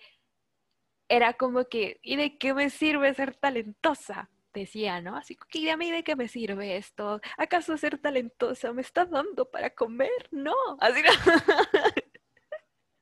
era 1.10 1.34
como 1.34 1.66
que, 1.66 2.00
¿y 2.04 2.16
de 2.16 2.38
qué 2.38 2.54
me 2.54 2.70
sirve 2.70 3.14
ser 3.14 3.36
talentosa? 3.36 4.30
Decía, 4.54 5.02
¿no? 5.02 5.16
Así 5.16 5.38
que, 5.50 5.60
¿y 5.60 5.70
a 5.70 5.78
mí 5.78 5.92
de 5.92 6.04
qué 6.04 6.16
me 6.16 6.28
sirve 6.28 6.78
esto? 6.78 7.22
¿Acaso 7.38 7.78
ser 7.78 8.00
talentosa 8.00 8.74
me 8.74 8.82
está 8.82 9.06
dando 9.06 9.50
para 9.50 9.72
comer? 9.72 10.12
No, 10.32 10.54
así 10.80 11.02
no. 11.04 11.10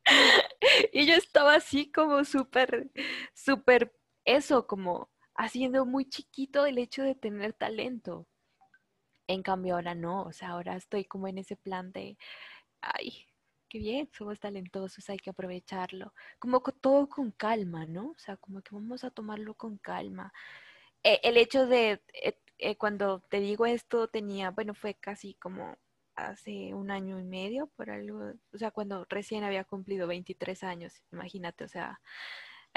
y 0.94 1.06
yo 1.06 1.16
estaba 1.16 1.56
así 1.56 1.92
como 1.92 2.24
súper, 2.26 2.90
súper, 3.34 3.94
eso, 4.26 4.68
como 4.68 5.10
haciendo 5.38 5.86
muy 5.86 6.10
chiquito 6.10 6.66
el 6.66 6.78
hecho 6.80 7.04
de 7.04 7.16
tener 7.16 7.54
talento. 7.54 8.28
En 9.28 9.44
cambio 9.44 9.76
ahora 9.76 9.96
no, 9.96 10.24
o 10.24 10.32
sea, 10.32 10.50
ahora 10.50 10.76
estoy 10.76 11.06
como 11.06 11.28
en 11.28 11.38
ese 11.38 11.56
plan 11.58 11.92
de, 11.92 12.18
ay, 12.82 13.28
qué 13.70 13.80
bien, 13.80 14.10
somos 14.14 14.40
talentosos, 14.40 15.10
hay 15.10 15.18
que 15.18 15.30
aprovecharlo. 15.32 16.14
Como 16.40 16.62
todo 16.62 17.10
con 17.10 17.32
calma, 17.32 17.86
¿no? 17.86 18.12
O 18.12 18.20
sea, 18.20 18.38
como 18.38 18.62
que 18.62 18.76
vamos 18.76 19.04
a 19.04 19.12
tomarlo 19.12 19.56
con 19.56 19.78
calma. 19.78 20.34
Eh, 21.04 21.20
el 21.24 21.38
hecho 21.38 21.68
de, 21.68 22.02
eh, 22.14 22.40
eh, 22.60 22.78
cuando 22.78 23.22
te 23.30 23.40
digo 23.40 23.66
esto, 23.66 24.08
tenía, 24.08 24.52
bueno, 24.52 24.74
fue 24.74 24.96
casi 24.96 25.36
como 25.36 25.78
hace 26.16 26.74
un 26.74 26.92
año 26.92 27.20
y 27.20 27.24
medio, 27.24 27.68
por 27.76 27.92
algo, 27.92 28.34
o 28.54 28.58
sea, 28.58 28.72
cuando 28.72 29.06
recién 29.10 29.44
había 29.44 29.64
cumplido 29.66 30.08
23 30.08 30.64
años, 30.64 31.04
imagínate, 31.12 31.64
o 31.64 31.68
sea, 31.68 32.02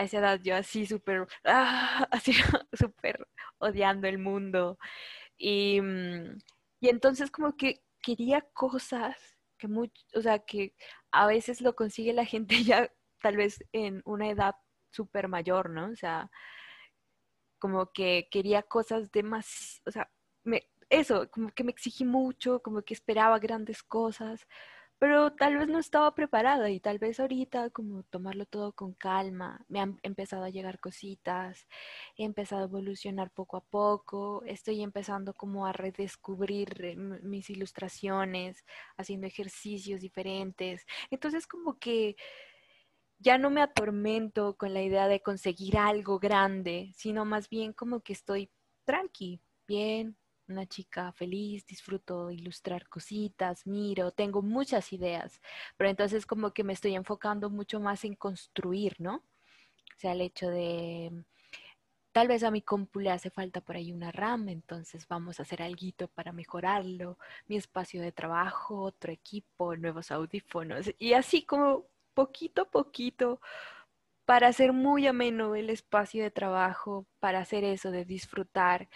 a 0.01 0.05
esa 0.05 0.19
edad 0.19 0.41
yo 0.43 0.57
así 0.57 0.87
súper, 0.87 1.29
ah, 1.45 2.09
así 2.13 2.33
súper 2.73 3.29
odiando 3.59 4.09
el 4.09 4.19
mundo. 4.19 4.79
Y, 5.39 5.81
mm, 5.81 6.39
y, 6.81 6.89
entonces 6.89 7.31
como 7.31 7.57
que 7.57 7.83
quería 8.03 8.43
cosas 8.55 9.17
que 9.59 9.69
mucho, 9.69 10.03
o 10.15 10.23
sea, 10.23 10.41
que 10.41 10.75
a 11.13 11.27
veces 11.27 11.61
lo 11.61 11.75
consigue 11.77 12.13
la 12.15 12.25
gente 12.25 12.57
ya 12.65 12.91
tal 13.21 13.37
vez 13.37 13.65
en 13.73 14.03
una 14.05 14.31
edad 14.31 14.57
súper 14.91 15.29
mayor, 15.29 15.71
¿no? 15.71 15.91
O 15.93 15.97
sea, 15.97 16.31
como 17.59 17.93
que 17.93 18.29
quería 18.31 18.63
cosas 18.63 19.13
de 19.13 19.23
más, 19.23 19.83
o 19.87 19.91
sea, 19.91 20.11
me, 20.45 20.69
eso, 20.91 21.31
como 21.31 21.51
que 21.51 21.65
me 21.65 21.73
exigí 21.73 22.05
mucho, 22.05 22.61
como 22.63 22.83
que 22.83 22.95
esperaba 22.95 23.39
grandes 23.39 23.83
cosas, 23.83 24.47
pero 25.01 25.33
tal 25.33 25.57
vez 25.57 25.67
no 25.69 25.79
estaba 25.79 26.15
preparada 26.15 26.69
y 26.71 26.79
tal 26.79 26.99
vez 26.99 27.19
ahorita 27.21 27.71
como 27.71 28.03
tomarlo 28.05 28.45
todo 28.45 28.73
con 28.75 28.93
calma, 28.93 29.65
me 29.69 29.81
han 29.81 29.99
empezado 30.03 30.45
a 30.45 30.51
llegar 30.51 30.79
cositas, 30.79 31.67
he 32.17 32.25
empezado 32.25 32.63
a 32.63 32.65
evolucionar 32.67 33.31
poco 33.31 33.57
a 33.57 33.63
poco, 33.65 34.43
estoy 34.45 34.83
empezando 34.83 35.33
como 35.35 35.67
a 35.67 35.73
redescubrir 35.73 36.85
eh, 36.85 36.97
mis 36.97 37.49
ilustraciones, 37.49 38.65
haciendo 38.99 39.27
ejercicios 39.27 40.03
diferentes, 40.03 40.85
entonces 41.11 41.47
como 41.47 41.79
que 41.79 42.17
ya 43.19 43.39
no 43.39 43.51
me 43.51 43.63
atormento 43.63 44.57
con 44.57 44.75
la 44.75 44.83
idea 44.83 45.09
de 45.09 45.23
conseguir 45.23 45.79
algo 45.79 46.19
grande, 46.19 46.93
sino 46.95 47.25
más 47.25 47.49
bien 47.49 47.73
como 47.73 48.01
que 48.01 48.13
estoy 48.13 48.51
tranqui, 48.85 49.41
bien, 49.67 50.17
una 50.51 50.67
chica 50.67 51.13
feliz, 51.13 51.67
disfruto 51.67 52.31
ilustrar 52.31 52.89
cositas, 52.89 53.67
miro, 53.67 54.11
tengo 54.13 54.43
muchas 54.43 54.93
ideas, 54.93 55.41
pero 55.77 55.91
entonces 55.91 56.27
como 56.27 56.53
que 56.53 56.65
me 56.65 56.73
estoy 56.73 56.95
enfocando 56.95 57.51
mucho 57.51 57.81
más 57.81 58.05
en 58.05 58.15
construir, 58.15 58.97
¿no? 58.99 59.17
O 59.17 59.99
sea, 60.01 60.13
el 60.13 60.21
hecho 60.23 60.49
de, 60.49 61.25
tal 62.13 62.29
vez 62.29 62.43
a 62.43 62.51
mi 62.51 62.63
compu 62.63 63.01
le 63.01 63.11
hace 63.11 63.31
falta 63.31 63.61
por 63.61 63.77
ahí 63.77 63.93
una 63.93 64.11
RAM, 64.13 64.49
entonces 64.49 65.07
vamos 65.09 65.39
a 65.39 65.43
hacer 65.43 65.63
algo 65.63 66.09
para 66.15 66.33
mejorarlo, 66.33 67.19
mi 67.47 67.57
espacio 67.57 68.03
de 68.03 68.13
trabajo, 68.13 68.83
otro 68.83 69.13
equipo, 69.13 69.77
nuevos 69.77 70.11
audífonos, 70.11 70.93
y 70.99 71.13
así 71.15 71.43
como 71.43 71.87
poquito 72.15 72.63
a 72.63 72.71
poquito 72.71 73.41
para 74.25 74.49
hacer 74.49 74.73
muy 74.73 75.07
ameno 75.07 75.57
el 75.57 75.71
espacio 75.71 76.23
de 76.23 76.31
trabajo, 76.31 77.05
para 77.19 77.41
hacer 77.41 77.65
eso 77.65 77.91
de 77.91 78.05
disfrutar 78.05 78.89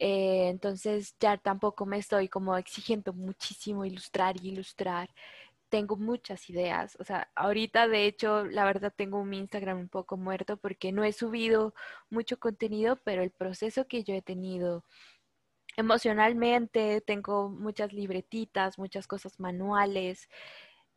eh, 0.00 0.48
entonces 0.48 1.14
ya 1.20 1.36
tampoco 1.38 1.86
me 1.86 1.98
estoy 1.98 2.28
como 2.28 2.56
exigiendo 2.56 3.12
muchísimo 3.12 3.84
ilustrar 3.84 4.36
y 4.42 4.48
ilustrar. 4.50 5.10
Tengo 5.70 5.96
muchas 5.96 6.50
ideas. 6.50 6.96
O 7.00 7.04
sea, 7.04 7.30
ahorita 7.36 7.88
de 7.88 8.06
hecho, 8.06 8.44
la 8.46 8.64
verdad 8.64 8.94
tengo 8.96 9.18
un 9.20 9.34
Instagram 9.34 9.78
un 9.80 9.88
poco 9.90 10.16
muerto 10.16 10.56
porque 10.58 10.92
no 10.92 11.04
he 11.04 11.12
subido 11.12 11.74
mucho 12.10 12.38
contenido, 12.40 12.96
pero 13.04 13.22
el 13.22 13.30
proceso 13.30 13.86
que 13.88 14.04
yo 14.04 14.14
he 14.14 14.22
tenido 14.22 14.84
emocionalmente, 15.76 17.00
tengo 17.02 17.50
muchas 17.50 17.92
libretitas, 17.92 18.78
muchas 18.78 19.06
cosas 19.06 19.40
manuales, 19.40 20.28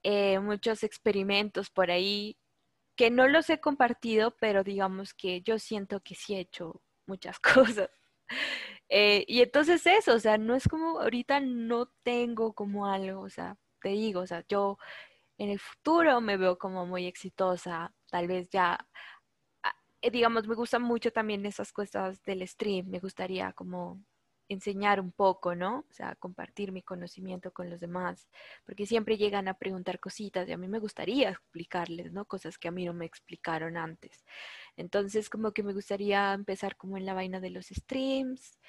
eh, 0.04 0.40
muchos 0.40 0.84
experimentos 0.84 1.70
por 1.70 1.92
ahí 1.92 2.38
que 2.96 3.12
no 3.12 3.28
los 3.28 3.50
he 3.50 3.60
compartido, 3.62 4.36
pero 4.40 4.64
digamos 4.64 5.14
que 5.14 5.42
yo 5.42 5.60
siento 5.60 6.02
que 6.02 6.16
sí 6.16 6.36
he 6.36 6.42
hecho 6.42 6.82
muchas 7.08 7.40
cosas. 7.88 7.90
Eh, 8.90 9.26
y 9.28 9.42
entonces 9.42 9.86
eso, 9.88 10.14
o 10.16 10.20
sea, 10.20 10.38
no 10.38 10.56
es 10.56 10.68
como 10.68 11.00
ahorita 11.02 11.40
no 11.40 11.88
tengo 12.04 12.54
como 12.54 12.88
algo, 12.88 13.22
o 13.22 13.30
sea, 13.30 13.58
te 13.82 13.90
digo, 13.90 14.22
o 14.22 14.28
sea, 14.28 14.46
yo 14.50 14.78
en 15.38 15.50
el 15.50 15.60
futuro 15.60 16.22
me 16.22 16.38
veo 16.38 16.58
como 16.58 16.86
muy 16.86 17.06
exitosa, 17.08 17.94
tal 18.12 18.28
vez 18.28 18.50
ya, 18.50 18.88
ah, 19.64 19.76
eh, 20.02 20.12
digamos, 20.12 20.48
me 20.48 20.56
gustan 20.56 20.84
mucho 20.84 21.12
también 21.12 21.46
esas 21.46 21.72
cosas 21.74 22.22
del 22.24 22.48
stream, 22.48 22.90
me 22.90 23.00
gustaría 23.00 23.54
como 23.54 24.04
enseñar 24.50 25.00
un 25.00 25.12
poco, 25.12 25.56
¿no? 25.56 25.86
O 25.90 25.94
sea, 25.94 26.16
compartir 26.16 26.72
mi 26.72 26.82
conocimiento 26.82 27.52
con 27.52 27.70
los 27.70 27.80
demás, 27.80 28.28
porque 28.66 28.86
siempre 28.86 29.18
llegan 29.18 29.48
a 29.48 29.56
preguntar 29.56 30.00
cositas 30.00 30.48
y 30.48 30.52
a 30.52 30.58
mí 30.58 30.68
me 30.68 30.80
gustaría 30.80 31.30
explicarles, 31.30 32.12
¿no? 32.12 32.26
Cosas 32.26 32.58
que 32.58 32.68
a 32.68 32.72
mí 32.72 32.86
no 32.86 32.94
me 32.94 33.06
explicaron 33.06 33.78
antes. 33.78 34.26
Entonces, 34.78 35.30
como 35.30 35.52
que 35.52 35.64
me 35.64 35.74
gustaría 35.74 36.34
empezar 36.34 36.76
como 36.76 36.98
en 36.98 37.06
la 37.06 37.14
vaina 37.14 37.40
de 37.40 37.50
los 37.52 37.68
streams, 37.68 38.60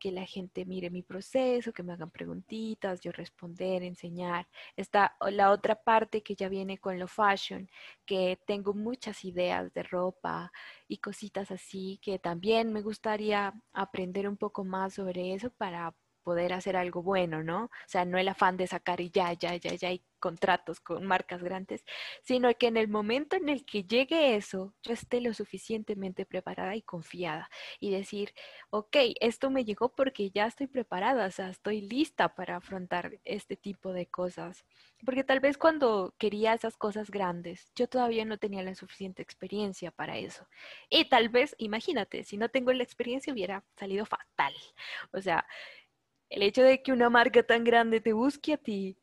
que 0.00 0.10
la 0.10 0.26
gente 0.26 0.64
mire 0.64 0.90
mi 0.90 1.02
proceso, 1.02 1.72
que 1.72 1.84
me 1.84 1.92
hagan 1.92 2.10
preguntitas, 2.10 3.00
yo 3.00 3.12
responder, 3.12 3.82
enseñar. 3.84 4.48
Está 4.76 5.16
la 5.30 5.52
otra 5.52 5.76
parte 5.80 6.22
que 6.22 6.34
ya 6.34 6.48
viene 6.48 6.78
con 6.78 6.98
lo 6.98 7.06
fashion, 7.06 7.68
que 8.06 8.40
tengo 8.46 8.74
muchas 8.74 9.24
ideas 9.24 9.72
de 9.74 9.84
ropa 9.84 10.50
y 10.88 10.98
cositas 10.98 11.50
así, 11.52 12.00
que 12.02 12.18
también 12.18 12.72
me 12.72 12.82
gustaría 12.82 13.52
aprender 13.72 14.28
un 14.28 14.36
poco 14.36 14.64
más 14.64 14.94
sobre 14.94 15.34
eso 15.34 15.50
para 15.50 15.94
poder 16.22 16.52
hacer 16.52 16.76
algo 16.76 17.02
bueno, 17.02 17.42
¿no? 17.42 17.64
O 17.64 17.88
sea, 17.88 18.04
no 18.04 18.18
el 18.18 18.28
afán 18.28 18.56
de 18.56 18.66
sacar 18.66 19.00
y 19.00 19.10
ya, 19.10 19.32
ya, 19.34 19.56
ya, 19.56 19.74
ya 19.74 19.88
hay 19.88 20.02
contratos 20.20 20.78
con 20.80 21.04
marcas 21.06 21.42
grandes, 21.42 21.84
sino 22.22 22.54
que 22.54 22.68
en 22.68 22.76
el 22.76 22.88
momento 22.88 23.36
en 23.36 23.48
el 23.48 23.64
que 23.64 23.82
llegue 23.84 24.36
eso, 24.36 24.74
yo 24.82 24.92
esté 24.92 25.20
lo 25.20 25.34
suficientemente 25.34 26.26
preparada 26.26 26.76
y 26.76 26.82
confiada 26.82 27.50
y 27.80 27.90
decir, 27.90 28.32
ok, 28.68 28.96
esto 29.20 29.50
me 29.50 29.64
llegó 29.64 29.94
porque 29.94 30.30
ya 30.30 30.46
estoy 30.46 30.68
preparada, 30.68 31.26
o 31.26 31.30
sea, 31.30 31.48
estoy 31.48 31.80
lista 31.80 32.34
para 32.34 32.56
afrontar 32.56 33.18
este 33.24 33.56
tipo 33.56 33.92
de 33.92 34.06
cosas. 34.06 34.64
Porque 35.04 35.24
tal 35.24 35.40
vez 35.40 35.56
cuando 35.56 36.14
quería 36.18 36.52
esas 36.52 36.76
cosas 36.76 37.10
grandes, 37.10 37.72
yo 37.74 37.88
todavía 37.88 38.24
no 38.26 38.36
tenía 38.36 38.62
la 38.62 38.74
suficiente 38.74 39.22
experiencia 39.22 39.90
para 39.90 40.18
eso. 40.18 40.46
Y 40.90 41.06
tal 41.06 41.30
vez, 41.30 41.54
imagínate, 41.58 42.22
si 42.24 42.36
no 42.36 42.50
tengo 42.50 42.72
la 42.72 42.82
experiencia 42.82 43.32
hubiera 43.32 43.64
salido 43.76 44.04
fatal. 44.04 44.52
O 45.12 45.22
sea, 45.22 45.46
el 46.30 46.42
hecho 46.42 46.62
de 46.62 46.82
que 46.82 46.92
una 46.92 47.10
marca 47.10 47.42
tan 47.42 47.64
grande 47.64 48.00
te 48.00 48.12
busque 48.12 48.54
a 48.54 48.56
ti 48.56 48.96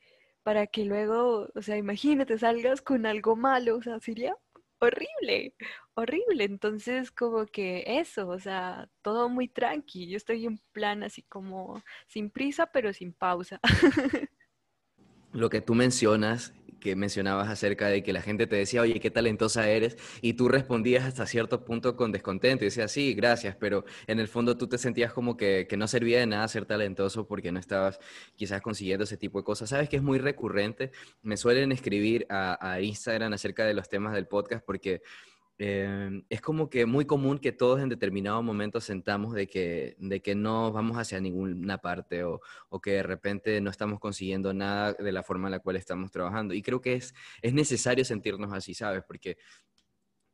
para 0.43 0.65
que 0.65 0.85
luego, 0.85 1.49
o 1.53 1.61
sea, 1.61 1.77
imagínate, 1.77 2.37
salgas 2.37 2.81
con 2.81 3.05
algo 3.05 3.35
malo, 3.35 3.75
o 3.77 3.81
sea, 3.81 3.99
sería 3.99 4.35
horrible, 4.79 5.53
horrible. 5.93 6.45
Entonces, 6.45 7.11
como 7.11 7.45
que 7.45 7.83
eso, 7.85 8.29
o 8.29 8.39
sea, 8.39 8.89
todo 9.01 9.29
muy 9.29 9.49
tranqui. 9.49 10.07
Yo 10.07 10.17
estoy 10.17 10.45
en 10.45 10.59
plan 10.71 11.03
así 11.03 11.23
como 11.23 11.83
sin 12.07 12.29
prisa, 12.29 12.67
pero 12.67 12.93
sin 12.93 13.13
pausa. 13.13 13.59
Lo 15.33 15.49
que 15.49 15.61
tú 15.61 15.75
mencionas 15.75 16.53
que 16.79 16.95
mencionabas 16.95 17.49
acerca 17.49 17.87
de 17.87 18.03
que 18.03 18.13
la 18.13 18.21
gente 18.21 18.47
te 18.47 18.55
decía, 18.55 18.81
oye, 18.81 18.99
qué 18.99 19.11
talentosa 19.11 19.69
eres, 19.69 19.97
y 20.21 20.33
tú 20.33 20.47
respondías 20.47 21.05
hasta 21.05 21.25
cierto 21.25 21.65
punto 21.65 21.95
con 21.95 22.11
descontento 22.11 22.63
y 22.63 22.67
decías, 22.67 22.91
sí, 22.91 23.13
gracias, 23.13 23.55
pero 23.55 23.85
en 24.07 24.19
el 24.19 24.27
fondo 24.27 24.57
tú 24.57 24.67
te 24.67 24.77
sentías 24.77 25.13
como 25.13 25.37
que, 25.37 25.67
que 25.69 25.77
no 25.77 25.87
servía 25.87 26.19
de 26.19 26.27
nada 26.27 26.47
ser 26.47 26.65
talentoso 26.65 27.27
porque 27.27 27.51
no 27.51 27.59
estabas 27.59 27.99
quizás 28.35 28.61
consiguiendo 28.61 29.03
ese 29.03 29.17
tipo 29.17 29.39
de 29.39 29.43
cosas. 29.43 29.69
Sabes 29.69 29.89
que 29.89 29.97
es 29.97 30.03
muy 30.03 30.19
recurrente, 30.19 30.91
me 31.21 31.37
suelen 31.37 31.71
escribir 31.71 32.25
a, 32.29 32.57
a 32.61 32.81
Instagram 32.81 33.33
acerca 33.33 33.65
de 33.65 33.73
los 33.73 33.89
temas 33.89 34.13
del 34.13 34.27
podcast 34.27 34.65
porque 34.65 35.01
Em, 35.59 36.23
es 36.29 36.39
como 36.39 36.69
que 36.69 36.85
muy 36.85 37.05
común 37.05 37.39
que 37.39 37.51
todos 37.51 37.81
en 37.81 37.89
determinado 37.89 38.43
momento 38.43 38.79
sentamos 38.79 39.33
de 39.33 39.47
que, 39.47 39.95
de 39.99 40.21
que 40.21 40.35
no 40.35 40.71
vamos 40.71 40.97
hacia 40.97 41.19
ninguna 41.19 41.79
parte 41.79 42.23
o, 42.23 42.41
o, 42.69 42.79
que 42.79 42.91
de 42.91 43.03
repente 43.03 43.59
no 43.59 43.71
estamos 43.71 43.99
consiguiendo 43.99 44.53
nada 44.53 44.93
de 44.93 45.11
la 45.11 45.23
forma 45.23 45.47
en 45.47 45.53
la 45.53 45.59
cual 45.59 45.75
estamos 45.77 46.11
trabajando. 46.11 46.53
Y 46.53 46.61
creo 46.61 46.79
que 46.79 46.93
es, 46.93 47.15
es 47.41 47.53
necesario 47.53 48.05
sentirnos 48.05 48.53
así, 48.53 48.75
¿sabes? 48.75 49.03
Porque 49.07 49.37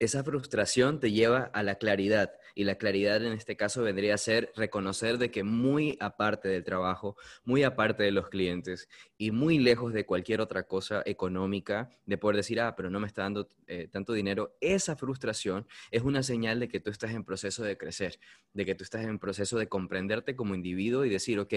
esa 0.05 0.23
frustración 0.23 0.99
te 0.99 1.11
lleva 1.11 1.49
a 1.53 1.63
la 1.63 1.75
claridad 1.75 2.33
y 2.55 2.63
la 2.65 2.75
claridad 2.75 3.23
en 3.23 3.33
este 3.33 3.55
caso 3.55 3.81
vendría 3.83 4.13
a 4.13 4.17
ser 4.17 4.51
reconocer 4.55 5.17
de 5.17 5.31
que 5.31 5.43
muy 5.43 5.97
aparte 5.99 6.47
del 6.49 6.63
trabajo, 6.63 7.15
muy 7.43 7.63
aparte 7.63 8.03
de 8.03 8.11
los 8.11 8.29
clientes 8.29 8.89
y 9.17 9.31
muy 9.31 9.57
lejos 9.57 9.93
de 9.93 10.05
cualquier 10.05 10.41
otra 10.41 10.63
cosa 10.63 11.01
económica, 11.05 11.89
de 12.05 12.17
poder 12.17 12.37
decir, 12.37 12.59
ah, 12.59 12.75
pero 12.75 12.89
no 12.89 12.99
me 12.99 13.07
está 13.07 13.23
dando 13.23 13.47
eh, 13.67 13.87
tanto 13.91 14.13
dinero, 14.13 14.55
esa 14.61 14.95
frustración 14.95 15.67
es 15.91 16.03
una 16.03 16.23
señal 16.23 16.59
de 16.59 16.67
que 16.67 16.79
tú 16.79 16.91
estás 16.91 17.11
en 17.11 17.23
proceso 17.23 17.63
de 17.63 17.77
crecer, 17.77 18.19
de 18.53 18.65
que 18.65 18.75
tú 18.75 18.83
estás 18.83 19.05
en 19.05 19.19
proceso 19.19 19.57
de 19.57 19.67
comprenderte 19.67 20.35
como 20.35 20.55
individuo 20.55 21.05
y 21.05 21.09
decir, 21.09 21.39
ok, 21.39 21.53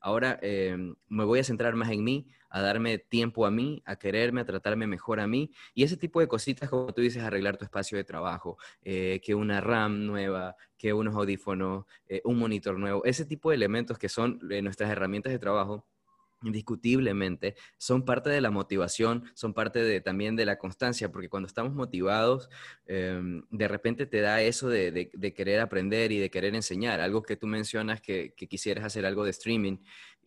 ahora 0.00 0.38
em, 0.42 0.94
me 1.08 1.24
voy 1.24 1.40
a 1.40 1.44
centrar 1.44 1.74
más 1.74 1.90
en 1.90 2.04
mí, 2.04 2.28
a 2.50 2.60
darme 2.62 2.98
tiempo 2.98 3.46
a 3.46 3.50
mí, 3.50 3.82
a 3.84 3.96
quererme, 3.96 4.40
a 4.40 4.44
tratarme 4.44 4.86
mejor 4.86 5.20
a 5.20 5.26
mí. 5.26 5.50
Y 5.74 5.82
ese 5.84 5.96
tipo 5.96 6.20
de 6.20 6.28
cositas, 6.28 6.68
como 6.70 6.92
tú 6.92 7.02
dices, 7.02 7.22
arreglar 7.22 7.56
tu 7.56 7.64
espacio 7.64 7.98
de 7.98 8.04
trabajo, 8.04 8.58
eh, 8.82 9.20
que 9.24 9.34
una 9.34 9.60
RAM 9.60 10.06
nueva, 10.06 10.56
que 10.76 10.92
unos 10.92 11.14
audífonos, 11.14 11.84
eh, 12.08 12.20
un 12.24 12.38
monitor 12.38 12.78
nuevo, 12.78 13.04
ese 13.04 13.24
tipo 13.24 13.50
de 13.50 13.56
elementos 13.56 13.98
que 13.98 14.08
son 14.08 14.40
eh, 14.50 14.62
nuestras 14.62 14.90
herramientas 14.90 15.32
de 15.32 15.38
trabajo 15.38 15.86
indiscutiblemente 16.42 17.56
son 17.78 18.04
parte 18.04 18.30
de 18.30 18.40
la 18.40 18.50
motivación, 18.50 19.24
son 19.34 19.54
parte 19.54 19.80
de, 19.80 20.00
también 20.00 20.36
de 20.36 20.46
la 20.46 20.58
constancia, 20.58 21.10
porque 21.10 21.28
cuando 21.28 21.46
estamos 21.46 21.74
motivados, 21.74 22.48
em, 22.86 23.42
de 23.50 23.68
repente 23.68 24.06
te 24.06 24.20
da 24.20 24.40
eso 24.42 24.68
de, 24.68 25.10
querer 25.34 25.60
aprender 25.60 26.12
y 26.12 26.18
de 26.18 26.30
querer 26.30 26.54
enseñar. 26.54 27.00
Algo 27.00 27.22
que 27.22 27.36
tú 27.36 27.46
mencionas 27.46 28.00
que, 28.00 28.34
quisieras 28.48 28.84
hacer 28.84 29.04
algo 29.04 29.24
de 29.24 29.30
streaming 29.30 29.78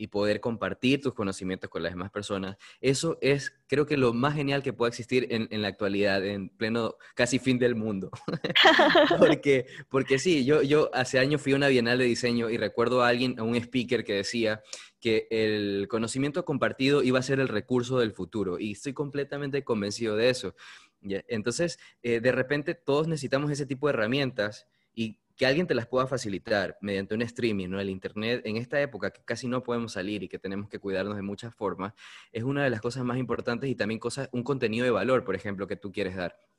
y 0.02 0.08
poder 0.08 0.42
compartir 0.42 1.00
tus 1.00 1.14
conocimientos 1.14 1.70
con 1.70 1.84
las 1.84 1.92
demás 1.92 2.10
personas. 2.10 2.58
Eso 2.80 3.20
es, 3.22 3.54
creo 3.68 3.86
que 3.86 3.98
lo 3.98 4.14
más 4.14 4.34
genial 4.34 4.64
que 4.64 4.74
puede 4.74 4.90
existir 4.90 5.28
en, 5.30 5.48
en 5.52 5.62
la 5.62 5.68
actualidad, 5.68 6.26
en 6.26 6.50
pleno 6.50 6.96
casi 7.14 7.38
fin 7.38 7.60
del 7.60 7.76
mundo. 7.76 8.10
porque, 9.20 9.68
porque 9.90 10.18
sí, 10.18 10.44
yo, 10.44 10.64
yo 10.64 10.90
hace 10.96 11.20
años 11.20 11.40
fui 11.40 11.54
a 11.54 11.56
una 11.56 11.68
bienal 11.68 12.00
de 12.00 12.06
diseño 12.06 12.50
y 12.50 12.58
recuerdo 12.58 13.04
a 13.04 13.10
alguien, 13.10 13.38
a 13.40 13.44
un 13.44 13.56
speaker 13.56 14.04
que 14.04 14.14
decía, 14.14 14.64
que 15.00 15.28
el 15.30 15.88
conocimiento 15.88 16.46
compartido 16.46 17.04
iba 17.04 17.20
a 17.20 17.24
ser 17.24 17.40
el 17.40 17.48
recurso 17.48 18.00
del 18.00 18.12
futuro 18.12 18.58
y 18.58 18.72
estoy 18.72 18.94
completamente 18.94 19.64
convencido 19.64 20.16
de 20.16 20.32
eso. 20.32 20.56
Entonces, 21.04 21.78
eh, 22.02 22.22
de 22.22 22.32
repente 22.32 22.74
todos 22.74 23.08
necesitamos 23.08 23.52
ese 23.52 23.68
tipo 23.68 23.86
de 23.86 23.94
herramientas 23.94 24.66
y 24.96 25.20
que 25.42 25.48
alguien 25.48 25.66
te 25.66 25.74
las 25.74 25.88
pueda 25.88 26.06
facilitar 26.06 26.78
mediante 26.82 27.16
un 27.16 27.24
streaming, 27.24 27.68
¿no? 27.68 27.80
El 27.80 27.90
Internet, 27.90 28.44
en 28.46 28.58
esta 28.58 28.80
época 28.80 29.10
que 29.10 29.24
casi 29.24 29.48
no 29.48 29.64
podemos 29.64 29.94
salir 29.94 30.22
y 30.22 30.30
que 30.30 30.38
tenemos 30.38 30.70
que 30.70 30.78
cuidarnos 30.78 31.16
de 31.16 31.24
muchas 31.24 31.56
formas, 31.56 31.94
es 32.32 32.44
una 32.44 32.64
de 32.64 32.70
las 32.70 32.80
cosas 32.80 33.04
más 33.06 33.18
importantes 33.18 33.68
y 33.68 33.74
también 33.74 34.00
cosas, 34.00 34.30
un 34.34 34.44
contenido 34.44 34.86
de 34.86 34.92
valor, 34.92 35.24
por 35.24 35.34
ejemplo, 35.34 35.66
que 35.66 35.78
tú 35.78 35.92
quieres 35.92 36.16
dar. 36.16 36.51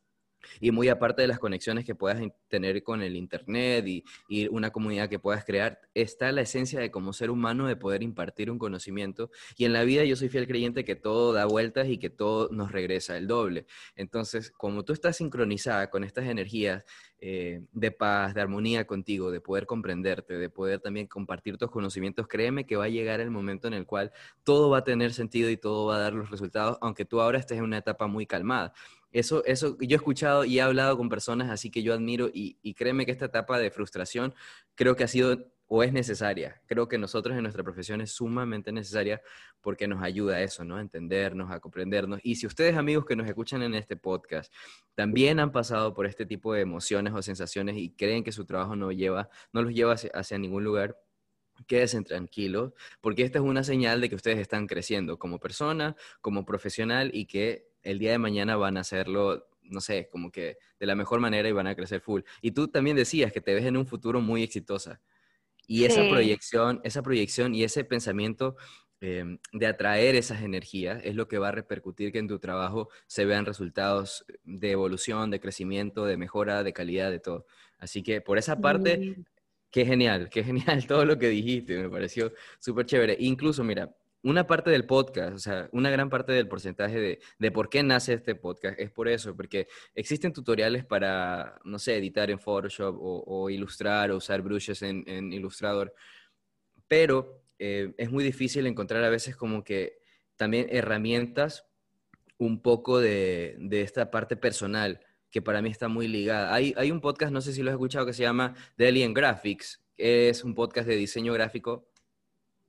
Y 0.61 0.71
muy 0.71 0.89
aparte 0.89 1.23
de 1.23 1.29
las 1.29 1.39
conexiones 1.39 1.85
que 1.85 1.95
puedas 1.95 2.21
tener 2.49 2.83
con 2.83 3.03
el 3.03 3.17
Internet 3.17 3.87
y, 3.87 4.05
una 4.51 4.71
comunidad 4.71 5.09
que 5.09 5.19
puedas 5.19 5.45
crear, 5.45 5.81
está 5.95 6.33
la 6.33 6.43
esencia 6.43 6.81
de 6.81 6.91
como 6.91 7.13
ser 7.13 7.31
humano 7.31 7.67
de 7.67 7.77
poder 7.77 8.03
impartir 8.03 8.51
un 8.51 8.59
conocimiento. 8.59 9.31
Y 9.57 9.65
en 9.65 9.73
la 9.73 9.85
vida 9.85 10.05
yo 10.05 10.17
soy 10.17 10.29
fiel 10.29 10.47
creyente 10.47 10.85
que 10.85 10.97
todo 10.97 11.33
da 11.33 11.47
vueltas 11.47 11.89
y 11.89 11.99
que 11.99 12.11
todo 12.11 12.49
nos 12.51 12.73
regresa 12.73 13.17
el 13.17 13.27
doble. 13.27 13.67
Entonces, 13.97 14.51
como 14.51 14.85
tú 14.85 14.93
estás 14.93 15.17
sincronizada 15.17 15.91
con 15.91 16.05
estas 16.05 16.27
energías 16.27 16.85
eh, 17.25 17.63
de 17.73 17.93
paz, 17.93 18.35
de 18.35 18.41
armonía 18.41 18.85
contigo, 18.85 19.31
de 19.31 19.41
poder 19.41 19.65
comprenderte, 19.65 20.39
de 20.39 20.51
poder 20.51 20.81
también 20.81 21.07
compartir 21.07 21.57
tus 21.57 21.71
conocimientos, 21.71 22.27
créeme 22.27 22.67
que 22.67 22.75
va 22.75 22.87
a 22.87 22.89
llegar 22.89 23.21
el 23.21 23.31
momento 23.31 23.69
en 23.69 23.75
el 23.75 23.87
cual 23.87 24.11
todo 24.43 24.71
va 24.71 24.79
a 24.79 24.85
tener 24.85 25.13
sentido 25.13 25.49
y 25.49 25.57
todo 25.57 25.87
va 25.87 25.97
a 25.97 26.01
dar 26.01 26.15
los 26.15 26.31
resultados, 26.31 26.79
aunque 26.81 27.05
tú 27.05 27.21
ahora 27.21 27.39
estés 27.39 27.59
en 27.59 27.65
una 27.65 27.79
etapa 27.79 28.09
muy 28.09 28.27
calmada. 28.27 28.73
Eso, 29.13 29.45
eso 29.45 29.77
yo 29.79 29.95
he 29.95 29.97
escuchado 29.97 30.45
y 30.45 30.59
he 30.59 30.63
hablado 30.63 30.97
con 30.97 31.09
personas 31.09 31.51
así 31.51 31.71
que 31.71 31.83
yo 31.83 31.95
admiro 31.95 32.31
y, 32.33 32.57
créeme 32.75 33.05
que 33.07 33.13
esta 33.13 33.27
etapa 33.27 33.59
de 33.59 33.71
frustración 33.71 34.35
creo 34.75 34.97
que 34.97 35.05
ha 35.05 35.09
sido 35.09 35.53
o 35.75 35.83
es 35.83 35.93
necesaria. 35.93 36.61
Creo 36.67 36.87
que 36.87 36.99
nosotros 36.99 37.35
en 37.35 37.43
nuestra 37.43 37.63
profesión 37.63 38.03
es 38.03 38.13
sumamente 38.13 38.73
necesaria 38.73 39.23
porque 39.63 39.89
nos 39.89 40.03
ayuda 40.03 40.37
a 40.37 40.43
eso, 40.43 40.65
¿no? 40.65 40.77
A 40.77 40.83
entendernos, 40.83 41.51
a 41.51 41.61
comprendernos. 41.61 42.21
Y 42.23 42.35
si 42.35 42.47
ustedes, 42.47 42.77
amigos 42.77 43.07
que 43.07 43.17
nos 43.17 43.27
escuchan 43.27 43.63
en 43.63 43.75
este 43.75 43.97
podcast, 43.97 44.53
también 44.95 45.41
han 45.41 45.51
pasado 45.51 45.95
por 45.95 46.05
este 46.07 46.27
tipo 46.27 46.53
de 46.53 46.61
emociones 46.61 47.15
o 47.15 47.23
sensaciones 47.23 47.79
y 47.79 47.91
creen 47.91 48.23
que 48.23 48.33
su 48.33 48.45
trabajo 48.45 48.77
no, 48.77 48.93
lleva, 48.93 49.31
no 49.53 49.63
los 49.63 49.73
lleva 49.73 49.95
hacia 49.95 50.37
ningún 50.37 50.63
lugar, 50.63 50.99
quédense 51.67 52.03
tranquilos, 52.03 52.73
porque 53.01 53.23
esta 53.23 53.39
es 53.39 53.45
una 53.45 53.65
señal 53.65 54.01
de 54.03 54.11
que 54.11 54.17
ustedes 54.17 54.39
están 54.39 54.67
creciendo 54.67 55.19
como 55.19 55.39
persona, 55.39 55.97
como 56.21 56.45
profesional 56.45 57.11
y 57.15 57.27
que 57.27 57.72
el 57.83 57.99
día 57.99 58.13
de 58.13 58.19
mañana 58.19 58.57
van 58.57 58.77
a 58.77 58.81
hacerlo, 58.81 59.49
no 59.63 59.81
sé, 59.81 60.09
como 60.11 60.31
que 60.31 60.59
de 60.79 60.87
la 60.87 60.95
mejor 60.95 61.21
manera 61.21 61.49
y 61.49 61.53
van 61.53 61.67
a 61.67 61.75
crecer 61.75 62.01
full. 62.01 62.23
Y 62.41 62.53
tú 62.53 62.69
también 62.69 62.97
decías 62.97 63.33
que 63.33 63.41
te 63.41 63.55
ves 63.55 63.65
en 63.65 63.77
un 63.77 63.87
futuro 63.87 64.21
muy 64.21 64.43
exitosa. 64.43 65.01
Y 65.67 65.85
esa 65.85 66.09
proyección, 66.09 66.81
esa 66.85 67.03
proyección 67.03 67.55
y 67.55 67.65
ese 67.65 67.85
pensamiento 67.85 68.57
em, 69.01 69.39
de 69.53 69.67
atraer 69.67 70.17
esas 70.17 70.43
energías 70.43 71.01
es 71.05 71.15
lo 71.15 71.29
que 71.29 71.39
va 71.39 71.49
a 71.49 71.53
repercutir 71.53 72.13
que 72.13 72.19
en 72.19 72.29
tu 72.29 72.39
trabajo 72.39 72.89
se 73.07 73.25
vean 73.25 73.47
resultados 73.47 74.25
de 74.45 74.73
evolución, 74.73 75.31
de 75.31 75.41
crecimiento, 75.41 76.05
de 76.05 76.17
mejora, 76.17 76.63
de 76.63 76.73
calidad, 76.73 77.11
de 77.11 77.21
todo. 77.21 77.47
Así 77.79 78.03
que 78.03 78.21
por 78.21 78.39
esa 78.39 78.61
parte, 78.61 79.25
qué 79.71 79.87
genial, 79.87 80.29
qué 80.29 80.45
genial 80.45 80.87
todo 80.87 81.05
lo 81.05 81.19
que 81.19 81.29
dijiste, 81.29 81.79
me 81.79 81.89
pareció 81.89 82.33
súper 82.59 82.87
chévere. 82.87 83.17
Incluso, 83.19 83.65
mira, 83.65 83.95
una 84.23 84.47
parte 84.47 84.71
del 84.71 84.87
podcast, 84.87 85.35
o 85.35 85.39
sea, 85.39 85.69
una 85.73 85.91
gran 85.91 86.09
parte 86.09 86.33
del 86.33 86.49
porcentaje 86.49 87.01
de, 87.01 87.21
de, 87.39 87.51
por 87.51 87.69
qué 87.69 87.83
nace 87.83 88.15
este 88.15 88.35
podcast 88.35 88.79
es 88.79 88.91
por 88.91 89.09
eso, 89.09 89.37
porque 89.37 89.69
existen 89.95 90.33
tutoriales 90.33 90.85
para, 90.85 91.59
no 91.65 91.79
sé, 91.79 91.97
editar 91.97 92.31
en 92.31 92.39
Photoshop 92.39 92.97
o, 92.99 93.51
ilustrar 93.51 94.11
o 94.11 94.17
usar 94.17 94.43
brushes 94.43 94.83
en, 94.83 95.05
en 95.09 95.33
Illustrator, 95.33 95.93
pero 96.87 97.43
eh, 97.59 97.95
es 97.99 98.11
muy 98.11 98.23
difícil 98.23 98.67
encontrar 98.67 99.03
a 99.05 99.11
veces 99.11 99.37
como 99.37 99.65
que 99.65 99.99
también 100.37 100.67
herramientas 100.71 101.67
un 102.39 102.61
poco 102.63 103.01
de, 103.01 103.57
de, 103.59 103.83
esta 103.83 104.11
parte 104.11 104.37
personal 104.37 105.01
que 105.31 105.43
para 105.43 105.63
mí 105.63 105.71
está 105.71 105.89
muy 105.89 106.09
ligada. 106.09 106.53
Hay, 106.53 106.75
hay 106.77 106.91
un 106.91 107.01
podcast, 107.01 107.33
no 107.33 107.41
sé 107.41 107.53
si 107.53 107.63
lo 107.63 107.71
has 107.71 107.75
escuchado, 107.75 108.05
que 108.05 108.13
se 108.13 108.23
llama 108.23 108.55
The 108.77 108.89
Alien 108.89 109.15
Graphics, 109.15 109.83
que 109.97 110.29
es 110.29 110.45
un 110.45 110.55
podcast 110.55 110.87
de 110.87 110.97
diseño 110.97 111.33
gráfico. 111.33 111.89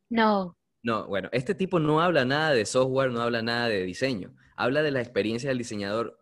No. 0.10 0.56
No, 0.84 1.07
bueno, 1.07 1.29
este 1.31 1.55
tipo 1.55 1.79
no 1.79 2.01
habla 2.01 2.25
nada 2.25 2.51
de 2.51 2.65
software, 2.65 3.09
no 3.09 3.21
habla 3.21 3.41
nada 3.41 3.69
de 3.69 3.84
diseño. 3.86 4.36
Habla 4.57 4.84
de 4.84 4.91
la 4.91 4.99
experiencia 4.99 5.49
del 5.49 5.57
diseñador 5.57 6.19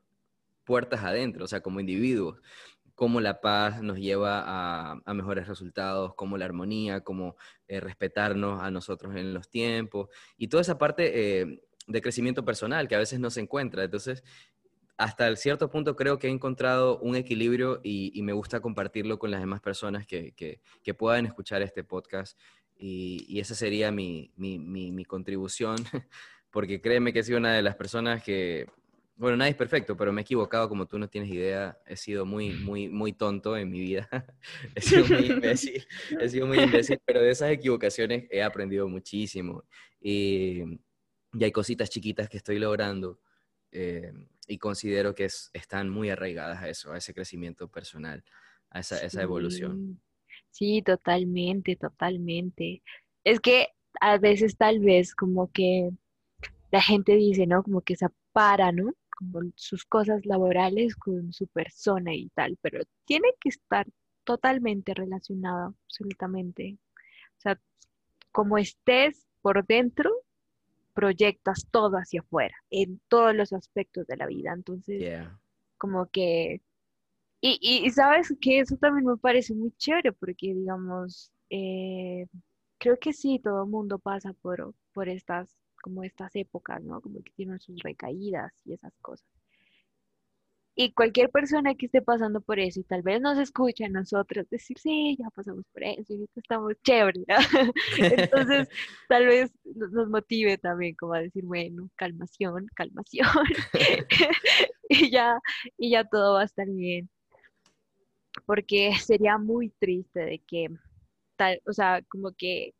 puertas 0.63 1.03
adentro, 1.03 1.45
o 1.45 1.47
sea, 1.47 1.61
como 1.61 1.79
individuos. 1.79 2.39
Cómo 2.93 3.19
la 3.21 3.41
paz 3.41 3.81
nos 3.81 3.97
lleva 3.97 4.43
a, 5.03 5.13
mejores 5.15 5.47
resultados, 5.47 6.13
cómo 6.15 6.37
la 6.37 6.45
armonía, 6.45 7.01
cómo 7.01 7.35
eh, 7.67 7.79
respetarnos 7.79 8.61
a 8.61 8.69
nosotros 8.69 9.15
en 9.15 9.33
los 9.33 9.49
tiempos 9.49 10.09
y 10.37 10.47
toda 10.49 10.61
esa 10.61 10.77
parte 10.77 11.41
eh, 11.41 11.63
de 11.87 12.01
crecimiento 12.01 12.45
personal 12.45 12.87
que 12.87 12.93
a 12.95 12.99
veces 12.99 13.19
no 13.19 13.31
se 13.31 13.41
encuentra. 13.41 13.83
Entonces, 13.83 14.23
hasta 14.97 15.35
cierto 15.35 15.71
punto 15.71 15.95
creo 15.95 16.19
que 16.19 16.27
he 16.27 16.29
encontrado 16.29 16.99
un 16.99 17.15
equilibrio 17.15 17.81
y, 17.83 18.21
me 18.21 18.33
gusta 18.33 18.59
compartirlo 18.59 19.17
con 19.17 19.31
las 19.31 19.39
demás 19.39 19.61
personas 19.61 20.05
que, 20.05 20.33
que 20.35 20.93
puedan 20.93 21.25
escuchar 21.25 21.63
este 21.63 21.83
podcast 21.83 22.37
y, 22.81 23.39
esa 23.39 23.53
sería 23.53 23.91
mi, 23.91 24.31
mi, 24.35 24.57
mi, 24.57 25.05
contribución, 25.05 25.75
porque 26.49 26.81
créeme 26.81 27.13
que 27.13 27.19
he 27.19 27.23
sido 27.23 27.37
una 27.37 27.53
de 27.53 27.61
las 27.61 27.75
personas 27.75 28.23
que, 28.23 28.67
bueno, 29.15 29.37
nadie 29.37 29.51
es 29.51 29.57
perfecto, 29.57 29.95
pero 29.95 30.11
me 30.11 30.21
he 30.21 30.23
equivocado 30.23 30.67
como 30.67 30.87
tú 30.87 30.97
no 30.97 31.07
tienes 31.07 31.29
idea. 31.29 31.77
He 31.85 31.95
sido 31.95 32.25
muy, 32.25 32.49
muy, 32.65 32.89
muy 32.89 33.13
tonto 33.13 33.55
en 33.55 33.69
mi 33.69 33.79
vida. 33.79 34.09
he 34.75 34.81
sido 34.81 35.05
muy 35.05 35.27
imbécil, 35.27 35.85
he 36.19 36.27
sido 36.27 36.47
muy 36.47 36.59
imbécil, 36.59 36.99
pero 37.05 37.21
de 37.21 37.29
esas 37.29 37.51
equivocaciones 37.51 38.25
he 38.31 38.41
aprendido 38.41 38.87
muchísimo. 38.87 39.63
Y, 40.01 40.63
y 41.33 41.43
hay 41.43 41.51
cositas 41.51 41.89
chiquitas 41.89 42.27
que 42.29 42.37
estoy 42.37 42.57
logrando 42.57 43.19
eh, 43.71 44.11
y 44.47 44.57
considero 44.57 45.13
que 45.13 45.25
están 45.25 45.87
muy 45.87 46.09
arraigadas 46.09 46.63
a 46.63 46.69
eso, 46.69 46.91
a 46.91 46.97
ese 46.97 47.13
crecimiento 47.13 47.69
personal, 47.69 48.23
a 48.71 48.79
esa, 48.79 48.97
esa 49.05 49.21
evolución. 49.21 50.01
Sí, 50.51 50.81
totalmente, 50.81 51.75
totalmente. 51.75 52.83
Es 53.23 53.39
que 53.39 53.69
a 53.99 54.17
veces 54.17 54.57
tal 54.57 54.79
vez 54.79 55.15
como 55.15 55.51
que 55.51 55.91
la 56.71 56.81
gente 56.81 57.15
dice, 57.15 57.47
¿no? 57.47 57.63
Como 57.63 57.81
que 57.81 57.95
se 57.95 58.07
para, 58.31 58.71
¿no? 58.71 58.93
Como 59.17 59.41
sus 59.55 59.85
cosas 59.85 60.25
laborales 60.25 60.95
con 60.95 61.33
su 61.33 61.47
persona 61.47 62.13
y 62.13 62.29
tal, 62.29 62.57
pero 62.61 62.81
tiene 63.05 63.29
que 63.39 63.49
estar 63.49 63.87
totalmente 64.23 64.93
relacionado, 64.93 65.75
absolutamente. 65.85 66.77
O 67.37 67.41
sea, 67.41 67.59
como 68.31 68.57
estés 68.57 69.27
por 69.41 69.65
dentro, 69.65 70.11
proyectas 70.93 71.67
todo 71.71 71.97
hacia 71.97 72.21
afuera, 72.21 72.55
en 72.69 73.01
todos 73.07 73.35
los 73.35 73.53
aspectos 73.53 74.07
de 74.07 74.17
la 74.17 74.27
vida. 74.27 74.53
Entonces, 74.53 75.27
como 75.77 76.07
que 76.07 76.61
y, 77.41 77.59
y, 77.85 77.89
sabes 77.91 78.33
que 78.39 78.59
eso 78.59 78.77
también 78.77 79.05
me 79.05 79.17
parece 79.17 79.55
muy 79.55 79.71
chévere 79.77 80.11
porque, 80.13 80.53
digamos, 80.53 81.31
eh, 81.49 82.27
creo 82.77 82.99
que 82.99 83.13
sí, 83.13 83.39
todo 83.43 83.63
el 83.63 83.69
mundo 83.69 83.99
pasa 83.99 84.33
por, 84.41 84.73
por 84.93 85.09
estas, 85.09 85.55
como 85.81 86.03
estas 86.03 86.35
épocas, 86.35 86.83
¿no? 86.83 87.01
Como 87.01 87.23
que 87.23 87.31
tienen 87.33 87.59
sus 87.59 87.81
recaídas 87.81 88.51
y 88.65 88.73
esas 88.73 88.93
cosas. 89.01 89.27
Y 90.75 90.93
cualquier 90.93 91.29
persona 91.29 91.75
que 91.75 91.87
esté 91.87 92.01
pasando 92.01 92.41
por 92.41 92.59
eso 92.59 92.79
y 92.79 92.83
tal 92.83 93.01
vez 93.01 93.19
nos 93.21 93.37
escuche 93.37 93.85
a 93.85 93.89
nosotros 93.89 94.47
decir, 94.49 94.77
sí, 94.79 95.17
ya 95.19 95.29
pasamos 95.31 95.65
por 95.73 95.83
eso 95.83 96.13
y 96.13 96.25
estamos 96.35 96.73
chévere. 96.83 97.23
Entonces, 97.99 98.69
tal 99.09 99.25
vez 99.27 99.51
nos 99.65 100.09
motive 100.09 100.57
también 100.57 100.95
como 100.95 101.13
a 101.13 101.21
decir, 101.21 101.43
bueno, 101.45 101.89
calmación, 101.95 102.67
calmación. 102.75 103.27
y, 104.89 105.11
ya, 105.11 105.39
y 105.77 105.91
ya 105.91 106.05
todo 106.05 106.35
va 106.35 106.41
a 106.41 106.45
estar 106.45 106.67
bien 106.67 107.09
porque 108.51 108.91
sería 109.13 109.37
muy 109.37 109.69
triste 109.69 110.19
de 110.19 110.39
que 110.39 110.67
tal, 111.37 111.61
o 111.65 111.71
sea, 111.71 112.01
como 112.09 112.33
que 112.33 112.73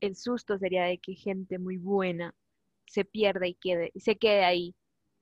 el 0.00 0.16
susto 0.16 0.56
sería 0.56 0.84
de 0.84 0.96
que 0.96 1.12
gente 1.12 1.58
muy 1.58 1.76
buena 1.76 2.34
se 2.86 3.04
pierda 3.04 3.46
y 3.46 3.52
quede, 3.52 3.92
se 3.96 4.16
quede 4.16 4.42
ahí, 4.42 4.74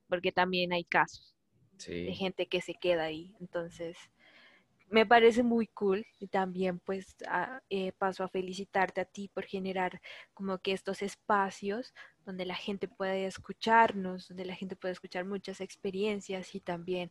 porque 0.09 0.30
también 0.30 0.72
hay 0.72 0.84
casos 0.84 1.34
de 1.84 2.14
gente 2.14 2.46
que 2.46 2.61
se 2.61 2.74
queda 2.74 3.02
ahí. 3.02 3.34
Entonces, 3.40 3.98
me 4.90 5.04
parece 5.04 5.42
muy 5.42 5.66
cool 5.66 6.06
y 6.20 6.28
también 6.28 6.78
pues 6.78 7.16
eh, 7.68 7.90
paso 7.98 8.22
a 8.22 8.28
felicitarte 8.28 9.00
a 9.00 9.06
ti 9.06 9.26
por 9.26 9.44
generar 9.44 10.00
como 10.34 10.59
que 10.59 10.70
estos 10.70 11.02
espacios 11.02 11.92
donde 12.29 12.45
la 12.45 12.57
gente 12.57 12.89
puede 12.89 13.24
escucharnos, 13.24 14.29
donde 14.29 14.45
la 14.45 14.55
gente 14.55 14.76
puede 14.76 14.93
escuchar 14.93 15.24
muchas 15.24 15.62
experiencias 15.62 16.55
y 16.55 16.61
también 16.61 17.11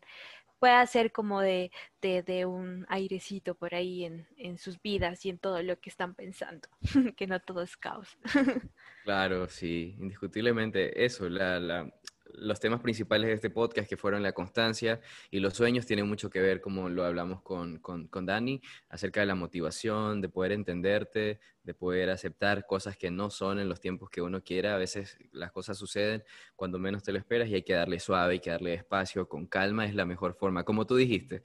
pueda 0.59 0.85
ser 0.85 1.11
como 1.11 1.41
de, 1.41 1.71
de, 2.03 2.45
un 2.45 2.85
airecito 2.87 3.55
por 3.55 3.73
ahí 3.73 4.05
en, 4.05 4.27
en, 4.37 4.59
sus 4.59 4.79
vidas 4.79 5.25
y 5.25 5.29
en 5.29 5.39
todo 5.39 5.63
lo 5.63 5.79
que 5.79 5.89
están 5.89 6.13
pensando, 6.13 6.69
que 7.17 7.25
no 7.25 7.39
todo 7.39 7.63
es 7.63 7.75
caos. 7.75 8.15
claro, 9.03 9.47
sí, 9.49 9.95
indiscutiblemente 9.99 11.03
eso, 11.03 11.29
la, 11.29 11.59
la, 11.59 11.91
los 12.33 12.59
temas 12.59 12.81
principales 12.81 13.27
de 13.27 13.33
este 13.33 13.49
podcast, 13.49 13.89
que 13.89 13.97
fueron 13.97 14.23
la 14.23 14.33
constancia 14.33 14.99
y 15.31 15.39
los 15.39 15.53
sueños, 15.53 15.85
tienen 15.85 16.07
mucho 16.07 16.29
que 16.29 16.41
ver, 16.41 16.61
como 16.61 16.89
lo 16.89 17.03
hablamos 17.03 17.41
con, 17.41 17.79
con, 17.79 18.07
con 18.07 18.25
Dani, 18.25 18.61
acerca 18.89 19.19
de 19.19 19.25
la 19.25 19.35
motivación, 19.35 20.21
de 20.21 20.29
poder 20.29 20.51
entenderte, 20.51 21.39
de 21.67 21.73
poder 21.73 22.09
aceptar 22.09 22.65
cosas 22.65 22.95
que 22.97 23.11
no 23.11 23.29
son 23.29 23.59
en 23.59 23.67
los 23.67 23.81
tiempos 23.81 24.09
que 24.09 24.21
uno 24.21 24.41
quiera. 24.41 24.73
A 24.73 24.77
veces 24.77 25.17
las 25.33 25.51
cosas 25.51 25.77
suceden 25.77 26.23
cuando 26.55 26.79
menos 26.79 27.03
te 27.03 27.11
lo 27.11 27.19
esperas 27.19 27.49
y 27.49 27.55
hay 27.55 27.63
que 27.63 27.73
darle 27.73 27.99
suave, 27.99 28.33
hay 28.33 28.39
que 28.39 28.51
darle 28.51 28.73
espacio, 28.73 29.27
con 29.27 29.47
calma 29.47 29.85
es 29.85 29.93
la 29.93 30.05
mejor 30.05 30.33
forma. 30.33 30.63
Como 30.63 30.87
tú 30.87 30.95
dijiste, 30.95 31.43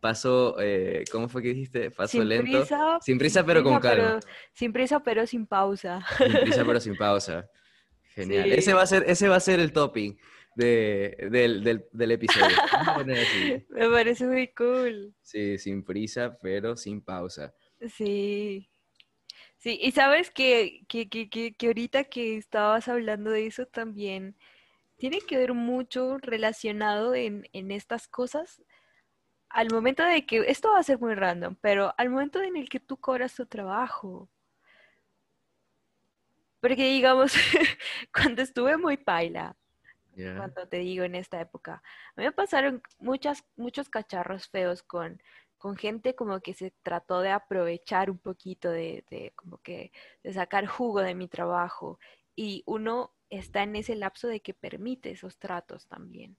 paso, 0.00 0.56
eh, 0.60 1.04
¿cómo 1.10 1.28
fue 1.28 1.42
que 1.42 1.48
dijiste? 1.48 1.90
Paso 1.90 2.18
sin 2.18 2.28
lento. 2.28 2.58
Prisa, 2.58 2.98
sin 3.00 3.18
prisa, 3.18 3.44
pero 3.44 3.62
con 3.62 3.80
calma. 3.80 4.20
sin 4.52 4.72
prisa, 4.72 5.00
pero 5.00 5.26
sin 5.26 5.46
pausa. 5.46 6.04
Sin 6.18 6.32
prisa, 6.32 6.64
pero 6.66 6.80
sin 6.80 6.96
pausa. 6.96 7.48
Genial. 8.14 8.52
Ese, 8.52 8.74
va 8.74 8.82
a 8.82 8.86
ser, 8.86 9.04
ese 9.06 9.28
va 9.28 9.36
a 9.36 9.40
ser 9.40 9.60
el 9.60 9.72
topping 9.72 10.18
de, 10.54 11.16
del, 11.30 11.64
del, 11.64 11.86
del, 11.92 12.10
episodio. 12.10 12.56
Me 13.70 13.88
parece 13.88 14.26
muy 14.26 14.48
cool. 14.48 15.14
Sí, 15.22 15.58
sin 15.58 15.84
prisa, 15.84 16.38
pero 16.40 16.76
sin 16.76 17.00
pausa. 17.00 17.54
Sí. 17.88 18.68
Sí, 19.58 19.78
y 19.80 19.92
sabes 19.92 20.30
que, 20.30 20.84
que, 20.88 21.08
que, 21.08 21.28
que, 21.28 21.66
ahorita 21.66 22.04
que 22.04 22.36
estabas 22.36 22.88
hablando 22.88 23.30
de 23.30 23.46
eso 23.46 23.64
también 23.66 24.36
tiene 24.96 25.20
que 25.20 25.36
ver 25.36 25.54
mucho 25.54 26.18
relacionado 26.18 27.14
en, 27.14 27.48
en 27.52 27.70
estas 27.70 28.08
cosas 28.08 28.62
al 29.52 29.70
momento 29.70 30.02
de 30.02 30.24
que, 30.26 30.38
esto 30.48 30.70
va 30.72 30.78
a 30.78 30.82
ser 30.82 30.98
muy 30.98 31.14
random, 31.14 31.56
pero 31.60 31.94
al 31.98 32.10
momento 32.10 32.42
en 32.42 32.56
el 32.56 32.68
que 32.68 32.80
tú 32.80 32.96
cobras 32.96 33.34
tu 33.34 33.46
trabajo. 33.46 34.28
Porque 36.62 36.88
digamos, 36.88 37.34
cuando 38.14 38.40
estuve 38.40 38.78
muy 38.78 38.96
paila, 38.96 39.54
cuando 40.14 40.66
te 40.68 40.78
digo 40.78 41.04
en 41.04 41.14
esta 41.14 41.40
época, 41.40 41.82
a 42.14 42.20
mí 42.20 42.24
me 42.24 42.32
pasaron 42.32 42.82
muchas, 42.98 43.44
muchos 43.56 43.90
cacharros 43.90 44.48
feos 44.48 44.82
con 44.82 45.20
con 45.62 45.76
gente 45.76 46.16
como 46.16 46.40
que 46.40 46.54
se 46.54 46.72
trató 46.82 47.20
de 47.20 47.30
aprovechar 47.30 48.10
un 48.10 48.18
poquito 48.18 48.68
de, 48.68 49.32
como 49.36 49.58
que 49.58 49.92
de 50.24 50.32
sacar 50.32 50.66
jugo 50.66 51.00
de 51.02 51.14
mi 51.14 51.28
trabajo 51.28 52.00
y 52.34 52.64
uno 52.66 53.12
está 53.30 53.62
en 53.62 53.76
ese 53.76 53.94
lapso 53.94 54.26
de 54.26 54.40
que 54.40 54.54
permite 54.54 55.12
esos 55.12 55.38
tratos 55.38 55.86
también. 55.86 56.36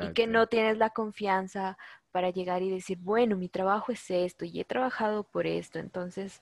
Y 0.00 0.14
que 0.14 0.26
no 0.26 0.46
tienes 0.46 0.78
la 0.78 0.88
confianza 0.88 1.76
para 2.10 2.30
llegar 2.30 2.62
y 2.62 2.70
decir, 2.70 2.96
bueno, 3.02 3.36
mi 3.36 3.50
trabajo 3.50 3.92
es 3.92 4.10
esto 4.10 4.46
y 4.46 4.58
he 4.58 4.64
trabajado 4.64 5.24
por 5.24 5.46
esto, 5.46 5.78
entonces 5.78 6.40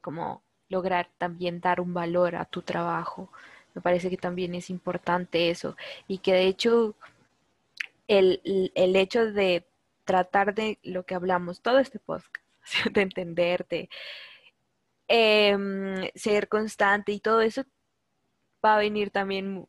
como 0.00 0.44
lograr 0.68 1.08
también 1.18 1.60
dar 1.60 1.80
un 1.80 1.94
valor 1.94 2.36
a 2.36 2.44
tu 2.44 2.62
trabajo. 2.62 3.30
Me 3.74 3.82
parece 3.82 4.10
que 4.10 4.16
también 4.16 4.54
es 4.54 4.70
importante 4.70 5.50
eso 5.50 5.76
y 6.08 6.18
que 6.18 6.32
de 6.32 6.46
hecho 6.46 6.94
el, 8.08 8.70
el 8.74 8.96
hecho 8.96 9.32
de 9.32 9.66
tratar 10.04 10.54
de 10.54 10.78
lo 10.82 11.04
que 11.04 11.14
hablamos 11.14 11.60
todo 11.60 11.78
este 11.78 11.98
podcast, 11.98 12.36
de 12.92 13.02
entenderte, 13.02 13.88
em, 15.08 16.08
ser 16.14 16.48
constante 16.48 17.12
y 17.12 17.20
todo 17.20 17.40
eso 17.40 17.64
va 18.64 18.76
a 18.76 18.78
venir 18.78 19.10
también 19.10 19.68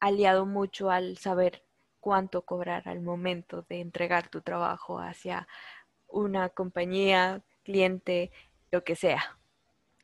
aliado 0.00 0.46
mucho 0.46 0.90
al 0.90 1.18
saber 1.18 1.62
cuánto 2.00 2.42
cobrar 2.42 2.88
al 2.88 3.00
momento 3.00 3.62
de 3.68 3.80
entregar 3.80 4.28
tu 4.28 4.40
trabajo 4.40 5.00
hacia 5.00 5.48
una 6.06 6.48
compañía, 6.48 7.42
cliente, 7.64 8.30
lo 8.70 8.84
que 8.84 8.96
sea. 8.96 9.37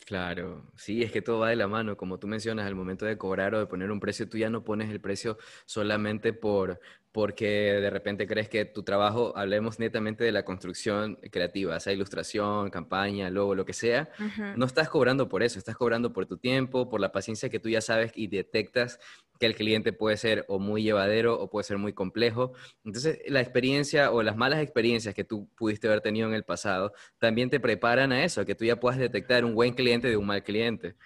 Claro, 0.06 0.70
sí, 0.76 1.02
es 1.02 1.10
que 1.12 1.22
todo 1.22 1.38
va 1.38 1.48
de 1.48 1.56
la 1.56 1.66
mano, 1.66 1.96
como 1.96 2.18
tú 2.18 2.26
mencionas, 2.26 2.66
al 2.66 2.74
momento 2.74 3.06
de 3.06 3.16
cobrar 3.16 3.54
o 3.54 3.58
de 3.58 3.66
poner 3.66 3.90
un 3.90 4.00
precio, 4.00 4.28
tú 4.28 4.36
ya 4.36 4.50
no 4.50 4.62
pones 4.62 4.90
el 4.90 5.00
precio 5.00 5.38
solamente 5.64 6.34
por, 6.34 6.78
porque 7.14 7.46
de 7.46 7.90
repente 7.90 8.26
crees 8.26 8.48
que 8.48 8.64
tu 8.64 8.82
trabajo, 8.82 9.32
hablemos 9.36 9.78
netamente 9.78 10.24
de 10.24 10.32
la 10.32 10.44
construcción 10.44 11.14
creativa, 11.30 11.78
sea 11.78 11.92
ilustración, 11.92 12.70
campaña, 12.70 13.30
logo, 13.30 13.54
lo 13.54 13.64
que 13.64 13.72
sea, 13.72 14.08
no 14.56 14.66
estás 14.66 14.88
cobrando 14.88 15.28
por 15.28 15.44
eso, 15.44 15.60
estás 15.60 15.76
cobrando 15.76 16.12
por 16.12 16.26
tu 16.26 16.38
tiempo, 16.38 16.88
por 16.90 17.00
la 17.00 17.12
paciencia 17.12 17.48
que 17.50 17.60
tú 17.60 17.68
ya 17.68 17.80
sabes 17.80 18.10
y 18.16 18.26
detectas 18.26 18.98
que 19.38 19.46
el 19.46 19.54
cliente 19.54 19.92
puede 19.92 20.16
ser 20.16 20.44
o 20.48 20.58
muy 20.58 20.82
llevadero 20.82 21.40
o 21.40 21.48
puede 21.48 21.62
ser 21.62 21.78
muy 21.78 21.92
complejo. 21.92 22.52
Entonces, 22.84 23.20
la 23.28 23.40
experiencia 23.40 24.10
o 24.10 24.20
las 24.24 24.36
malas 24.36 24.60
experiencias 24.60 25.14
que 25.14 25.22
tú 25.22 25.48
pudiste 25.54 25.86
haber 25.86 26.00
tenido 26.00 26.26
en 26.26 26.34
el 26.34 26.42
pasado 26.42 26.94
también 27.18 27.48
te 27.48 27.60
preparan 27.60 28.10
a 28.10 28.24
eso, 28.24 28.44
que 28.44 28.56
tú 28.56 28.64
ya 28.64 28.80
puedas 28.80 28.98
detectar 28.98 29.44
un 29.44 29.54
buen 29.54 29.74
cliente 29.74 30.08
de 30.08 30.16
un 30.16 30.26
mal 30.26 30.42
cliente. 30.42 30.96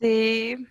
Sí, 0.00 0.68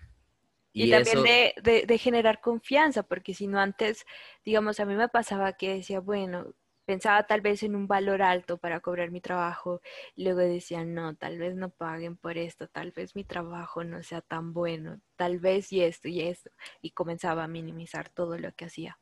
y, 0.86 0.90
también 0.90 1.22
de, 1.62 1.84
de, 1.86 1.98
generar 1.98 2.40
confianza, 2.40 3.02
porque 3.02 3.34
si 3.34 3.46
no 3.46 3.58
antes, 3.60 4.04
digamos, 4.44 4.80
a 4.80 4.84
mí 4.84 4.94
me 4.94 5.08
pasaba 5.08 5.52
que 5.54 5.74
decía, 5.74 6.00
bueno, 6.00 6.54
pensaba 6.84 7.26
tal 7.26 7.42
vez 7.42 7.62
en 7.62 7.76
un 7.76 7.86
valor 7.86 8.22
alto 8.22 8.56
para 8.56 8.80
cobrar 8.80 9.10
mi 9.10 9.20
trabajo, 9.20 9.82
y 10.14 10.24
luego 10.24 10.40
decía, 10.40 10.84
no, 10.84 11.16
tal 11.16 11.38
vez 11.38 11.54
no 11.54 11.70
paguen 11.70 12.16
por 12.16 12.38
esto, 12.38 12.68
tal 12.68 12.92
vez 12.92 13.14
mi 13.14 13.24
trabajo 13.24 13.84
no 13.84 14.02
sea 14.02 14.20
tan 14.20 14.54
bueno, 14.54 15.00
tal 15.16 15.38
vez 15.38 15.72
y 15.72 15.82
esto 15.82 16.08
y 16.08 16.22
esto, 16.22 16.50
y 16.80 16.92
comenzaba 16.92 17.44
a 17.44 17.48
minimizar 17.48 18.08
todo 18.08 18.38
lo 18.38 18.52
que 18.52 18.64
hacía. 18.66 18.98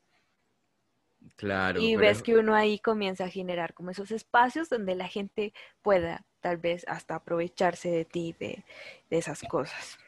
Claro. 1.37 1.81
Y 1.81 1.97
ves 1.97 2.23
que 2.23 2.37
uno 2.37 2.55
ahí 2.55 2.79
comienza 2.79 3.25
a 3.25 3.31
generar 3.31 3.75
como 3.75 3.91
esos 3.91 4.11
espacios 4.11 4.69
donde 4.69 4.95
la 4.95 5.09
gente 5.09 5.53
pueda 5.83 6.25
tal 6.41 6.59
vez 6.59 6.85
hasta 6.89 7.17
aprovecharse 7.17 7.91
de 7.91 8.05
ti, 8.05 8.35
de, 8.39 8.65
de 9.11 9.19
esas 9.19 9.43
cosas. 9.43 9.99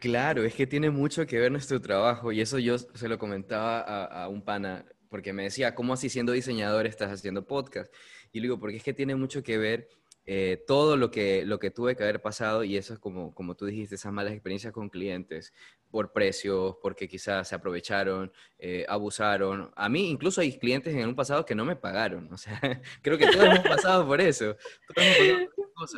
Claro, 0.00 0.44
es 0.44 0.54
que 0.54 0.66
tiene 0.66 0.88
mucho 0.88 1.26
que 1.26 1.38
ver 1.38 1.52
nuestro 1.52 1.78
trabajo 1.78 2.32
y 2.32 2.40
eso 2.40 2.58
yo 2.58 2.78
se 2.78 3.06
lo 3.06 3.18
comentaba 3.18 3.80
a, 4.06 4.28
un 4.28 4.42
pana 4.42 4.86
porque 5.10 5.34
me 5.34 5.42
decía, 5.42 5.74
¿cómo 5.74 5.92
así 5.92 6.08
siendo 6.08 6.32
diseñador 6.32 6.86
estás 6.86 7.12
haciendo 7.12 7.46
podcast? 7.46 7.92
Y 8.32 8.40
le 8.40 8.44
digo, 8.44 8.58
porque 8.58 8.78
es 8.78 8.82
que 8.82 8.94
tiene 8.94 9.14
mucho 9.14 9.42
que 9.42 9.58
ver 9.58 9.88
eh, 10.24 10.64
todo 10.66 10.96
lo 10.96 11.10
que, 11.10 11.44
lo 11.44 11.58
que 11.58 11.70
tuve 11.70 11.96
que 11.96 12.04
haber 12.04 12.22
pasado 12.22 12.64
y 12.64 12.78
eso 12.78 12.94
es 12.94 12.98
como, 12.98 13.34
como 13.34 13.56
tú 13.56 13.66
dijiste, 13.66 13.96
esas 13.96 14.10
malas 14.10 14.32
experiencias 14.32 14.72
con 14.72 14.88
clientes 14.88 15.52
por 15.90 16.12
precios, 16.12 16.76
porque 16.80 17.08
quizás 17.08 17.48
se 17.48 17.54
aprovecharon, 17.54 18.32
eh, 18.58 18.86
abusaron. 18.88 19.70
A 19.74 19.88
mí 19.88 20.08
incluso 20.08 20.40
hay 20.40 20.56
clientes 20.58 20.94
en 20.94 21.08
un 21.08 21.16
pasado 21.16 21.44
que 21.44 21.54
no 21.54 21.64
me 21.64 21.76
pagaron, 21.76 22.32
o 22.32 22.36
sea, 22.36 22.60
creo 23.02 23.18
que 23.18 23.26
todos 23.26 23.44
hemos 23.44 23.60
pasado 23.60 24.06
por 24.06 24.20
eso. 24.20 24.56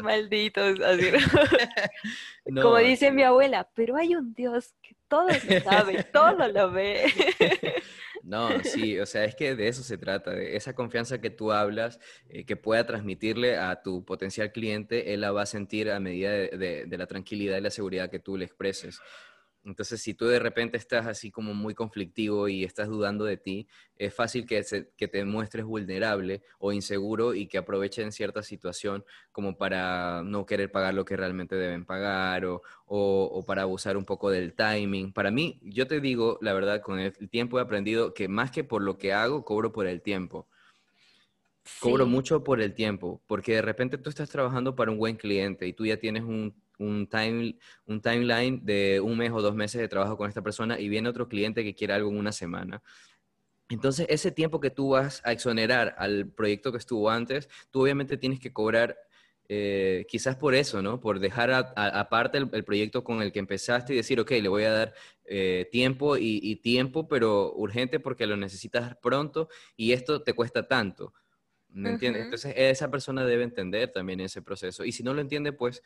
Malditos, 0.03 0.80
así. 0.80 1.11
como 2.62 2.78
dice 2.78 3.11
mi 3.11 3.22
abuela, 3.22 3.68
pero 3.74 3.97
hay 3.97 4.14
un 4.14 4.32
Dios 4.32 4.74
que 4.80 4.97
todo 5.09 5.28
lo 5.28 5.61
sabe, 5.61 6.05
todo 6.12 6.49
lo 6.49 6.70
ve. 6.70 7.05
No, 8.22 8.49
sí, 8.62 8.99
o 9.01 9.07
sea, 9.07 9.24
es 9.24 9.34
que 9.34 9.57
de 9.57 9.66
eso 9.66 9.82
se 9.82 9.99
trata, 9.99 10.30
de 10.30 10.57
esa 10.57 10.74
confianza 10.74 11.20
que 11.20 11.30
tú 11.30 11.51
hablas, 11.51 11.99
eh, 12.28 12.47
que 12.47 12.57
pueda 12.57 12.86
transmitirle 12.86 13.59
a 13.59 13.82
tu 13.82 14.05
potencial 14.05 14.53
cliente, 14.53 15.12
él 15.12 15.22
la 15.22 15.32
va 15.32 15.43
a 15.43 15.47
sentir 15.47 15.90
a 15.90 15.99
medida 15.99 16.30
de, 16.30 16.84
de 16.86 16.99
la 16.99 17.07
tranquilidad 17.07 17.59
y 17.59 17.62
la 17.62 17.70
seguridad 17.70 18.11
que 18.11 18.20
tú 18.20 18.36
le 18.36 18.45
expreses. 18.45 19.01
Entonces, 19.65 20.03
si 20.03 20.15
tú 20.15 20.27
de 20.27 20.39
repente 20.39 20.77
estás 20.77 21.07
así 21.07 21.31
como 21.31 21.55
muy 21.55 21.75
conflictivo 21.75 22.49
y 22.49 22.65
estás 22.65 22.89
dudando 22.89 23.25
de 23.25 23.37
ti, 23.37 23.69
es 23.97 24.13
fácil 24.13 24.47
que, 24.47 24.65
que 24.97 25.09
te 25.09 25.25
muestres 25.25 25.65
vulnerable 25.65 26.43
o 26.59 26.73
inseguro 26.73 27.35
y 27.35 27.47
que 27.47 27.59
aprovechen 27.59 28.13
cierta 28.13 28.43
situación 28.43 29.05
como 29.31 29.57
para 29.57 30.23
no 30.25 30.47
querer 30.47 30.73
pagar 30.73 30.95
lo 30.95 31.05
que 31.05 31.17
realmente 31.17 31.55
deben 31.55 31.85
pagar 31.85 32.45
o, 32.45 32.63
o, 32.87 33.45
para 33.47 33.63
abusar 33.63 33.97
un 33.97 34.05
poco 34.05 34.31
del 34.31 34.55
timing. 34.55 35.13
Para 35.13 35.31
mí, 35.31 35.59
yo 35.63 35.87
te 35.87 36.01
digo, 36.01 36.39
la 36.43 36.53
verdad, 36.53 36.83
con 36.83 36.99
el 36.99 37.13
tiempo 37.31 37.59
he 37.59 37.63
aprendido 37.63 38.15
que 38.15 38.29
más 38.29 38.51
que 38.51 38.65
por 38.65 38.83
lo 38.83 38.99
que 38.99 39.13
hago, 39.13 39.45
cobro 39.45 39.73
por 39.73 39.87
el 39.87 40.03
tiempo. 40.03 40.49
Cobro 41.81 42.07
mucho 42.07 42.43
por 42.43 42.61
el 42.61 42.75
tiempo, 42.75 43.23
porque 43.29 43.55
de 43.55 43.63
repente 43.63 43.97
tú 43.97 44.11
estás 44.11 44.29
trabajando 44.29 44.75
para 44.75 44.91
un 44.91 44.99
buen 44.99 45.17
cliente 45.17 45.67
y 45.67 45.73
tú 45.73 45.87
ya 45.87 45.97
tienes 45.97 46.25
un 46.25 46.62
un, 46.79 47.09
time, 47.09 47.57
un 47.87 48.01
timeline 48.01 48.64
de 48.64 49.01
un 49.01 49.16
mes 49.16 49.31
o 49.33 49.43
dos 49.43 49.55
meses 49.55 49.81
de 49.81 49.89
trabajo 49.89 50.16
con 50.16 50.29
esta 50.29 50.43
persona 50.43 50.79
y 50.81 50.89
viene 50.89 51.09
otro 51.09 51.29
cliente 51.29 51.64
que 51.64 51.75
quiere 51.75 51.95
algo 51.95 52.11
en 52.11 52.18
una 52.18 52.33
semana. 52.33 52.83
Entonces, 53.68 54.07
ese 54.11 54.31
tiempo 54.31 54.61
que 54.61 54.70
tú 54.70 54.91
vas 54.91 55.23
a 55.25 55.33
exonerar 55.33 55.95
al 55.99 56.29
proyecto 56.29 56.73
que 56.73 56.79
estuvo 56.79 57.09
antes, 57.11 57.49
tú 57.70 57.83
obviamente 57.83 58.18
tienes 58.18 58.39
que 58.39 58.53
cobrar 58.53 58.99
eh, 59.49 60.07
quizás 60.09 60.37
por 60.37 60.55
eso, 60.55 60.83
¿no? 60.83 61.01
Por 61.01 61.20
dejar 61.20 61.51
aparte 61.53 62.39
el, 62.39 62.64
proyecto 62.64 63.03
con 63.05 63.23
el 63.23 63.33
que 63.33 63.39
empezaste 63.39 63.93
y 63.93 63.97
decir, 63.97 64.20
ok, 64.20 64.31
le 64.31 64.49
voy 64.49 64.64
a 64.64 64.73
dar 64.73 64.95
eh, 65.25 65.68
tiempo 65.70 66.16
y, 66.16 66.57
tiempo, 66.57 67.09
pero 67.09 67.53
urgente 67.55 68.01
porque 68.01 68.27
lo 68.27 68.37
necesitas 68.37 68.97
pronto 69.03 69.49
y 69.77 69.93
esto 69.93 70.23
te 70.23 70.33
cuesta 70.33 70.66
tanto. 70.68 71.12
¿Me 71.68 71.91
entiendes? 71.91 72.25
Entonces, 72.25 72.55
esa 72.57 72.91
persona 72.91 73.25
debe 73.25 73.45
entender 73.45 73.91
también 73.91 74.20
ese 74.20 74.43
proceso. 74.43 74.85
Y 74.85 74.93
si 74.93 75.03
no 75.03 75.14
lo 75.14 75.23
entiende, 75.23 75.53
pues 75.53 75.83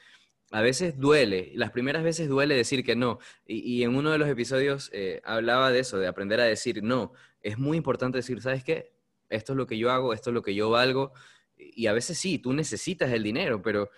a 0.52 0.60
veces 0.60 0.98
duele, 0.98 1.52
las 1.54 1.72
primeras 1.72 2.04
veces 2.04 2.28
duele 2.28 2.54
decir 2.54 2.84
que 2.84 2.96
no. 2.96 3.18
Y, 3.46 3.82
en 3.82 3.96
uno 3.96 4.10
de 4.10 4.18
los 4.18 4.28
episodios 4.28 4.90
eh, 4.92 5.20
hablaba 5.24 5.70
de 5.72 5.80
eso, 5.80 5.98
de 5.98 6.06
aprender 6.06 6.40
a 6.40 6.44
decir 6.44 6.82
no. 6.82 7.12
Es 7.40 7.58
muy 7.58 7.76
importante 7.76 8.18
decir, 8.18 8.40
¿sabes 8.40 8.62
qué? 8.62 8.92
Esto 9.28 9.52
es 9.52 9.56
lo 9.56 9.66
que 9.66 9.78
yo 9.78 9.90
hago, 9.90 10.12
esto 10.12 10.30
es 10.30 10.34
lo 10.34 10.42
que 10.42 10.54
yo 10.54 10.70
valgo. 10.70 11.12
Y 11.56 11.86
a 11.86 11.92
veces 11.92 12.18
sí, 12.18 12.38
tú 12.38 12.52
necesitas 12.52 13.10
el 13.12 13.22
dinero, 13.22 13.60
pero 13.62 13.90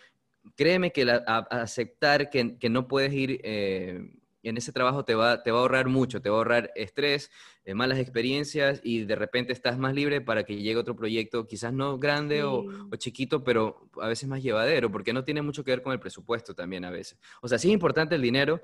créeme 0.57 0.92
que 0.92 1.03
aceptar 1.26 2.30
que, 2.30 2.68
no 2.70 2.88
puedes 2.88 3.12
ir 3.12 3.40
eh, 3.44 4.11
en 4.43 4.57
ese 4.57 4.72
trabajo 4.72 5.05
te 5.05 5.14
va, 5.14 5.43
te 5.43 5.51
va 5.51 5.59
a 5.59 5.61
ahorrar 5.62 5.89
mucho, 5.89 6.20
te 6.20 6.30
va 6.30 6.36
a 6.36 6.39
ahorrar 6.39 6.72
estrés, 6.74 7.30
eh, 7.64 7.74
malas 7.74 7.99
experiencias 7.99 8.80
y 8.82 9.05
de 9.05 9.16
repente 9.16 9.53
estás 9.53 9.78
más 9.78 9.95
libre 9.95 10.20
para 10.20 10.45
que 10.45 10.57
llegue 10.57 10.76
otro 10.76 10.97
proyecto, 10.97 11.47
quizás 11.47 11.72
no 11.72 11.99
grande 11.99 12.43
o, 12.45 12.64
o, 12.91 12.97
chiquito, 12.97 13.45
pero 13.45 13.89
a 14.01 14.09
veces 14.09 14.28
más 14.28 14.43
llevadero, 14.43 14.91
porque 14.91 15.12
no 15.12 15.24
tiene 15.24 15.43
mucho 15.43 15.64
que 15.64 15.72
ver 15.72 15.82
con 15.82 15.93
el 15.93 16.01
presupuesto 16.01 16.55
también 16.55 16.84
a 16.84 16.91
veces. 16.91 17.18
O 17.43 17.49
sea, 17.49 17.59
sí 17.59 17.68
es 17.68 17.74
importante 17.74 18.14
el 18.14 18.22
dinero, 18.22 18.61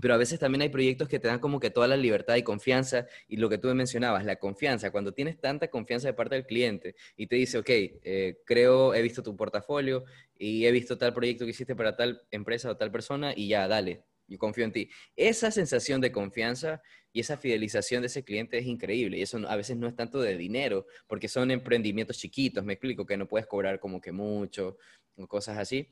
pero 0.00 0.14
a 0.14 0.16
veces 0.16 0.38
también 0.38 0.62
hay 0.62 0.68
proyectos 0.68 1.08
que 1.08 1.18
te 1.18 1.28
dan 1.28 1.40
como 1.40 1.60
que 1.60 1.70
toda 1.70 1.88
la 1.88 1.96
libertad 1.96 2.36
y 2.36 2.42
confianza, 2.42 3.06
y 3.28 3.36
lo 3.36 3.48
que 3.48 3.58
tú 3.58 3.68
me 3.68 3.74
mencionabas, 3.74 4.24
la 4.24 4.36
confianza, 4.36 4.90
cuando 4.90 5.12
tienes 5.12 5.40
tanta 5.40 5.68
confianza 5.68 6.08
de 6.08 6.14
parte 6.14 6.36
del 6.36 6.46
cliente 6.46 6.94
y 7.16 7.26
te 7.26 7.36
dice, 7.36 7.58
ok, 7.58 7.68
eh, 7.68 8.38
creo, 8.44 8.94
he 8.94 9.02
visto 9.02 9.22
tu 9.22 9.36
portafolio 9.36 10.04
y 10.38 10.66
he 10.66 10.72
visto 10.72 10.96
tal 10.96 11.12
proyecto 11.12 11.44
que 11.44 11.50
hiciste 11.50 11.74
para 11.74 11.96
tal 11.96 12.22
empresa 12.30 12.70
o 12.70 12.76
tal 12.76 12.90
persona 12.90 13.32
y 13.34 13.48
ya, 13.48 13.66
dale, 13.68 14.04
yo 14.30 14.38
confío 14.38 14.64
en 14.64 14.72
ti. 14.72 14.90
Esa 15.16 15.50
sensación 15.50 16.00
de 16.00 16.12
confianza 16.12 16.80
y 17.12 17.20
esa 17.20 17.36
fidelización 17.36 18.02
de 18.02 18.06
ese 18.06 18.24
cliente 18.24 18.56
es 18.58 18.66
increíble 18.66 19.18
y 19.18 19.22
eso 19.22 19.38
a 19.48 19.56
veces 19.56 19.76
no 19.76 19.88
es 19.88 19.96
tanto 19.96 20.20
de 20.20 20.36
dinero, 20.36 20.86
porque 21.06 21.28
son 21.28 21.50
emprendimientos 21.50 22.18
chiquitos, 22.18 22.64
me 22.64 22.74
explico, 22.74 23.04
que 23.04 23.16
no 23.16 23.26
puedes 23.26 23.46
cobrar 23.46 23.80
como 23.80 24.00
que 24.00 24.12
mucho 24.12 24.78
o 25.16 25.26
cosas 25.26 25.58
así, 25.58 25.88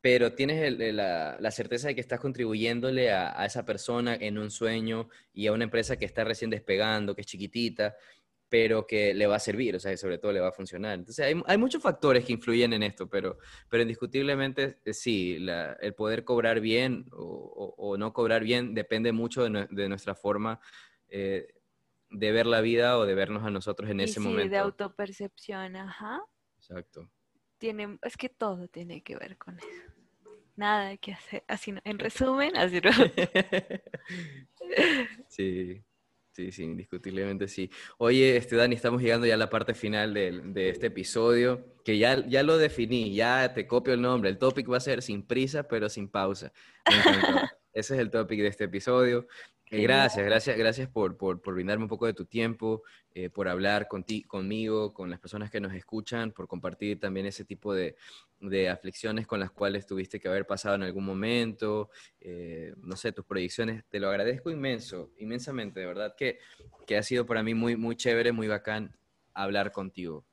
pero 0.00 0.32
tienes 0.32 0.72
la, 0.94 1.50
certeza 1.50 1.88
de 1.88 1.94
que 1.94 2.00
estás 2.00 2.20
contribuyéndole 2.20 3.10
a, 3.10 3.44
esa 3.44 3.66
persona 3.66 4.14
en 4.14 4.38
un 4.38 4.50
sueño 4.50 5.08
y 5.34 5.46
a 5.46 5.52
una 5.52 5.64
empresa 5.64 5.96
que 5.96 6.06
está 6.06 6.24
recién 6.24 6.50
despegando, 6.50 7.14
que 7.14 7.20
es 7.20 7.26
chiquitita, 7.26 7.96
pero 8.50 8.86
que 8.86 9.14
le 9.14 9.26
va 9.26 9.36
a 9.36 9.40
servir, 9.40 9.76
o 9.76 9.80
sea, 9.80 9.96
sobre 9.96 10.18
todo 10.18 10.32
le 10.32 10.40
va 10.40 10.48
a 10.48 10.52
funcionar. 10.52 10.98
Entonces, 10.98 11.34
hay, 11.46 11.58
muchos 11.58 11.80
factores 11.80 12.24
que 12.24 12.32
influyen 12.32 12.72
en 12.72 12.82
esto, 12.82 13.08
pero, 13.08 13.38
pero 13.68 13.82
indiscutiblemente 13.82 14.80
eh, 14.84 14.92
sí, 14.92 15.38
el 15.38 15.94
poder 15.94 16.24
cobrar 16.24 16.60
bien 16.60 17.06
o, 17.12 17.96
no 17.96 18.12
cobrar 18.12 18.42
bien 18.42 18.74
depende 18.74 19.12
mucho 19.12 19.44
de, 19.44 19.88
nuestra 19.88 20.14
forma 20.14 20.60
eh, 21.08 21.54
de 22.10 22.32
ver 22.32 22.46
la 22.46 22.60
vida 22.60 22.98
o 22.98 23.06
de 23.06 23.14
vernos 23.14 23.44
a 23.44 23.50
nosotros 23.50 23.88
en 23.88 24.00
ese 24.00 24.18
momento. 24.18 24.50
de 24.50 24.58
autopercepción, 24.58 25.76
ajá. 25.76 26.20
Exacto. 26.58 27.08
Tiene, 27.58 27.98
es 28.02 28.16
que 28.16 28.28
todo 28.28 28.68
tiene 28.68 29.02
que 29.02 29.16
ver 29.16 29.38
con 29.38 29.58
eso 29.58 29.68
nada 30.56 30.94
que 30.98 31.12
hacer. 31.12 31.42
Así 31.48 31.74
en 31.82 31.98
resumen, 31.98 32.56
así 32.56 32.80
no. 32.80 32.90
sí, 35.28 35.82
sí, 36.32 36.52
sí, 36.52 36.64
indiscutiblemente 36.64 37.48
sí. 37.48 37.70
Oye, 37.98 38.36
este, 38.36 38.56
Dani, 38.56 38.74
estamos 38.74 39.02
llegando 39.02 39.26
ya 39.26 39.34
a 39.34 39.38
la 39.38 39.50
parte 39.50 39.74
final 39.74 40.14
de, 40.14 40.40
de, 40.44 40.70
este 40.70 40.86
episodio, 40.86 41.64
que 41.84 41.98
ya, 41.98 42.26
ya 42.26 42.42
lo 42.42 42.58
definí, 42.58 43.14
ya 43.14 43.52
te 43.54 43.66
copio 43.66 43.94
el 43.94 44.02
nombre. 44.02 44.30
El 44.30 44.38
topic 44.38 44.70
va 44.70 44.78
a 44.78 44.80
ser 44.80 45.02
sin 45.02 45.22
prisa, 45.22 45.64
pero 45.64 45.88
sin 45.88 46.08
pausa. 46.08 46.52
Ese 47.72 47.94
es 47.94 48.00
el 48.00 48.10
topic 48.10 48.40
de 48.40 48.48
este 48.48 48.64
episodio. 48.64 49.26
Eh, 49.72 49.82
gracias, 49.82 50.26
gracias, 50.26 50.58
gracias 50.58 50.88
por, 50.88 51.16
por, 51.16 51.40
por, 51.40 51.54
brindarme 51.54 51.84
un 51.84 51.88
poco 51.88 52.06
de 52.06 52.12
tu 52.12 52.24
tiempo, 52.24 52.82
eh, 53.14 53.30
por 53.30 53.46
hablar 53.46 53.86
conmigo, 53.86 54.92
con 54.92 55.10
las 55.10 55.20
personas 55.20 55.48
que 55.48 55.60
nos 55.60 55.72
escuchan, 55.74 56.32
por 56.32 56.48
compartir 56.48 56.98
también 56.98 57.26
ese 57.26 57.44
tipo 57.44 57.72
de, 57.72 57.94
de 58.40 58.68
aflicciones 58.68 59.28
con 59.28 59.38
las 59.38 59.52
cuales 59.52 59.86
tuviste 59.86 60.18
que 60.18 60.26
haber 60.26 60.44
pasado 60.44 60.74
en 60.74 60.82
algún 60.82 61.04
momento, 61.04 61.90
eh, 62.20 62.74
no 62.78 62.96
sé, 62.96 63.12
tus 63.12 63.24
proyecciones. 63.24 63.84
Te 63.88 64.00
lo 64.00 64.08
agradezco 64.08 64.50
inmenso, 64.50 65.12
inmensamente, 65.18 65.78
de 65.78 65.86
verdad 65.86 66.16
que, 66.16 66.40
que 66.84 66.96
ha 66.96 67.02
sido 67.04 67.24
para 67.24 67.44
mí 67.44 67.54
muy, 67.54 67.76
muy 67.76 67.94
chévere, 67.94 68.32
muy 68.32 68.48
bacán 68.48 68.96
hablar 69.34 69.70
contigo. 69.70 70.24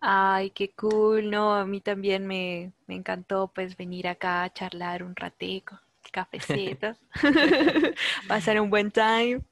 Ay, 0.00 0.50
qué 0.50 0.72
cool, 0.72 1.30
no, 1.30 1.54
a 1.54 1.64
mí 1.64 1.80
también 1.80 2.26
me, 2.26 2.72
me 2.88 2.96
encantó 2.96 3.52
pues 3.54 3.76
venir 3.76 4.08
acá 4.08 4.42
a 4.42 4.52
charlar 4.52 5.04
un 5.04 5.14
ratico 5.14 5.83
cafecitos, 6.10 6.98
pasar 8.28 8.60
un 8.60 8.70
buen 8.70 8.90
time. 8.90 9.42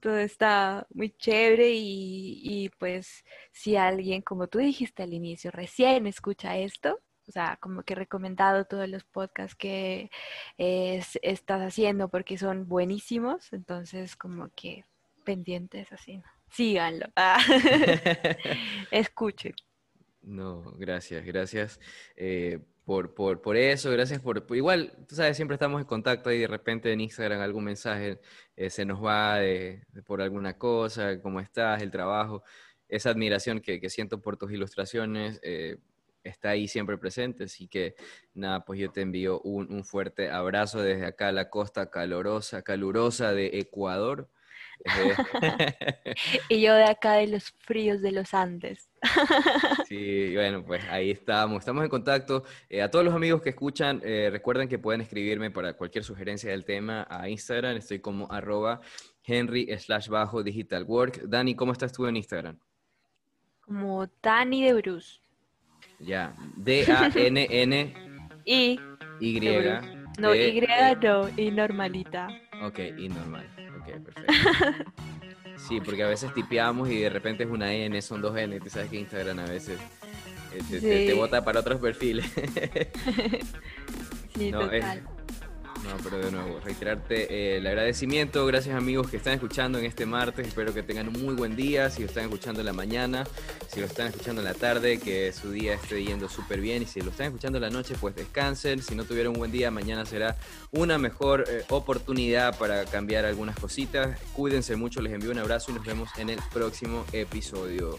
Todo 0.00 0.18
está 0.18 0.86
muy 0.94 1.10
chévere 1.10 1.72
y, 1.74 2.70
pues 2.78 3.24
si 3.50 3.76
alguien, 3.76 4.22
como 4.22 4.46
tú 4.46 4.58
dijiste 4.58 5.02
al 5.02 5.12
inicio, 5.12 5.50
recién 5.50 6.06
escucha 6.06 6.56
esto, 6.56 7.00
o 7.26 7.32
sea, 7.32 7.58
como 7.60 7.82
que 7.82 7.94
he 7.94 7.96
recomendado 7.96 8.64
todos 8.64 8.88
los 8.88 9.02
podcasts 9.04 9.56
que 9.56 10.10
estás 10.56 11.60
haciendo 11.62 12.08
porque 12.08 12.38
son 12.38 12.68
buenísimos, 12.68 13.52
entonces 13.52 14.14
como 14.14 14.50
que 14.54 14.84
pendientes 15.24 15.92
así, 15.92 16.22
síganlo, 16.50 17.06
escuchen. 18.92 19.54
No, 20.22 20.72
gracias, 20.76 21.24
gracias. 21.24 21.80
Eh, 22.16 22.60
por, 22.88 23.12
por, 23.12 23.42
por 23.42 23.58
eso, 23.58 23.90
gracias 23.90 24.18
por, 24.22 24.46
Igual, 24.48 24.94
tú 25.06 25.14
sabes, 25.14 25.36
siempre 25.36 25.56
estamos 25.56 25.78
en 25.78 25.86
contacto 25.86 26.32
y 26.32 26.38
de 26.38 26.46
repente 26.46 26.90
en 26.90 27.02
Instagram 27.02 27.42
algún 27.42 27.64
mensaje 27.64 28.18
eh, 28.56 28.70
se 28.70 28.86
nos 28.86 29.04
va 29.04 29.36
de, 29.36 29.82
por 30.06 30.22
alguna 30.22 30.56
cosa, 30.56 31.20
cómo 31.20 31.38
estás, 31.40 31.82
el 31.82 31.90
trabajo. 31.90 32.44
Esa 32.88 33.10
admiración 33.10 33.60
que, 33.60 33.78
que 33.78 33.90
siento 33.90 34.22
por 34.22 34.38
tus 34.38 34.52
ilustraciones 34.52 35.38
eh, 35.42 35.76
está 36.24 36.48
ahí 36.48 36.66
siempre 36.66 36.96
presente. 36.96 37.44
Así 37.44 37.68
que 37.68 37.94
nada, 38.32 38.64
pues 38.64 38.80
yo 38.80 38.90
te 38.90 39.02
envío 39.02 39.38
un, 39.42 39.70
un 39.70 39.84
fuerte 39.84 40.30
abrazo 40.30 40.80
desde 40.80 41.04
acá, 41.04 41.30
la 41.30 41.50
costa 41.50 41.90
calorosa, 41.90 42.62
calurosa 42.62 43.34
de 43.34 43.58
Ecuador. 43.58 44.30
y 46.48 46.60
yo 46.60 46.74
de 46.74 46.84
acá 46.84 47.14
de 47.14 47.26
los 47.26 47.50
fríos 47.50 48.00
de 48.00 48.12
los 48.12 48.34
Andes. 48.34 48.90
sí, 49.88 50.34
bueno, 50.34 50.64
pues 50.64 50.84
ahí 50.88 51.10
estamos. 51.10 51.58
Estamos 51.58 51.84
en 51.84 51.90
contacto. 51.90 52.44
Eh, 52.68 52.82
a 52.82 52.90
todos 52.90 53.04
los 53.04 53.14
amigos 53.14 53.42
que 53.42 53.50
escuchan, 53.50 54.00
eh, 54.04 54.28
recuerden 54.30 54.68
que 54.68 54.78
pueden 54.78 55.00
escribirme 55.00 55.50
para 55.50 55.74
cualquier 55.74 56.04
sugerencia 56.04 56.50
del 56.50 56.64
tema 56.64 57.06
a 57.10 57.28
Instagram. 57.28 57.76
Estoy 57.76 58.00
como 58.00 58.30
arroba 58.30 58.80
Henry 59.24 59.68
slash 59.78 60.08
bajo 60.08 60.42
digital 60.42 60.84
work. 60.84 61.22
Dani, 61.24 61.54
¿cómo 61.54 61.72
estás 61.72 61.92
tú 61.92 62.06
en 62.06 62.16
Instagram? 62.16 62.58
Como 63.60 64.08
Dani 64.22 64.64
de 64.64 64.74
Bruce. 64.74 65.20
Ya, 65.98 66.34
D-A-N-N. 66.56 67.94
Y. 68.50 68.80
Y. 69.20 69.40
No, 70.18 70.34
Y 70.34 70.62
no, 71.02 71.28
y 71.36 71.50
normalita. 71.50 72.28
Ok, 72.62 72.78
y 72.96 73.10
normal 73.10 73.57
perfecto. 73.92 74.92
Sí, 75.68 75.80
porque 75.80 76.02
a 76.02 76.08
veces 76.08 76.32
tipeamos 76.32 76.88
y 76.88 77.00
de 77.00 77.10
repente 77.10 77.44
es 77.44 77.50
una 77.50 77.72
N, 77.72 78.00
son 78.00 78.22
dos 78.22 78.36
N, 78.36 78.58
tú 78.60 78.70
sabes 78.70 78.90
que 78.90 79.00
Instagram 79.00 79.40
a 79.40 79.44
veces 79.44 79.78
eh, 80.54 81.06
te, 81.06 81.14
bota 81.14 81.44
para 81.44 81.60
otros 81.60 81.80
perfiles. 81.80 82.26
sí, 84.36 84.50
total. 84.50 85.02
No, 85.84 85.96
pero 86.02 86.18
de 86.18 86.30
nuevo, 86.30 86.60
reiterarte 86.60 87.32
eh, 87.32 87.56
el 87.58 87.66
agradecimiento. 87.66 88.44
Gracias 88.46 88.74
amigos 88.74 89.08
que 89.08 89.16
están 89.16 89.34
escuchando 89.34 89.78
en 89.78 89.84
este 89.84 90.06
martes. 90.06 90.46
Espero 90.48 90.74
que 90.74 90.82
tengan 90.82 91.08
un 91.08 91.22
muy 91.22 91.34
buen 91.34 91.56
día. 91.56 91.88
Si 91.90 92.00
lo 92.02 92.08
están 92.08 92.24
escuchando 92.24 92.60
en 92.60 92.66
la 92.66 92.72
mañana, 92.72 93.24
si 93.68 93.80
lo 93.80 93.86
están 93.86 94.08
escuchando 94.08 94.40
en 94.40 94.46
la 94.46 94.54
tarde, 94.54 94.98
que 94.98 95.32
su 95.32 95.50
día 95.50 95.74
esté 95.74 96.02
yendo 96.02 96.28
súper 96.28 96.60
bien. 96.60 96.82
Y 96.82 96.86
si 96.86 97.00
lo 97.00 97.10
están 97.10 97.26
escuchando 97.26 97.58
en 97.58 97.62
la 97.62 97.70
noche, 97.70 97.94
pues 98.00 98.14
descansen. 98.14 98.82
Si 98.82 98.94
no 98.94 99.04
tuvieron 99.04 99.34
un 99.34 99.38
buen 99.38 99.52
día, 99.52 99.70
mañana 99.70 100.04
será 100.04 100.36
una 100.72 100.98
mejor 100.98 101.44
eh, 101.48 101.64
oportunidad 101.68 102.58
para 102.58 102.84
cambiar 102.84 103.24
algunas 103.24 103.56
cositas. 103.58 104.18
Cuídense 104.32 104.76
mucho, 104.76 105.00
les 105.00 105.12
envío 105.12 105.30
un 105.30 105.38
abrazo 105.38 105.70
y 105.70 105.74
nos 105.74 105.84
vemos 105.84 106.10
en 106.18 106.30
el 106.30 106.40
próximo 106.52 107.04
episodio. 107.12 107.98